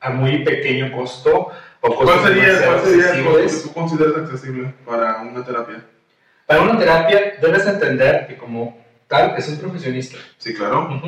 a 0.01 0.11
muy 0.11 0.44
pequeño 0.44 0.92
costo. 0.92 1.51
O 1.82 1.94
¿Cuál 1.94 2.20
sería, 2.20 2.66
¿cuál 2.66 2.80
sería 2.80 3.14
el 3.14 3.24
costo 3.24 3.46
que 3.46 3.62
tú 3.62 3.72
consideras 3.72 4.16
accesible 4.16 4.74
para 4.84 5.22
una 5.22 5.44
terapia? 5.44 5.84
Para 6.46 6.62
una 6.62 6.78
terapia 6.78 7.34
debes 7.40 7.66
entender 7.66 8.26
que 8.26 8.36
como 8.36 8.78
tal 9.07 9.34
es 9.36 9.48
un 9.48 9.59
profesionista. 9.59 10.18
Sí, 10.38 10.55
claro. 10.55 11.01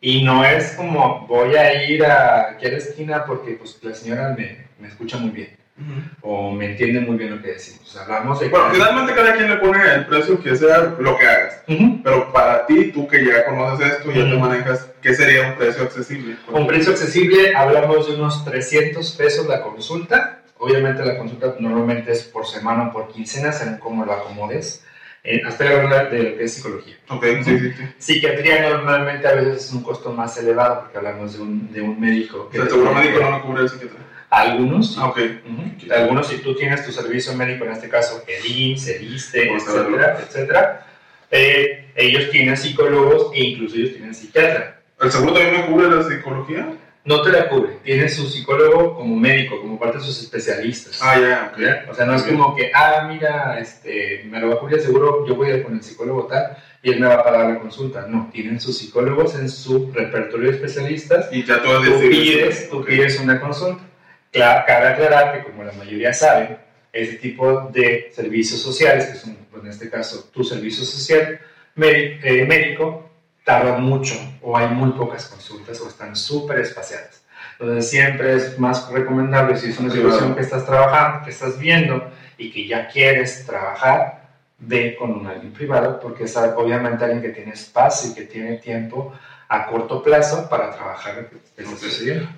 Y 0.00 0.24
no 0.24 0.44
es 0.44 0.72
como 0.72 1.26
voy 1.26 1.54
a 1.56 1.84
ir 1.84 2.04
a 2.04 2.50
aquí 2.50 2.66
a 2.66 2.70
la 2.70 2.76
esquina 2.76 3.24
porque 3.24 3.52
pues 3.52 3.78
la 3.82 3.94
señora 3.94 4.34
me, 4.36 4.66
me 4.78 4.88
escucha 4.88 5.16
muy 5.16 5.30
bien. 5.30 5.56
O 6.22 6.52
me 6.52 6.70
entiende 6.70 7.00
muy 7.00 7.16
bien 7.16 7.36
lo 7.36 7.42
que 7.42 7.48
decimos. 7.48 7.94
hablamos 7.96 8.40
de... 8.40 8.48
Bueno, 8.48 8.68
finalmente 8.72 9.14
cada 9.14 9.34
quien 9.34 9.50
le 9.50 9.56
pone 9.56 9.94
el 9.94 10.06
precio 10.06 10.42
que 10.42 10.56
sea 10.56 10.94
lo 10.98 11.18
que 11.18 11.26
hagas. 11.26 11.62
Pero 12.02 12.32
para 12.32 12.64
ti, 12.66 12.92
tú 12.92 13.06
que 13.06 13.24
ya 13.24 13.44
conoces 13.44 13.92
esto, 13.92 14.10
ya 14.10 14.24
te 14.24 14.36
manejas, 14.36 14.90
¿qué 15.02 15.14
sería 15.14 15.48
un 15.48 15.56
precio 15.56 15.82
accesible? 15.82 16.36
Un 16.50 16.66
precio 16.66 16.92
accesible, 16.92 17.54
hablamos 17.54 18.08
de 18.08 18.14
unos 18.14 18.44
300 18.44 19.12
pesos 19.12 19.46
la 19.46 19.62
consulta. 19.62 20.42
Obviamente 20.58 21.04
la 21.04 21.18
consulta 21.18 21.54
normalmente 21.60 22.12
es 22.12 22.22
por 22.22 22.46
semana 22.46 22.88
o 22.88 22.92
por 22.92 23.08
quincena, 23.08 23.52
según 23.52 23.76
cómo 23.76 24.06
lo 24.06 24.12
acomodes. 24.12 24.82
Eh, 25.22 25.42
estoy 25.46 25.66
hablando 25.66 26.16
de 26.16 26.22
lo 26.22 26.38
que 26.38 26.44
es 26.44 26.54
psicología. 26.54 26.94
Okay, 27.08 27.42
sí, 27.42 27.58
sí, 27.58 27.72
sí. 27.72 27.84
Psiquiatría 27.98 28.70
normalmente 28.70 29.26
a 29.26 29.34
veces 29.34 29.66
es 29.66 29.72
un 29.72 29.82
costo 29.82 30.12
más 30.12 30.38
elevado 30.38 30.82
porque 30.82 30.98
hablamos 30.98 31.36
de 31.36 31.42
un, 31.42 31.72
de 31.72 31.80
un 31.82 32.00
médico. 32.00 32.48
Que 32.48 32.58
¿El 32.58 32.70
seguro 32.70 32.94
médico 32.94 33.20
no 33.20 33.30
lo 33.30 33.42
cubre 33.42 33.62
el 33.62 33.68
psiquiatra? 33.68 33.98
Algunos. 34.30 34.96
Ah, 34.98 35.08
okay. 35.08 35.40
Algunos, 35.94 36.28
si 36.28 36.38
tú 36.38 36.54
tienes 36.54 36.84
tu 36.84 36.92
servicio 36.92 37.34
médico, 37.34 37.64
en 37.64 37.72
este 37.72 37.88
caso 37.88 38.22
el 38.26 38.44
IMSS, 38.44 38.88
el 38.88 39.14
ISTE, 39.14 39.52
etcétera, 39.54 40.18
etcétera, 40.20 40.86
eh, 41.30 41.92
ellos 41.94 42.30
tienen 42.30 42.56
psicólogos 42.56 43.32
e 43.34 43.44
incluso 43.44 43.76
ellos 43.76 43.92
tienen 43.92 44.14
psiquiatra. 44.14 44.80
¿El 45.00 45.10
seguro 45.10 45.34
también 45.34 45.60
me 45.60 45.66
cubre 45.66 45.90
la 45.90 46.02
psicología? 46.02 46.68
no 47.06 47.22
te 47.22 47.30
la 47.30 47.48
cubre. 47.48 47.78
Tiene 47.84 48.08
su 48.08 48.26
psicólogo 48.26 48.96
como 48.96 49.16
médico, 49.16 49.60
como 49.60 49.78
parte 49.78 49.98
de 49.98 50.04
sus 50.04 50.20
especialistas. 50.20 50.98
Ah, 51.00 51.52
ya, 51.56 51.86
O 51.88 51.94
sea, 51.94 52.04
no 52.04 52.14
es 52.14 52.24
como 52.24 52.54
que, 52.54 52.72
ah, 52.74 53.06
mira, 53.08 53.58
este, 53.60 54.24
me 54.28 54.40
lo 54.40 54.48
va 54.48 54.54
a 54.54 54.58
cubrir 54.58 54.80
seguro, 54.80 55.24
yo 55.26 55.36
voy 55.36 55.50
a 55.50 55.56
ir 55.56 55.62
con 55.62 55.74
el 55.74 55.82
psicólogo 55.82 56.26
tal 56.26 56.56
y 56.82 56.90
él 56.90 57.00
me 57.00 57.06
va 57.06 57.14
a 57.14 57.24
pagar 57.24 57.48
la 57.48 57.60
consulta. 57.60 58.06
No, 58.08 58.28
tienen 58.32 58.60
sus 58.60 58.78
psicólogos 58.78 59.36
en 59.36 59.48
su 59.48 59.90
repertorio 59.92 60.50
de 60.50 60.56
especialistas. 60.56 61.28
Y 61.32 61.44
ya 61.44 61.62
tú, 61.62 61.68
pides, 62.00 62.68
tú 62.68 62.84
pides 62.84 63.20
una 63.20 63.40
consulta. 63.40 63.82
Cabe 64.32 64.88
aclarar 64.88 65.32
que, 65.32 65.44
como 65.44 65.64
la 65.64 65.72
mayoría 65.72 66.12
saben, 66.12 66.58
ese 66.92 67.14
tipo 67.14 67.68
de 67.72 68.10
servicios 68.14 68.60
sociales, 68.60 69.06
que 69.06 69.18
son, 69.18 69.36
pues, 69.50 69.62
en 69.62 69.70
este 69.70 69.90
caso, 69.90 70.28
tu 70.32 70.44
servicio 70.44 70.84
social 70.84 71.40
eh, 71.76 72.46
médico, 72.48 73.10
tardan 73.44 73.82
mucho 73.82 74.14
o 74.42 74.56
hay 74.56 74.68
muy 74.68 74.90
pocas 74.92 75.26
consultas 75.26 75.80
o 75.80 75.88
están 75.88 76.16
súper 76.16 76.58
espaciadas. 76.58 77.22
Entonces 77.58 77.88
siempre 77.88 78.34
es 78.34 78.58
más 78.58 78.90
recomendable 78.90 79.56
si 79.56 79.70
es 79.70 79.78
una 79.78 79.90
situación 79.90 80.34
que 80.34 80.40
estás 80.40 80.66
trabajando, 80.66 81.24
que 81.24 81.30
estás 81.30 81.58
viendo 81.58 82.10
y 82.36 82.50
que 82.50 82.66
ya 82.66 82.88
quieres 82.88 83.46
trabajar, 83.46 84.26
ve 84.58 84.96
con 84.98 85.12
un 85.12 85.26
alguien 85.26 85.52
privado 85.52 86.00
porque 86.00 86.24
es 86.24 86.36
obviamente 86.36 87.04
alguien 87.04 87.22
que 87.22 87.28
tiene 87.28 87.52
espacio 87.52 88.10
y 88.10 88.14
que 88.14 88.22
tiene 88.22 88.56
tiempo 88.56 89.12
a 89.48 89.66
corto 89.66 90.02
plazo 90.02 90.48
para 90.48 90.74
trabajar 90.74 91.28
okay. 91.28 91.40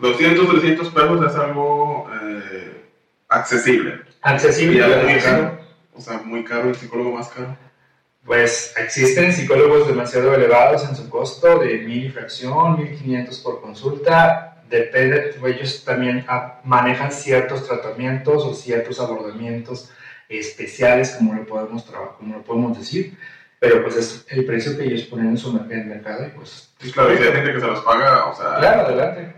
200, 0.01 0.51
300 0.51 0.89
pesos 0.91 1.27
es 1.27 1.37
algo 1.37 2.11
eh, 2.23 2.85
accesible. 3.29 4.01
Accesible. 4.23 4.85
o 5.95 6.01
sea, 6.01 6.19
muy 6.25 6.45
caro, 6.45 6.69
el 6.69 6.77
psicólogo 6.77 7.13
más 7.13 7.29
caro 7.29 7.57
pues 8.29 8.75
existen 8.77 9.33
psicólogos 9.33 9.89
demasiado 9.89 10.35
elevados 10.35 10.87
en 10.87 10.95
su 10.95 11.09
costo, 11.09 11.61
de 11.61 11.79
mil 11.79 12.05
y 12.05 12.11
fracción, 12.11 12.77
1500 12.77 13.39
por 13.39 13.63
consulta. 13.63 14.63
Depende, 14.69 15.35
ellos 15.47 15.83
también 15.83 16.27
manejan 16.63 17.11
ciertos 17.11 17.67
tratamientos 17.67 18.45
o 18.45 18.53
ciertos 18.53 19.01
abordamientos 19.01 19.91
especiales, 20.29 21.13
como 21.13 21.33
lo 21.33 21.47
podemos, 21.47 21.85
como 22.19 22.37
lo 22.37 22.43
podemos 22.43 22.79
decir, 22.79 23.17
pero 23.59 23.83
pues 23.83 23.97
es 23.97 24.27
el 24.29 24.45
precio 24.45 24.77
que 24.77 24.85
ellos 24.85 25.03
ponen 25.03 25.29
en 25.29 25.39
su 25.39 25.53
mercado 25.53 26.27
y 26.27 26.31
pues... 26.31 26.73
Sí, 26.79 26.93
claro, 26.93 27.13
y 27.13 27.17
hay 27.17 27.33
gente 27.33 27.53
que 27.53 27.61
se 27.61 27.67
los 27.67 27.81
paga, 27.81 28.27
o 28.27 28.37
sea... 28.37 28.57
Claro, 28.59 28.83
adelante. 28.83 29.33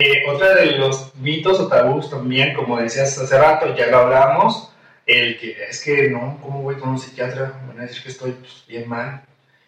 Eh, 0.00 0.22
otra 0.28 0.54
de 0.54 0.72
los 0.72 1.14
mitos 1.16 1.60
o 1.60 1.68
tabús 1.68 2.10
también, 2.10 2.54
como 2.54 2.80
decías 2.80 3.16
hace 3.16 3.38
rato, 3.38 3.74
ya 3.76 3.86
lo 3.86 3.98
hablamos, 3.98 4.72
el 5.06 5.38
que 5.38 5.56
es 5.68 5.84
que 5.84 6.10
no, 6.10 6.38
¿cómo 6.42 6.62
voy 6.62 6.76
con 6.76 6.90
un 6.90 6.98
psiquiatra? 6.98 7.52
Van 7.68 7.78
a 7.78 7.82
decir 7.82 8.02
que 8.02 8.08
estoy 8.08 8.32
pues, 8.32 8.64
bien 8.66 8.88
mal. 8.88 9.22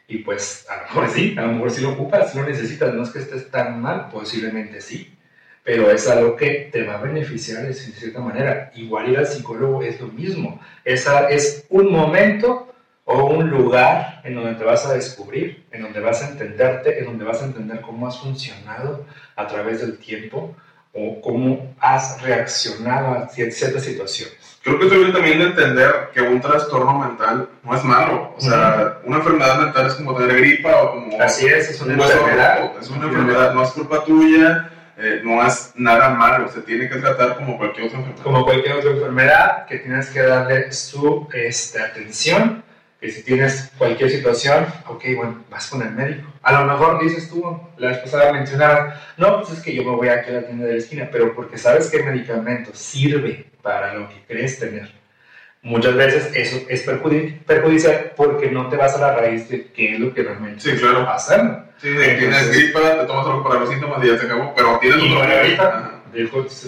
Y 0.09 0.18
pues 0.18 0.66
a 0.68 0.76
lo 0.76 0.82
mejor 0.82 1.09
sí, 1.09 1.34
a 1.38 1.42
lo 1.42 1.53
mejor 1.53 1.70
sí 1.70 1.80
lo 1.80 1.90
ocupas, 1.90 2.32
sí 2.32 2.38
lo 2.38 2.44
necesitas, 2.44 2.92
no 2.92 3.05
es 3.05 3.11
que 3.11 3.20
estés 3.20 3.50
tan 3.50 3.80
mal, 3.80 4.09
posiblemente 4.11 4.80
sí, 4.80 5.16
pero 5.62 5.90
es 5.90 6.09
algo 6.09 6.36
que 6.36 6.68
te 6.72 6.82
va 6.82 6.98
a 6.98 7.03
beneficiar 7.03 7.62
de 7.62 7.72
cierta 7.72 8.20
manera. 8.20 8.72
Igual 8.74 9.11
ir 9.11 9.18
al 9.18 9.26
psicólogo 9.26 9.82
es 9.82 10.00
lo 10.00 10.09
mismo, 10.09 10.61
Esa 10.84 11.30
es 11.30 11.66
un 11.70 11.92
momento 11.92 12.71
o 13.05 13.24
un 13.24 13.50
lugar 13.50 14.20
en 14.24 14.34
donde 14.34 14.55
te 14.55 14.64
vas 14.64 14.86
a 14.86 14.94
descubrir, 14.94 15.64
en 15.72 15.82
donde 15.82 16.00
vas 16.00 16.22
a 16.22 16.30
entenderte, 16.30 16.98
en 16.98 17.07
donde 17.07 17.24
vas 17.24 17.42
a 17.42 17.46
entender 17.46 17.80
cómo 17.80 18.07
has 18.07 18.18
funcionado 18.18 19.05
a 19.36 19.46
través 19.46 19.80
del 19.80 19.98
tiempo 19.98 20.55
o 20.94 21.20
cómo 21.20 21.74
has 21.80 22.20
reaccionado 22.22 23.14
a 23.14 23.28
ciertas 23.28 23.82
situaciones. 23.82 24.59
Creo 24.62 24.78
que 24.78 24.86
es 24.86 25.12
también 25.12 25.40
de 25.40 25.46
entender 25.46 26.11
que 26.14 26.20
un 26.20 26.40
trastorno 26.40 26.98
mental 26.98 27.48
no 27.64 27.74
es 27.74 27.82
malo. 27.82 28.32
O 28.36 28.40
sea, 28.40 28.98
una 29.05 29.16
enfermedad 29.16 29.59
mental 29.59 29.86
es 29.86 29.94
como 29.94 30.14
tener 30.14 30.36
gripa 30.36 30.82
o 30.82 30.90
como... 30.92 31.20
Así 31.20 31.46
es, 31.46 31.70
es 31.70 31.80
una 31.80 31.94
enfermedad. 31.94 32.72
Es 32.80 32.88
una 32.88 33.07
enfermedad, 33.07 33.55
no 33.55 33.64
es 33.64 33.70
culpa 33.70 34.05
tuya, 34.05 34.70
eh, 34.98 35.20
no 35.24 35.44
es 35.44 35.72
nada 35.74 36.11
malo. 36.11 36.48
Se 36.48 36.61
tiene 36.61 36.88
que 36.88 36.96
tratar 36.96 37.36
como 37.36 37.59
cualquier 37.59 37.86
otra 37.86 37.98
enfermedad. 37.98 38.22
Como 38.22 38.44
cualquier 38.44 38.76
otra 38.76 38.90
enfermedad, 38.90 39.66
que 39.66 39.78
tienes 39.78 40.11
que 40.11 40.22
darle 40.22 40.70
su 40.70 41.26
este, 41.32 41.80
atención 41.80 42.61
que 43.03 43.11
si 43.11 43.24
tienes 43.24 43.72
cualquier 43.76 44.09
situación, 44.09 44.64
ok, 44.86 45.05
bueno, 45.16 45.44
vas 45.50 45.66
con 45.66 45.82
el 45.82 45.90
médico. 45.90 46.32
A 46.40 46.53
lo 46.53 46.72
mejor 46.72 47.03
dices 47.03 47.28
tú, 47.28 47.44
la 47.76 47.88
vez 47.88 47.98
pasada 47.98 48.32
mencionabas, 48.32 48.96
no, 49.16 49.40
pues 49.40 49.59
es 49.59 49.61
que 49.61 49.74
yo 49.74 49.82
me 49.82 49.90
voy 49.90 50.07
aquí 50.07 50.30
a 50.30 50.34
la 50.34 50.46
tienda 50.46 50.66
de 50.66 50.74
la 50.74 50.78
esquina, 50.78 51.09
pero 51.11 51.34
porque 51.34 51.59
sabes 51.59 51.90
que 51.90 51.96
el 51.96 52.05
medicamento 52.05 52.70
sirve 52.72 53.46
para 53.61 53.94
lo 53.94 54.09
que 54.09 54.22
crees 54.28 54.61
tener. 54.61 54.92
Muchas 55.62 55.96
veces 55.96 56.30
eso 56.32 56.64
es 56.68 56.82
perjudicial 56.82 58.12
porque 58.16 58.53
no 58.53 58.68
te 58.68 58.76
vas 58.76 58.94
a 58.94 59.00
la 59.00 59.16
raíz 59.16 59.48
de 59.48 59.66
qué 59.72 59.94
es 59.94 59.98
lo 59.98 60.14
que 60.14 60.22
realmente 60.22 60.61
sí, 60.61 60.70
claro. 60.76 61.00
está 61.00 61.12
pasando. 61.12 61.64
Sí, 61.78 61.88
tienes 61.88 62.53
gripa, 62.53 63.00
te 63.00 63.07
tomas 63.07 63.26
algo 63.26 63.42
para 63.42 63.59
los 63.59 63.68
síntomas 63.68 64.05
y 64.05 64.07
ya 64.07 64.18
se 64.18 64.26
acabó, 64.26 64.55
pero 64.55 64.78
tienes 64.80 65.03
otro 65.03 65.24
ahorita, 65.24 66.03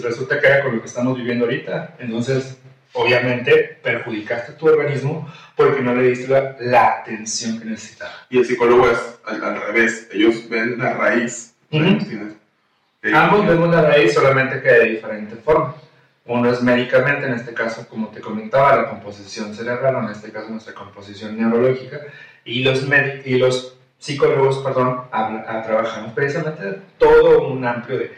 resulta 0.03 0.41
que 0.41 0.47
era 0.47 0.63
con 0.63 0.75
lo 0.75 0.81
que 0.81 0.87
estamos 0.87 1.15
viviendo 1.15 1.45
ahorita. 1.45 1.95
Entonces, 1.97 2.57
obviamente 2.95 3.79
perjudicaste 3.81 4.53
tu 4.53 4.67
organismo 4.67 5.31
porque 5.55 5.81
no 5.81 5.93
le 5.93 6.09
diste 6.09 6.27
la, 6.59 6.99
atención 6.99 7.59
que 7.59 7.65
necesitaba. 7.65 8.11
Y 8.29 8.39
el 8.39 8.45
psicólogo 8.45 8.89
es 8.89 8.99
al, 9.25 9.61
revés, 9.61 10.09
ellos 10.11 10.49
ven 10.49 10.77
la 10.77 10.93
raíz. 10.93 11.55
Ambos 13.13 13.47
vemos 13.47 13.69
la 13.69 13.81
raíz, 13.81 14.13
solamente 14.13 14.61
que 14.61 14.69
de 14.69 14.85
diferente 14.85 15.35
forma. 15.35 15.75
Uno 16.25 16.51
es 16.51 16.61
médicamente, 16.61 17.27
en 17.27 17.33
este 17.33 17.53
caso, 17.53 17.87
como 17.87 18.07
te 18.07 18.19
comentaba, 18.19 18.75
la 18.75 18.89
composición 18.89 19.53
cerebral, 19.53 19.95
o 19.95 20.03
en 20.03 20.09
este 20.09 20.31
caso 20.31 20.49
nuestra 20.49 20.73
composición 20.73 21.37
neurológica, 21.37 21.99
y 22.43 22.63
los, 22.63 22.83
y 23.25 23.37
los 23.37 23.77
psicólogos, 23.99 24.57
perdón, 24.59 25.01
trabajamos 25.11 26.13
precisamente 26.13 26.81
todo 26.97 27.47
un 27.47 27.63
amplio 27.63 27.99
de 27.99 28.11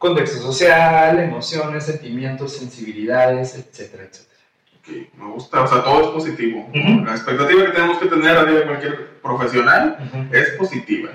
contexto 0.00 0.38
social, 0.38 1.20
emociones, 1.20 1.84
sentimientos, 1.84 2.56
sensibilidades, 2.56 3.54
etcétera, 3.54 4.04
etcétera. 4.04 4.40
Ok, 4.78 5.18
me 5.18 5.26
gusta, 5.32 5.60
o 5.60 5.66
sea, 5.66 5.84
todo 5.84 6.00
es 6.00 6.08
positivo. 6.08 6.70
La 6.72 7.12
expectativa 7.12 7.66
que 7.66 7.72
tenemos 7.72 7.98
que 7.98 8.06
tener 8.06 8.34
a 8.34 8.44
de 8.44 8.64
cualquier 8.64 9.20
profesional 9.20 9.98
es 10.32 10.50
positiva. 10.52 11.10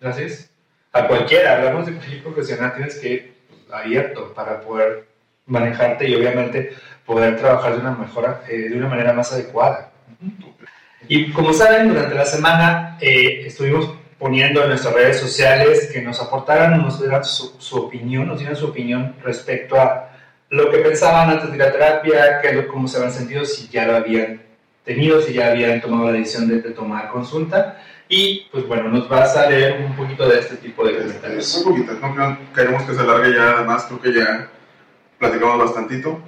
Gracias. 0.00 0.50
A 0.92 1.06
cualquiera, 1.06 1.58
hablamos 1.58 1.84
de 1.84 1.92
cualquier 1.92 2.22
profesional, 2.22 2.72
tienes 2.74 2.98
que 2.98 3.12
ir 3.12 3.34
abierto 3.70 4.32
para 4.32 4.62
poder 4.62 5.08
manejarte 5.44 6.08
y 6.08 6.14
obviamente 6.14 6.74
poder 7.04 7.36
trabajar 7.36 7.74
de 7.74 7.80
una, 7.80 7.90
mejor, 7.90 8.40
eh, 8.48 8.70
de 8.70 8.78
una 8.78 8.88
manera 8.88 9.12
más 9.12 9.30
adecuada. 9.30 9.92
Y 11.06 11.32
como 11.32 11.52
saben, 11.52 11.90
durante 11.90 12.14
la 12.14 12.24
semana 12.24 12.96
eh, 12.98 13.42
estuvimos 13.44 13.95
poniendo 14.18 14.62
en 14.62 14.68
nuestras 14.70 14.94
redes 14.94 15.20
sociales 15.20 15.90
que 15.92 16.00
nos 16.00 16.20
aportaran, 16.20 16.80
nos 16.80 17.00
dieran 17.00 17.24
su, 17.24 17.76
opinión, 17.76 18.26
nos 18.26 18.38
dieran 18.38 18.56
su 18.56 18.66
opinión 18.66 19.14
respecto 19.22 19.80
a 19.80 20.10
lo 20.48 20.70
que 20.70 20.78
pensaban 20.78 21.30
antes 21.30 21.50
de 21.50 21.58
la 21.58 21.72
terapia, 21.72 22.40
qué, 22.40 22.66
cómo 22.66 22.88
se 22.88 22.96
habían 22.96 23.12
sentido, 23.12 23.44
si 23.44 23.68
ya 23.68 23.86
lo 23.86 23.96
habían 23.96 24.42
tenido, 24.84 25.20
si 25.20 25.34
ya 25.34 25.48
habían 25.48 25.80
tomado 25.80 26.06
la 26.06 26.12
decisión 26.12 26.48
de, 26.48 26.62
de 26.62 26.70
tomar 26.70 27.10
consulta. 27.10 27.82
Y 28.08 28.46
pues 28.52 28.66
bueno, 28.68 28.88
nos 28.88 29.08
vas 29.08 29.36
a 29.36 29.50
leer 29.50 29.84
un 29.84 29.96
poquito 29.96 30.28
de 30.28 30.38
este 30.38 30.56
tipo 30.56 30.86
de 30.86 30.96
comentarios. 30.96 31.56
Un 31.56 31.64
poquito, 31.64 31.92
no 31.94 32.38
queremos 32.54 32.84
que 32.84 32.94
se 32.94 33.00
alargue 33.00 33.34
ya, 33.34 33.56
además 33.56 33.84
creo 33.84 34.00
que 34.00 34.12
ya 34.12 34.48
platicamos 35.18 35.58
bastantito. 35.58 36.20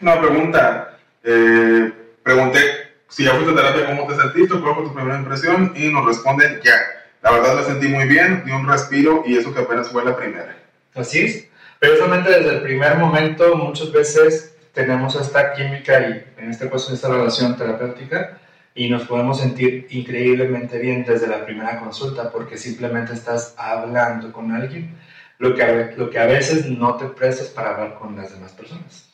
Una 0.00 0.20
pregunta, 0.20 0.98
eh, 1.22 1.92
pregunté 2.22 2.83
si 3.08 3.24
ya 3.24 3.32
fuiste 3.32 3.52
a 3.52 3.56
terapia, 3.56 3.86
¿cómo 3.86 4.06
te 4.06 4.20
sentiste? 4.20 4.60
¿Cuál 4.60 4.74
fue 4.74 4.84
tu 4.84 4.94
primera 4.94 5.18
impresión? 5.18 5.72
Y 5.76 5.88
nos 5.88 6.06
responden, 6.06 6.60
ya, 6.64 6.74
la 7.22 7.32
verdad 7.32 7.56
me 7.56 7.64
sentí 7.64 7.88
muy 7.88 8.06
bien, 8.06 8.42
di 8.44 8.52
un 8.52 8.68
respiro 8.68 9.22
y 9.26 9.36
eso 9.36 9.54
que 9.54 9.60
apenas 9.60 9.88
fue 9.88 10.04
la 10.04 10.16
primera. 10.16 10.56
Así 10.94 11.20
es. 11.20 11.48
Precisamente 11.78 12.30
desde 12.30 12.56
el 12.56 12.62
primer 12.62 12.96
momento 12.96 13.56
muchas 13.56 13.92
veces 13.92 14.56
tenemos 14.72 15.14
esta 15.14 15.52
química 15.52 16.00
y 16.08 16.24
en 16.38 16.50
este 16.50 16.68
caso 16.68 16.92
esta 16.92 17.08
relación 17.08 17.56
terapéutica 17.56 18.38
y 18.74 18.88
nos 18.88 19.06
podemos 19.06 19.38
sentir 19.38 19.86
increíblemente 19.90 20.78
bien 20.78 21.04
desde 21.04 21.26
la 21.26 21.44
primera 21.44 21.78
consulta 21.78 22.30
porque 22.30 22.58
simplemente 22.58 23.12
estás 23.12 23.54
hablando 23.56 24.32
con 24.32 24.50
alguien, 24.52 24.96
lo 25.38 25.54
que 25.54 25.94
lo 25.96 26.10
que 26.10 26.18
a 26.18 26.26
veces 26.26 26.66
no 26.66 26.96
te 26.96 27.06
prestas 27.06 27.48
para 27.48 27.70
hablar 27.70 27.98
con 27.98 28.16
las 28.16 28.32
demás 28.32 28.52
personas. 28.52 29.08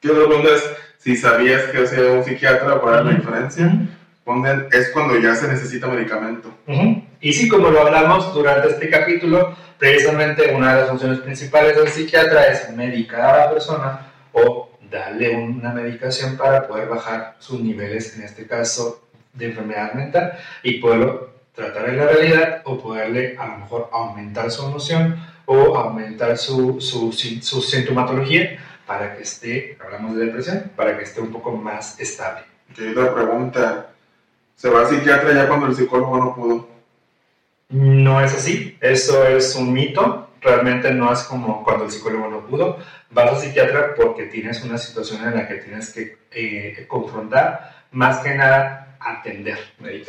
¿Qué 0.00 0.10
otra 0.10 0.26
pregunta 0.26 0.54
es 0.54 0.64
si 1.00 1.16
sabías 1.16 1.62
que 1.64 1.78
hacía 1.78 2.12
un 2.12 2.22
psiquiatra, 2.22 2.78
cuál 2.78 2.94
era 2.94 3.04
la 3.04 3.12
diferencia? 3.12 3.72
Responden, 4.16 4.66
es 4.70 4.90
cuando 4.90 5.18
ya 5.18 5.34
se 5.34 5.48
necesita 5.48 5.86
medicamento. 5.86 6.52
Ujú. 6.66 7.02
Y 7.22 7.32
sí, 7.32 7.48
como 7.48 7.70
lo 7.70 7.80
hablamos 7.80 8.32
durante 8.34 8.68
este 8.68 8.90
capítulo, 8.90 9.56
precisamente 9.78 10.54
una 10.54 10.74
de 10.74 10.80
las 10.80 10.90
funciones 10.90 11.20
principales 11.20 11.74
del 11.74 11.88
psiquiatra 11.88 12.48
es 12.48 12.70
medicar 12.76 13.22
a 13.22 13.46
la 13.46 13.50
persona 13.50 14.12
o 14.32 14.70
darle 14.90 15.34
una 15.36 15.72
medicación 15.72 16.36
para 16.36 16.68
poder 16.68 16.88
bajar 16.88 17.36
sus 17.38 17.60
niveles, 17.60 18.16
en 18.16 18.24
este 18.24 18.46
caso, 18.46 19.08
de 19.32 19.46
enfermedad 19.46 19.94
mental 19.94 20.32
y 20.62 20.80
poderlo 20.80 21.30
tratar 21.54 21.88
en 21.88 21.96
la 21.96 22.08
realidad 22.08 22.62
o 22.64 22.78
poderle 22.78 23.36
a 23.38 23.46
lo 23.46 23.58
mejor 23.58 23.88
aumentar 23.90 24.50
su 24.50 24.66
emoción 24.66 25.16
o 25.46 25.76
aumentar 25.76 26.36
su, 26.36 26.78
su, 26.80 27.10
su 27.12 27.62
sintomatología 27.62 28.58
para 28.90 29.14
que 29.14 29.22
esté, 29.22 29.78
hablamos 29.80 30.16
de 30.16 30.24
depresión, 30.24 30.72
para 30.74 30.98
que 30.98 31.04
esté 31.04 31.20
un 31.20 31.30
poco 31.30 31.52
más 31.52 32.00
estable. 32.00 32.42
¿Qué 32.74 32.90
otra 32.90 33.14
pregunta? 33.14 33.90
¿Se 34.56 34.68
va 34.68 34.80
al 34.80 34.88
psiquiatra 34.88 35.32
ya 35.32 35.46
cuando 35.46 35.66
el 35.66 35.76
psicólogo 35.76 36.18
no 36.18 36.34
pudo? 36.34 36.68
No 37.68 38.20
es 38.20 38.34
así, 38.34 38.76
eso 38.80 39.24
es 39.28 39.54
un 39.54 39.72
mito, 39.72 40.30
realmente 40.40 40.92
no 40.92 41.12
es 41.12 41.20
como 41.20 41.62
cuando 41.62 41.84
el 41.84 41.92
psicólogo 41.92 42.30
no 42.30 42.40
pudo, 42.48 42.78
vas 43.10 43.30
al 43.30 43.38
psiquiatra 43.38 43.94
porque 43.94 44.24
tienes 44.24 44.60
una 44.64 44.76
situación 44.76 45.22
en 45.22 45.36
la 45.36 45.46
que 45.46 45.54
tienes 45.58 45.92
que 45.92 46.18
eh, 46.32 46.84
confrontar, 46.88 47.84
más 47.92 48.18
que 48.24 48.34
nada 48.34 48.96
atender 48.98 49.58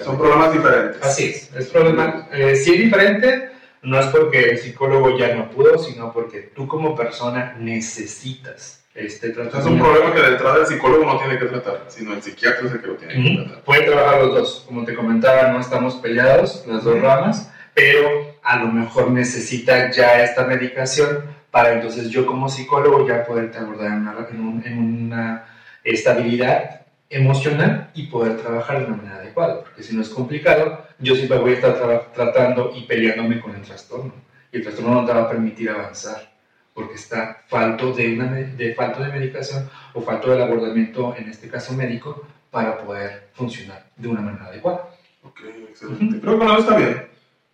Son 0.04 0.18
problemas 0.18 0.54
diferentes. 0.54 1.04
Así 1.04 1.26
es, 1.26 1.54
es 1.54 1.68
problema, 1.68 2.28
eh, 2.32 2.56
si 2.56 2.74
es 2.74 2.80
diferente, 2.80 3.52
no 3.84 4.00
es 4.00 4.06
porque 4.08 4.50
el 4.52 4.58
psicólogo 4.58 5.18
ya 5.18 5.36
no 5.36 5.50
pudo, 5.50 5.78
sino 5.78 6.12
porque 6.14 6.52
tú 6.56 6.68
como 6.68 6.96
persona 6.96 7.56
necesitas 7.60 8.84
este 8.94 9.30
O 9.32 9.34
sea, 9.34 9.44
es 9.46 9.50
tratamiento. 9.52 9.70
un 9.72 9.80
problema 9.92 10.14
que 10.14 10.22
de 10.22 10.28
entrada 10.34 10.58
el 10.60 10.66
psicólogo 10.68 11.06
no 11.06 11.18
tiene 11.20 11.40
que 11.40 11.46
tratar, 11.46 11.86
sino 11.88 12.14
el 12.14 12.22
psiquiatra 12.22 12.68
es 12.68 12.74
el 12.74 12.82
que 12.82 12.88
lo 12.88 12.96
tiene 12.96 13.14
que 13.24 13.36
tratar. 13.44 13.64
Pueden 13.64 13.86
trabajar 13.86 14.22
los 14.22 14.34
dos. 14.36 14.64
Como 14.68 14.84
te 14.84 14.94
comentaba, 14.94 15.48
no 15.52 15.60
estamos 15.60 15.96
peleados, 15.96 16.66
las 16.68 16.84
dos 16.84 17.00
ramas, 17.02 17.50
pero 17.74 18.36
a 18.44 18.58
lo 18.58 18.68
mejor 18.68 19.10
necesita 19.12 19.90
ya 19.92 20.22
esta 20.24 20.46
medicación 20.46 21.24
para 21.52 21.74
entonces 21.74 22.10
yo 22.10 22.26
como 22.26 22.50
psicólogo 22.50 23.08
ya 23.08 23.24
poderte 23.26 23.58
abordar 23.60 23.88
en 23.94 24.00
una, 24.08 24.28
en 24.30 24.40
un- 24.42 24.64
en 24.66 24.78
una 25.12 25.46
estabilidad 25.84 26.82
emocional 27.10 27.92
y 27.94 28.08
poder 28.08 28.38
trabajar 28.38 28.80
de 28.80 28.86
una 28.86 28.98
manera 28.98 29.21
adecuada. 29.32 29.62
Porque 29.64 29.84
si 29.84 29.96
no 29.96 30.02
es 30.02 30.10
complicado, 30.10 30.86
yo 31.00 31.16
siempre 31.16 31.38
voy 31.40 31.52
a 31.52 31.56
estar 31.56 31.82
tra- 31.82 32.12
tratando 32.14 32.72
y 32.76 32.84
peleándome 32.84 33.40
con 33.40 33.56
el 33.56 33.62
trastorno. 33.62 34.14
Y 34.52 34.58
el 34.58 34.64
trastorno 34.64 34.94
no 35.02 35.06
te 35.06 35.14
va 35.14 35.22
a 35.24 35.30
permitir 35.30 35.70
avanzar 35.70 36.30
porque 36.74 36.96
está 36.96 37.44
falto 37.48 37.92
de, 37.94 38.14
una, 38.14 38.32
de 38.32 38.74
falto 38.76 39.04
de 39.04 39.12
medicación 39.12 39.70
o 39.94 40.02
falto 40.02 40.32
del 40.32 40.42
abordamiento, 40.42 41.14
en 41.18 41.30
este 41.30 41.50
caso 41.50 41.74
médico, 41.74 42.26
para 42.50 42.78
poder 42.78 43.30
funcionar 43.34 43.86
de 43.96 44.08
una 44.08 44.22
manera 44.22 44.46
adecuada. 44.48 44.90
Ok, 45.24 45.40
excelente. 45.70 46.20
Creo 46.22 46.40
que 46.40 46.46
no 46.46 46.58
está 46.58 46.78
bien. 46.78 47.08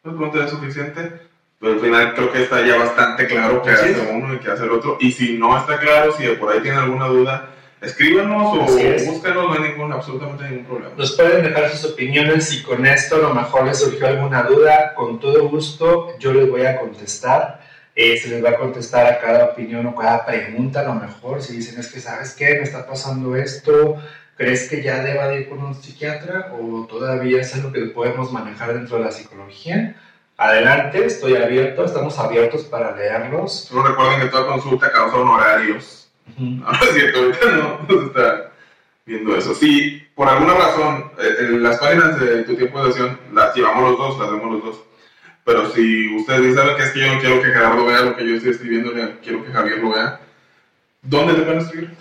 La 0.03 0.11
pregunta 0.11 0.43
es 0.45 0.49
suficiente. 0.51 1.27
Pero 1.59 1.73
al 1.73 1.79
final 1.79 2.13
creo 2.13 2.31
que 2.31 2.43
está 2.43 2.63
ya 2.63 2.77
bastante 2.77 3.25
claro 3.25 3.63
qué 3.63 3.71
hace 3.71 3.95
uno 4.13 4.35
y 4.35 4.37
qué 4.37 4.51
hace 4.51 4.63
el 4.65 4.69
otro. 4.69 4.97
Y 4.99 5.11
si 5.11 5.39
no 5.39 5.57
está 5.57 5.79
claro, 5.79 6.11
si 6.11 6.27
por 6.35 6.53
ahí 6.53 6.61
tienen 6.61 6.81
alguna 6.81 7.07
duda, 7.07 7.49
escríbanos 7.81 8.57
o 8.57 8.77
es. 8.77 9.05
búsquenos, 9.07 9.45
no 9.45 9.53
hay 9.53 9.71
ningún, 9.71 9.91
absolutamente 9.91 10.49
ningún 10.49 10.65
problema. 10.65 10.95
Nos 10.97 11.13
pueden 11.13 11.43
dejar 11.43 11.69
sus 11.69 11.91
opiniones 11.91 12.45
si 12.45 12.63
con 12.63 12.85
esto 12.85 13.15
a 13.15 13.19
lo 13.19 13.33
mejor 13.33 13.65
les 13.65 13.79
surgió 13.79 14.07
alguna 14.07 14.43
duda, 14.43 14.93
con 14.95 15.19
todo 15.19 15.47
gusto 15.49 16.17
yo 16.19 16.33
les 16.33 16.49
voy 16.49 16.65
a 16.65 16.79
contestar. 16.79 17.61
Eh, 17.99 18.15
se 18.17 18.29
les 18.29 18.45
va 18.45 18.51
a 18.51 18.57
contestar 18.57 19.07
a 19.07 19.19
cada 19.19 19.45
opinión 19.45 19.87
o 19.87 19.95
cada 19.95 20.23
pregunta 20.23 20.81
a 20.81 20.83
lo 20.83 20.93
mejor. 20.93 21.41
Si 21.41 21.55
dicen 21.55 21.79
es 21.79 21.91
que 21.91 21.99
sabes 21.99 22.35
qué, 22.35 22.55
me 22.55 22.61
está 22.61 22.85
pasando 22.85 23.35
esto, 23.35 23.95
¿crees 24.35 24.69
que 24.69 24.83
ya 24.83 25.01
deba 25.01 25.27
de 25.27 25.41
ir 25.41 25.49
con 25.49 25.63
un 25.63 25.73
psiquiatra 25.73 26.53
o 26.53 26.85
todavía 26.85 27.41
es 27.41 27.55
algo 27.55 27.71
que 27.71 27.81
podemos 27.87 28.31
manejar 28.31 28.73
dentro 28.73 28.97
de 28.97 29.05
la 29.05 29.11
psicología? 29.11 29.95
Adelante, 30.37 31.03
estoy 31.03 31.35
abierto, 31.35 31.85
estamos 31.85 32.19
abiertos 32.19 32.65
para 32.65 32.95
leerlos. 32.95 33.61
Solo 33.61 33.87
recuerden 33.87 34.21
que 34.21 34.27
toda 34.27 34.45
consulta 34.45 34.91
causa 34.91 35.17
honorarios. 35.17 36.06
No 36.37 36.71
es 36.71 36.93
cierto, 36.93 37.19
ahorita 37.19 37.51
no, 37.51 37.79
no 37.87 38.01
se 38.01 38.07
está 38.07 38.51
viendo 39.05 39.35
eso. 39.35 39.55
Si 39.55 40.05
por 40.15 40.27
alguna 40.27 40.53
razón 40.53 41.11
eh, 41.19 41.35
en 41.39 41.63
las 41.63 41.77
páginas 41.77 42.19
de 42.19 42.43
tu 42.43 42.55
tiempo 42.55 42.83
de 42.83 42.91
sesión 42.91 43.19
las 43.33 43.55
llevamos 43.55 43.91
los 43.91 43.97
dos, 43.97 44.19
las 44.19 44.31
vemos 44.31 44.51
los 44.51 44.63
dos. 44.63 44.83
Pero 45.45 45.69
si 45.71 46.13
ustedes 46.15 46.41
dicen 46.41 46.55
"¿Saben 46.57 46.75
que 46.75 46.83
es 46.83 46.91
que 46.91 46.99
yo 46.99 47.13
no 47.13 47.19
quiero 47.21 47.41
que 47.41 47.47
Gerardo 47.47 47.85
vea 47.85 48.01
lo 48.01 48.15
que 48.15 48.27
yo 48.27 48.35
estoy 48.35 48.51
escribiendo, 48.51 48.91
quiero 49.23 49.45
que 49.45 49.51
Javier 49.51 49.79
lo 49.79 49.91
vea, 49.91 50.19
¿dónde 51.01 51.35
te 51.35 51.41
pueden 51.43 51.61
escribir? 51.61 51.91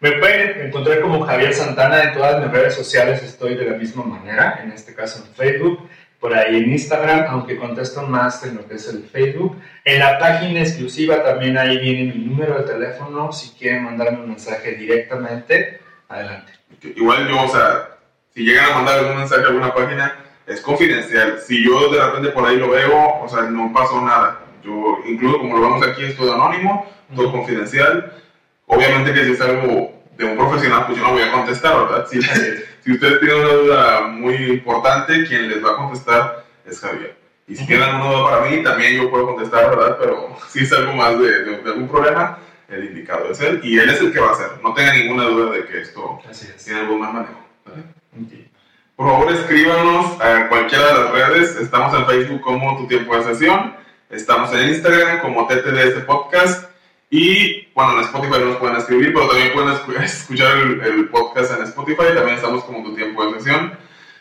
Me 0.00 0.12
pueden 0.12 0.66
encontrar 0.68 1.00
como 1.00 1.24
Javier 1.26 1.54
Santana 1.54 2.02
en 2.02 2.14
todas 2.14 2.42
mis 2.42 2.50
redes 2.50 2.74
sociales, 2.74 3.22
estoy 3.22 3.54
de 3.56 3.70
la 3.70 3.76
misma 3.76 4.04
manera, 4.04 4.60
en 4.62 4.72
este 4.72 4.94
caso 4.94 5.22
en 5.22 5.34
Facebook, 5.34 5.88
por 6.24 6.32
ahí 6.32 6.56
en 6.56 6.72
Instagram, 6.72 7.26
aunque 7.28 7.58
contesto 7.58 8.00
más 8.00 8.42
en 8.46 8.56
lo 8.56 8.66
que 8.66 8.76
es 8.76 8.88
el 8.88 9.02
Facebook. 9.04 9.60
En 9.84 9.98
la 9.98 10.18
página 10.18 10.60
exclusiva 10.60 11.22
también 11.22 11.58
ahí 11.58 11.76
viene 11.76 12.14
mi 12.14 12.24
número 12.24 12.60
de 12.60 12.62
teléfono, 12.62 13.30
si 13.30 13.50
quieren 13.50 13.84
mandarme 13.84 14.20
un 14.20 14.30
mensaje 14.30 14.72
directamente, 14.72 15.80
adelante. 16.08 16.54
Igual 16.96 17.28
yo, 17.28 17.42
o 17.42 17.48
sea, 17.48 17.98
si 18.32 18.42
llegan 18.42 18.70
a 18.70 18.74
mandar 18.76 19.00
algún 19.00 19.18
mensaje 19.18 19.42
a 19.42 19.48
alguna 19.48 19.74
página, 19.74 20.16
es 20.46 20.62
confidencial. 20.62 21.40
Si 21.46 21.62
yo 21.62 21.92
de 21.92 22.02
repente 22.02 22.30
por 22.30 22.48
ahí 22.48 22.56
lo 22.56 22.70
veo, 22.70 23.20
o 23.22 23.28
sea, 23.28 23.42
no 23.42 23.70
pasó 23.74 24.00
nada. 24.00 24.40
Yo, 24.64 25.00
incluso 25.06 25.40
como 25.40 25.58
lo 25.58 25.64
vemos 25.64 25.86
aquí, 25.86 26.04
es 26.04 26.16
todo 26.16 26.32
anónimo, 26.32 26.90
todo 27.14 27.32
confidencial. 27.32 28.14
Obviamente 28.64 29.12
que 29.12 29.26
si 29.26 29.32
es 29.32 29.40
algo 29.42 29.92
de 30.16 30.24
un 30.24 30.36
profesional, 30.36 30.86
pues 30.86 30.98
yo 30.98 31.04
no 31.04 31.12
voy 31.12 31.22
a 31.22 31.32
contestar, 31.32 31.76
¿verdad? 31.86 32.06
Si, 32.10 32.20
si 32.84 32.92
ustedes 32.92 33.20
tienen 33.20 33.38
una 33.44 33.52
duda 33.54 34.00
muy 34.08 34.34
importante, 34.34 35.24
quien 35.26 35.48
les 35.48 35.64
va 35.64 35.72
a 35.72 35.76
contestar 35.76 36.44
es 36.66 36.80
Javier. 36.80 37.16
Y 37.46 37.56
si 37.56 37.66
tienen 37.66 37.84
alguna 37.88 38.10
duda 38.10 38.30
para 38.30 38.50
mí, 38.50 38.62
también 38.62 38.94
yo 38.96 39.10
puedo 39.10 39.26
contestar, 39.34 39.70
¿verdad? 39.76 39.96
Pero 40.00 40.36
si 40.48 40.60
es 40.60 40.72
algo 40.72 40.92
más 40.94 41.18
de, 41.18 41.44
de- 41.44 41.62
de 41.62 41.70
algún 41.70 41.88
problema, 41.88 42.38
el 42.68 42.84
indicado 42.84 43.30
es 43.30 43.40
él. 43.40 43.60
Y 43.62 43.78
él 43.78 43.90
es 43.90 44.00
el 44.00 44.12
que 44.12 44.20
va 44.20 44.28
a 44.28 44.32
hacer. 44.32 44.46
No 44.62 44.72
tenga 44.72 44.94
ninguna 44.94 45.24
duda 45.24 45.52
de 45.52 45.66
que 45.66 45.80
esto 45.80 46.20
es. 46.30 46.64
tiene 46.64 46.80
algún 46.80 47.00
mal 47.00 47.12
manejo. 47.12 47.40
¿vale? 47.66 47.82
Ok. 48.20 48.32
Por 48.96 49.08
favor, 49.10 49.32
escríbanos 49.32 50.20
a 50.20 50.48
cualquiera 50.48 50.86
de 50.86 50.94
las 50.94 51.10
redes. 51.12 51.56
Estamos 51.56 51.92
en 51.94 52.06
Facebook 52.06 52.40
como 52.40 52.78
Tu 52.78 52.86
Tiempo 52.88 53.16
de 53.16 53.24
Sesión. 53.24 53.74
Estamos 54.08 54.52
en 54.54 54.68
Instagram 54.68 55.20
como 55.20 55.46
TTDS 55.48 56.04
Podcast. 56.06 56.68
Y 57.16 57.68
bueno, 57.76 57.92
en 57.92 58.00
Spotify 58.00 58.40
no 58.40 58.46
nos 58.46 58.56
pueden 58.56 58.76
escribir, 58.76 59.12
pero 59.14 59.28
también 59.28 59.52
pueden 59.52 59.68
escu- 59.68 60.02
escuchar 60.02 60.56
el, 60.58 61.08
podcast 61.10 61.52
en 61.56 61.62
Spotify. 61.62 62.06
También 62.12 62.34
estamos 62.34 62.64
como 62.64 62.82
Tu 62.82 62.96
Tiempo 62.96 63.24
de 63.24 63.38
Sesión. 63.38 63.78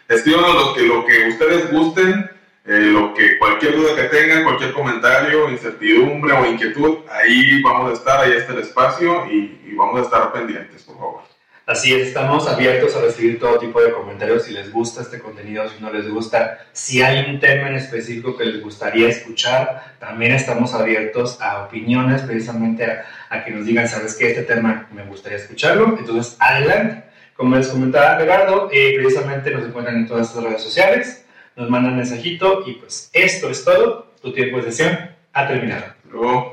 Escríbanos 0.07 0.53
lo 0.53 0.73
que, 0.75 0.81
lo 0.83 1.03
que 1.03 1.29
ustedes 1.29 1.71
gusten, 1.71 2.29
eh, 2.65 2.91
lo 2.93 3.15
que, 3.15 3.39
cualquier 3.39 3.77
duda 3.77 3.95
que 3.95 4.03
tengan, 4.15 4.43
cualquier 4.43 4.73
comentario, 4.73 5.49
incertidumbre 5.49 6.33
o 6.33 6.45
inquietud. 6.45 6.97
Ahí 7.09 7.63
vamos 7.63 7.89
a 7.89 7.93
estar, 7.93 8.19
ahí 8.19 8.33
está 8.33 8.53
el 8.53 8.59
espacio 8.59 9.25
y 9.25 9.73
vamos 9.75 9.99
a 9.99 10.03
estar 10.03 10.31
pendientes, 10.31 10.83
por 10.83 10.95
favor. 10.95 11.32
Así 11.65 11.93
es, 11.93 12.09
estamos 12.09 12.45
abiertos 12.49 12.93
a 12.93 13.01
recibir 13.01 13.39
todo 13.39 13.57
tipo 13.57 13.81
de 13.81 13.93
comentarios 13.93 14.43
si 14.43 14.51
les 14.51 14.69
gusta 14.69 15.01
este 15.01 15.19
contenido, 15.19 15.69
si 15.69 15.81
no 15.81 15.93
les 15.93 16.09
gusta, 16.09 16.59
si 16.73 17.01
hay 17.01 17.29
un 17.29 17.39
tema 17.39 17.69
en 17.69 17.75
específico 17.75 18.35
que 18.35 18.43
les 18.43 18.61
gustaría 18.61 19.07
escuchar, 19.07 19.95
también 19.97 20.33
estamos 20.33 20.73
abiertos 20.73 21.41
a 21.41 21.63
opiniones, 21.63 22.21
precisamente 22.23 22.83
a, 22.85 23.05
a 23.29 23.45
que 23.45 23.51
nos 23.51 23.65
digan, 23.65 23.87
sabes 23.87 24.15
que 24.15 24.27
este 24.31 24.43
tema 24.43 24.89
me 24.93 25.05
gustaría 25.05 25.37
escucharlo, 25.37 25.97
entonces 25.97 26.35
adelante. 26.37 27.03
Como 27.33 27.55
les 27.55 27.69
comentaba 27.69 28.17
Gerardo, 28.17 28.69
eh, 28.69 28.95
precisamente 28.97 29.49
nos 29.51 29.65
encuentran 29.65 29.95
en 29.95 30.05
todas 30.05 30.35
las 30.35 30.43
redes 30.43 30.61
sociales, 30.61 31.25
nos 31.55 31.69
mandan 31.69 31.95
mensajito 31.95 32.63
y 32.67 32.73
pues 32.73 33.09
esto 33.13 33.49
es 33.49 33.63
todo, 33.63 34.13
tu 34.21 34.33
tiempo 34.33 34.57
de 34.57 34.63
sesión 34.63 35.11
ha 35.31 35.47
terminado. 35.47 35.85
Luego. 36.09 36.52